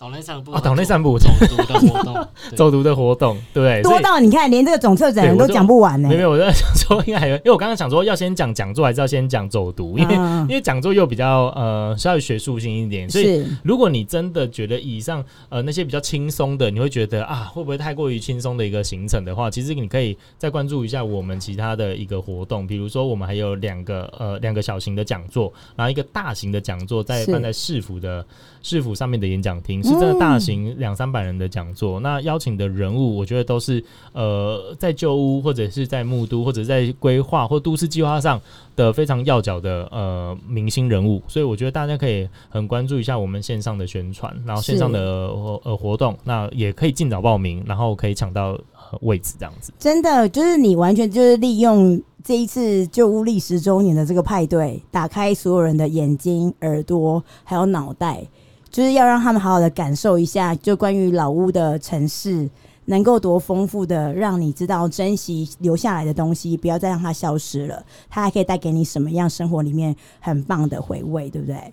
[0.04, 1.18] 岛内散步啊，岛内散步。
[1.18, 2.28] 走读的活动，
[2.58, 6.10] 走读的活动，对，多到你看连这个总策展人都讲不完呢。
[6.10, 28.26] 没有，我在想说应该还有，因为我刚刚想说要先讲讲座，还是要先讲走读，因为因为讲座又比较呃稍微学术性一点，所以如果你真的觉得以上呃那些比较轻松的，你会觉得啊会不会太过于轻松的一个行程的话，其实你可以再关注一下我们其他的一个活动，比如说我们还有两个呃两个小型的讲座，然后一个大型的讲座在办在市府的
[28.62, 30.64] 市府上面的演讲厅，是真的大型。
[30.78, 38.42] 两三百人的讲座，那邀请的人物，我觉得都是呃，在旧屋或者是在木都或者在规划或都市计划上
[38.76, 48.60] 的非常要角的呃明星人物，所以我觉得大家可以很关注一下我们线上的宣传，然后线上的呃活动，那也可以尽早报名，然后可以抢到
[49.02, 49.72] 位置这样子。
[49.78, 58.26] 真的就是你完全就是利用这一次旧屋历十周年的这个派对，打开所有人的眼睛、耳朵还有脑袋。
[58.74, 62.50] 就是要让他们好好的感受一下，就关于老屋的城市，
[62.86, 67.86] 能够多丰富的让你知道珍惜留下来的东西，不要再让它消失了。
[68.10, 71.72] 它还可以带给你什么样生活里面很棒的回味，对不对？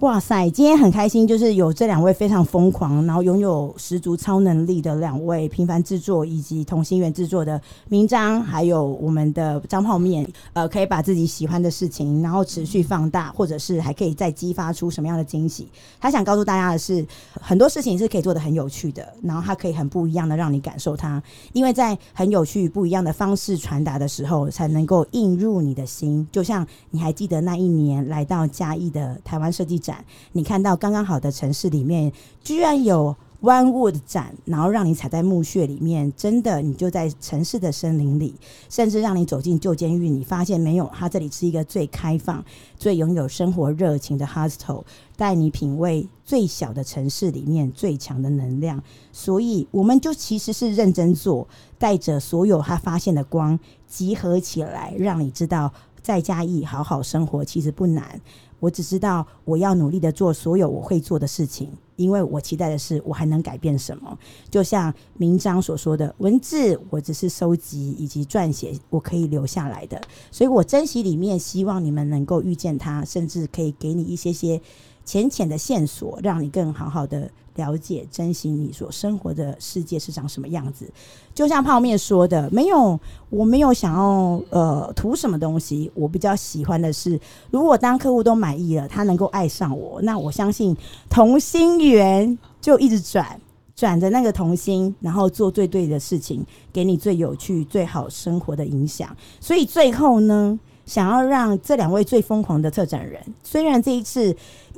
[0.00, 7.58] 哇塞，今天很开心，就是有这两位非常疯狂，然后拥有十足超能力的两位平凡制作以及同心圆制作的
[7.88, 15.66] 名章，还有我们的张泡面，呃，可以把自己喜欢的事情，然后持续放大，或者是还可以再激发出什么样的惊喜。
[15.98, 17.02] 他想告诉大家的是，
[17.40, 21.22] 很多事情是可以做得很有趣的，然后他可以很不一样的让你感受它，
[21.54, 26.28] 因为在很有趣不一样的方式传达的时候，才能够映入你的心。
[26.30, 38.34] 就像你还记得那一年来到嘉义的台湾设计展，你看到刚刚好的城市里面，居然有 One Wood 展，然后让你踩在墓穴里面，真的你就在城市的森林里，
[38.68, 42.44] 甚至让你走进旧监狱，你发现没有，它这里是一个最开放、
[42.76, 44.82] 最拥有生活热情的 hostel，
[45.16, 48.82] 带你品味最小的城市里面最强的能量。
[49.12, 51.46] 所以，我们就其实是认真做，
[51.78, 55.72] 带着所有他发现的光集合起来，让你知道
[56.02, 58.20] 在嘉义好好生活其实不难。
[58.58, 64.18] 我只知道我要努力的做所有我会做的事情，因为我期待的是我还能改变什么。
[64.50, 70.00] 就像明章所说的，文字我只是收集以及撰写我可以留下来的，
[70.30, 74.60] 所以我珍惜里面，希望你们能够遇见它，甚至可以给你一些些
[75.04, 77.30] 浅浅的线索，让你更好好的。
[77.56, 80.88] 了解、珍惜你所生活的世界是长什么样子，
[81.34, 85.90] 就像泡面说的，没有，我没有想要呃图什么东西。
[85.94, 87.18] 我比较喜欢的是，
[87.50, 90.76] 如果当客户都满意了，他能够爱上我，那我相信
[91.10, 93.40] 同心圆就一直转，
[93.74, 99.14] 转着那个同心，然后做最对的事情，给你最有趣、最好生活的影响。
[99.40, 104.34] 所以最后呢，想要让这两位最疯狂的策展人，虽然这一次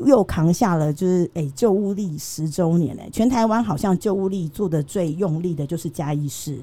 [0.07, 6.59] 又扛下了，就是诶旧物力十周年诶，全台湾好像旧物力做的最用力的就是嘉义市。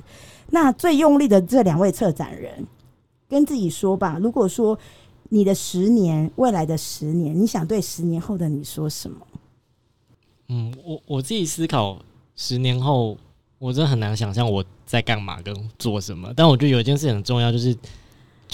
[0.50, 2.66] 那最用力的这两位策展人，
[3.30, 4.78] 跟自己说吧，如果说
[5.30, 9.18] 你的十年，未来的十年，你想对十年后的你说什么？
[10.50, 12.00] 嗯，我我自己思考，
[12.36, 13.16] 十年后
[13.60, 16.34] 我真的很难想象我在干嘛跟做什么。
[16.36, 17.78] 但我觉得有一件事很重要，就是。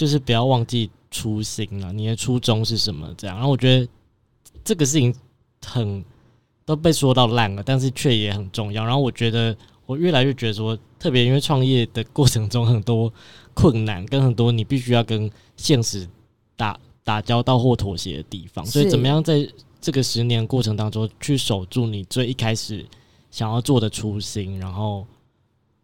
[0.02, 3.14] 就是不要忘记初心了，你的初衷是什么？
[3.16, 3.88] 这样，然后我觉得
[4.64, 5.14] 这个事情
[5.64, 6.04] 很
[6.64, 8.84] 都被说到烂了，但是却也很重要。
[8.84, 9.56] 然后我觉得
[9.86, 13.14] 我越来越觉得说，特别因为创业的过程中很多
[13.54, 16.04] 困难，跟很多你必须要跟现实
[16.56, 19.48] 打打交道或妥协的地方，所以怎么样在
[19.80, 22.84] 这个十年过程当中去守住你最一开始
[23.30, 25.06] 想要做的初心，然后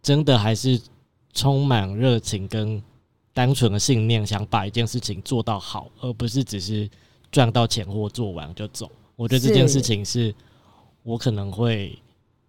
[0.03, 0.77] 真的还是
[1.33, 2.83] 充满热情跟。
[3.39, 6.89] 单纯的信念，想把一件事情做到好，而不是只是
[7.31, 8.91] 赚到钱或做完就走。
[9.15, 10.35] 我觉得这件事情是
[11.03, 11.97] 我可能会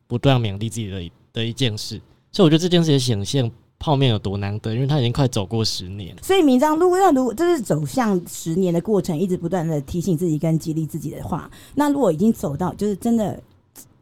[0.08, 2.00] 不断勉励自己的的一件事。
[2.32, 3.48] 所以我觉得这件事也显现
[3.78, 6.12] 泡面有多难得，因为他已经快走过十年。
[6.24, 13.40] 所以明章，如果要如果这是走向十年的过程，一直不断的提醒自己跟激励自己的话，那如果已经走到就是真的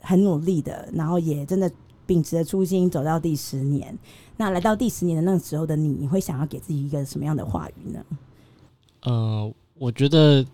[0.00, 1.70] 很努力的，然后也真的
[2.06, 3.94] 秉持着初心走到第十年。
[4.40, 8.00] 那来到第十年的那个时候的你，你会想要给自己一个什么样的话语呢？
[9.02, 10.46] 呃，我觉得，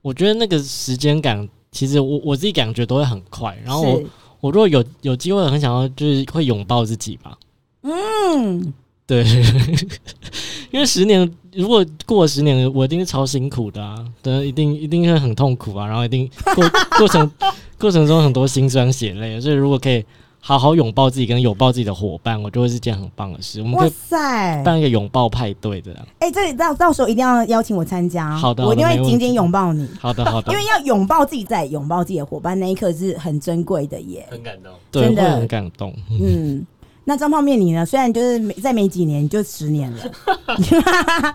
[0.00, 3.58] 我觉得那个时间感，其实我我自己感觉都会很快。
[3.64, 4.02] 然后我
[4.40, 7.36] 我如果有有机会，很想要就是会拥抱自己吧。
[7.82, 8.72] 嗯，
[9.04, 9.24] 对，
[10.70, 17.28] 因为十年如果过了十年，我一定是超辛苦的啊，对，一定一定会很痛苦啊，然后一定过过程
[17.80, 20.04] 过程中很多辛酸血泪，所以如果可以。
[20.44, 23.62] 好好拥抱自己，跟拥抱自己的伙伴，我觉得是件很棒的事。
[23.62, 23.92] 我们可以
[24.64, 25.92] 办一个拥抱派对的。
[26.18, 28.36] 哎、欸，这里到到时候一定要邀请我参加。
[28.36, 29.88] 好的，我一定会紧紧拥抱你。
[30.00, 30.52] 好的，好的。
[30.52, 34.26] 因为要拥抱自己，再拥抱自己的伙伴，那一刻是很珍贵的耶。
[34.28, 35.94] 很感动，真的很感动。
[36.10, 36.66] 嗯，
[37.04, 37.86] 那张泡面你呢？
[37.86, 39.98] 虽然就是没再没几年，就十年了。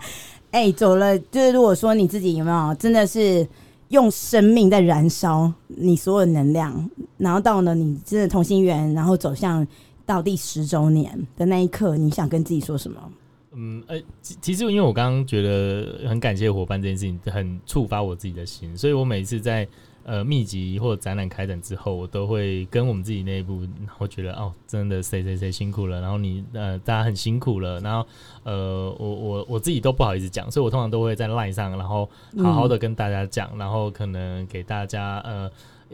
[0.52, 1.18] 哎、欸，走了。
[1.18, 3.48] 就是如果说你自己有没有真的是。
[3.88, 9.66] 用生命在燃烧你所有的能量，然后到了你真的同心圆，然后走向
[10.04, 13.12] 到第十周年的那一刻，你想跟自己说什么？
[13.52, 14.00] 嗯，呃，
[14.40, 19.66] 其实因为我刚刚觉得很感谢伙伴这件事情，很触发我自己的心，所以我每次在。
[20.10, 23.60] 呃，密集或展览开展之后，我都会跟我们自己内部，
[23.98, 28.08] 我觉得哦，真的谁谁谁辛苦了，然后你呃，大家很辛苦了，然后
[28.42, 32.08] 呃，我我我自己都不好意思讲，所以我通常都会在 line 上，然后
[32.42, 35.50] 好好的跟大家讲，嗯、然后可能给大家呃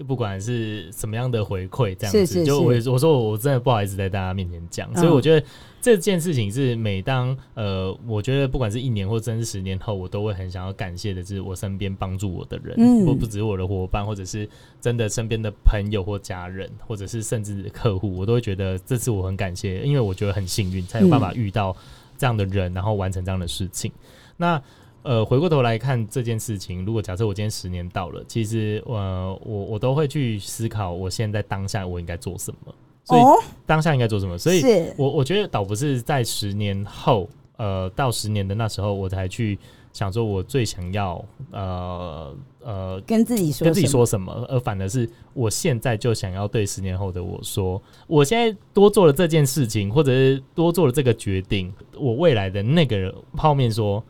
[0.07, 2.45] 不管是什么样的回馈，这样子，是是是。
[2.45, 5.47] 就我我说我真的不好意思在大家面前讲，嗯、所以我觉得
[5.81, 14.49] 这件事情是每当呃，我觉得不管是一年或真是十年后，我都会很想要感谢的，是我身边帮助我的人，嗯，不不只是我的伙伴，或者是
[14.81, 21.77] 真的身边的朋友或家人，或者是甚至客户，我都会觉得这次我很感谢，因为我觉得很幸运才有办法遇到
[22.19, 23.93] 这样的人，然后完成这样的事情。
[24.37, 24.61] 那
[25.05, 32.74] 呃，回过头来看这件事情，如果假设我今天十年到了，其实呃，我我都会去思考，我现在当下我应该做什么，
[33.05, 33.22] 所以
[33.66, 34.62] 当下应该做什么，所以
[34.97, 37.28] 我我觉得倒不是在十年后，
[37.59, 39.59] 呃，到十年的那时候我才去
[39.93, 54.02] 想说我最想要呃呃跟自己说跟自己说什么，而反而是我现在就想要对十年后的我说，我现在多做了这件事情，或者是多做了这个决定，我未来的那个泡面说。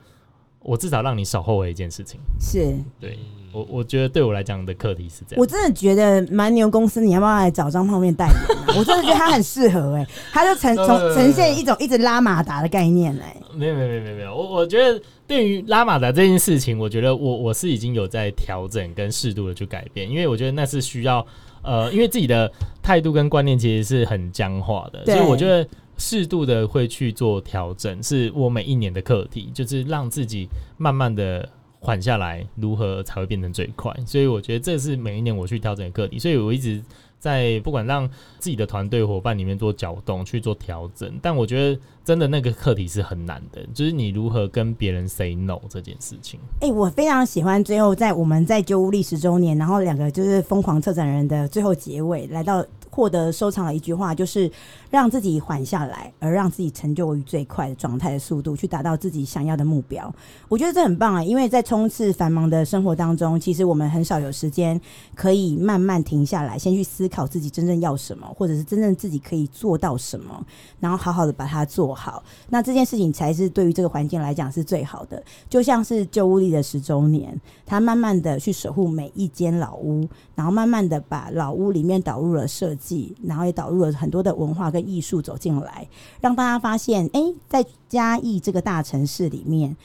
[0.65, 3.19] 我至少让你少后悔一件事情，是对
[3.53, 5.41] 我，我觉得对我来讲的课题是这样。
[5.41, 8.35] 我真的觉得蛮牛公司，你要不要来找张泡面代言？
[8.35, 8.75] 啊？
[8.79, 13.57] 我真的觉得他很适合哎，欸，他就呈从呈现一种一直拉马达的概念哎，欸。
[13.57, 21.25] 没有没有没有没有，我我觉得对于拉马达这件事情，我觉得我我是已经有在调整跟适度的去改变，因为我觉得那是需要
[21.63, 22.51] 呃，因为自己的
[22.83, 25.67] 态度跟观念其实是很僵化的，所以我觉得。
[25.97, 31.49] 适度的会去做调整，是我每一年的课题，就是让自己慢慢的
[31.81, 33.95] 缓下来，如何才会变成最快。
[34.07, 36.83] 所以我觉得这是每一年我去调整的课题，所以我一直
[37.19, 38.09] 在不管让
[38.39, 46.41] 自己的团队伙伴里面做搅动去做调整，但我觉得真的那个课题是很难的，就是你如何跟别人 say no 这件事情。
[46.61, 52.65] 哎、我非常喜欢最后在我们在旧屋历十周年，然后两个就是疯狂策展人的最后结尾来到。
[52.95, 54.49] 获得收藏的一句话就是
[54.95, 60.15] 让自己缓下来，而让自己成就于最快的状态的速度，去达到自己想要的目标。
[60.49, 64.81] 我觉得这很棒啊，因为在冲刺繁忙的生活当中，其实我们很少有时间
[65.13, 70.47] 可以慢慢停下来，先去思考自己真正要什么，或者是真正自己可以做到什么，
[70.79, 72.23] 然后好好的把它做好。
[72.51, 75.21] 那这件事情才是对于这个环境来讲是最好的。
[75.49, 83.13] 就像是旧屋里的十周年，他慢慢的去守护每一间老屋，然后慢慢的把老屋里面导入了设计。
[83.25, 85.87] 然后也导入了很多的文化跟艺术走进来，
[86.21, 89.77] 让大家发现，哎，在嘉义这个大城市里面，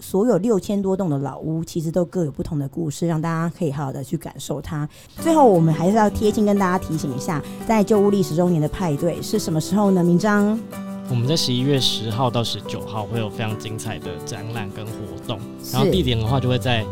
[0.00, 4.88] 所有六千多栋的老屋，其实都各有不同的故事，让大家可以好好的去感受它。
[5.20, 10.02] 最后，我们还是要贴心跟大家提醒一下，在旧屋历十周年的派对是什么时候呢？
[10.02, 10.58] 明章，
[11.10, 14.92] 我们在十一月十号到十九号会有非常精彩的展览跟活
[15.26, 15.38] 动，
[15.72, 16.84] 然后地点的话就会在。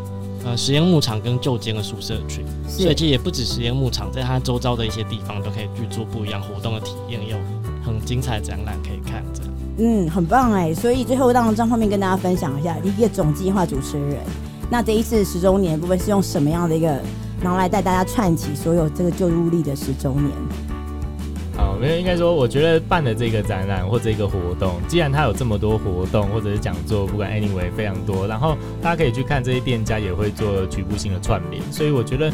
[0.46, 7.36] 呃，实验牧场跟旧间的宿舍群，所以其实也不止实验牧场，在它周遭的一些地方都可以去做不一样活动的体验，有
[7.84, 9.42] 很精彩的展览可以看着。
[9.78, 10.72] 嗯，很棒哎！
[10.72, 14.18] 所以最后让张方面跟大家分享一下，一个总计划主持人，
[14.70, 16.96] 那这一次十周年的部分是用什么样的一个，
[17.42, 20.30] 然后来带大家串起所有这个旧屋力的十周年。
[21.56, 32.30] 好，没有，应该说，我觉得办的这个展览或这个活动，既然它有这么多活动或者是讲座，不管 anyway 非常多，然后大家可以去看这些店家也会做局部性的串联，所以我觉得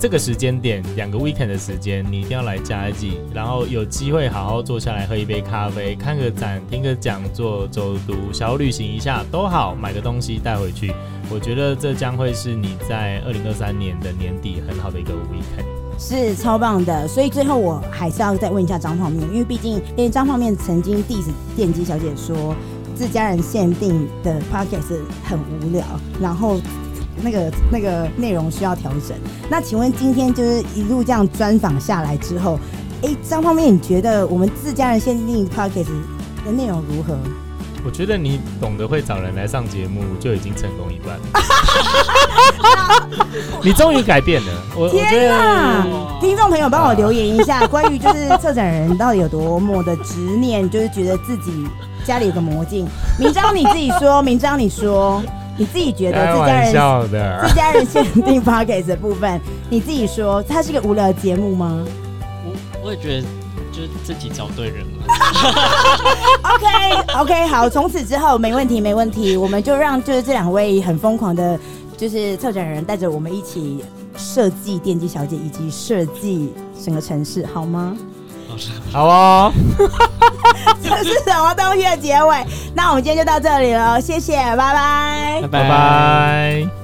[0.00, 10.92] 这个时间点两个 weekend 的时间，你一定要来嘉义，然后有机会好好坐下来喝一杯咖啡，看个展，听个讲座，走读，小旅行一下都好，买个东西带回去，
[11.28, 15.81] 我觉得这将会是你在二零二三年的年底很好的一个 weekend。
[16.04, 22.56] 是超棒的，所以最后我还是要再问一下张泡面，因为毕竟因为张泡面曾经 diss 电机小姐说
[22.96, 25.84] 自家人限定的 podcast 很无聊，
[26.20, 26.60] 然后
[27.22, 29.16] 那个那个内容需要调整。
[29.48, 32.58] 那请问今天就是一路这样专访下来之后，
[33.02, 35.86] 哎、张泡面，你觉得我们自家人限定 podcast
[36.44, 37.16] 的内容如何？
[37.84, 41.22] 我觉得你懂得会找人来上节目就已经成功一半了。
[43.62, 45.84] 你终于改变了，我天哪！
[46.20, 51.66] 听众朋友帮我留言一下， 关于就是策展人到底有多么的执念，就是觉得自己
[52.04, 52.86] 家里有个魔镜。
[53.18, 55.22] 明章你自己说，明章你说，
[55.58, 56.38] 你自己觉得自
[56.72, 57.08] 家人
[57.48, 61.84] 自家人限定 Podcast 的部分，你自己说，它是个无聊的节目吗？
[62.44, 62.52] 我
[62.84, 63.26] 我也觉得。
[63.72, 65.02] 就自己找对人了。
[66.42, 71.58] OK OK，好，从此之后没问题没问题，我们就让就是这两位很疯狂的，
[71.96, 73.82] 就是策展人带着我们一起
[74.16, 76.52] 设计电击小姐以及设计
[76.84, 77.96] 整个城市，好吗？
[78.92, 79.52] 好哦。
[80.82, 82.44] 这是什么东西的结尾？
[82.74, 86.81] 那我们今天就到这里了，谢谢，拜拜，拜拜。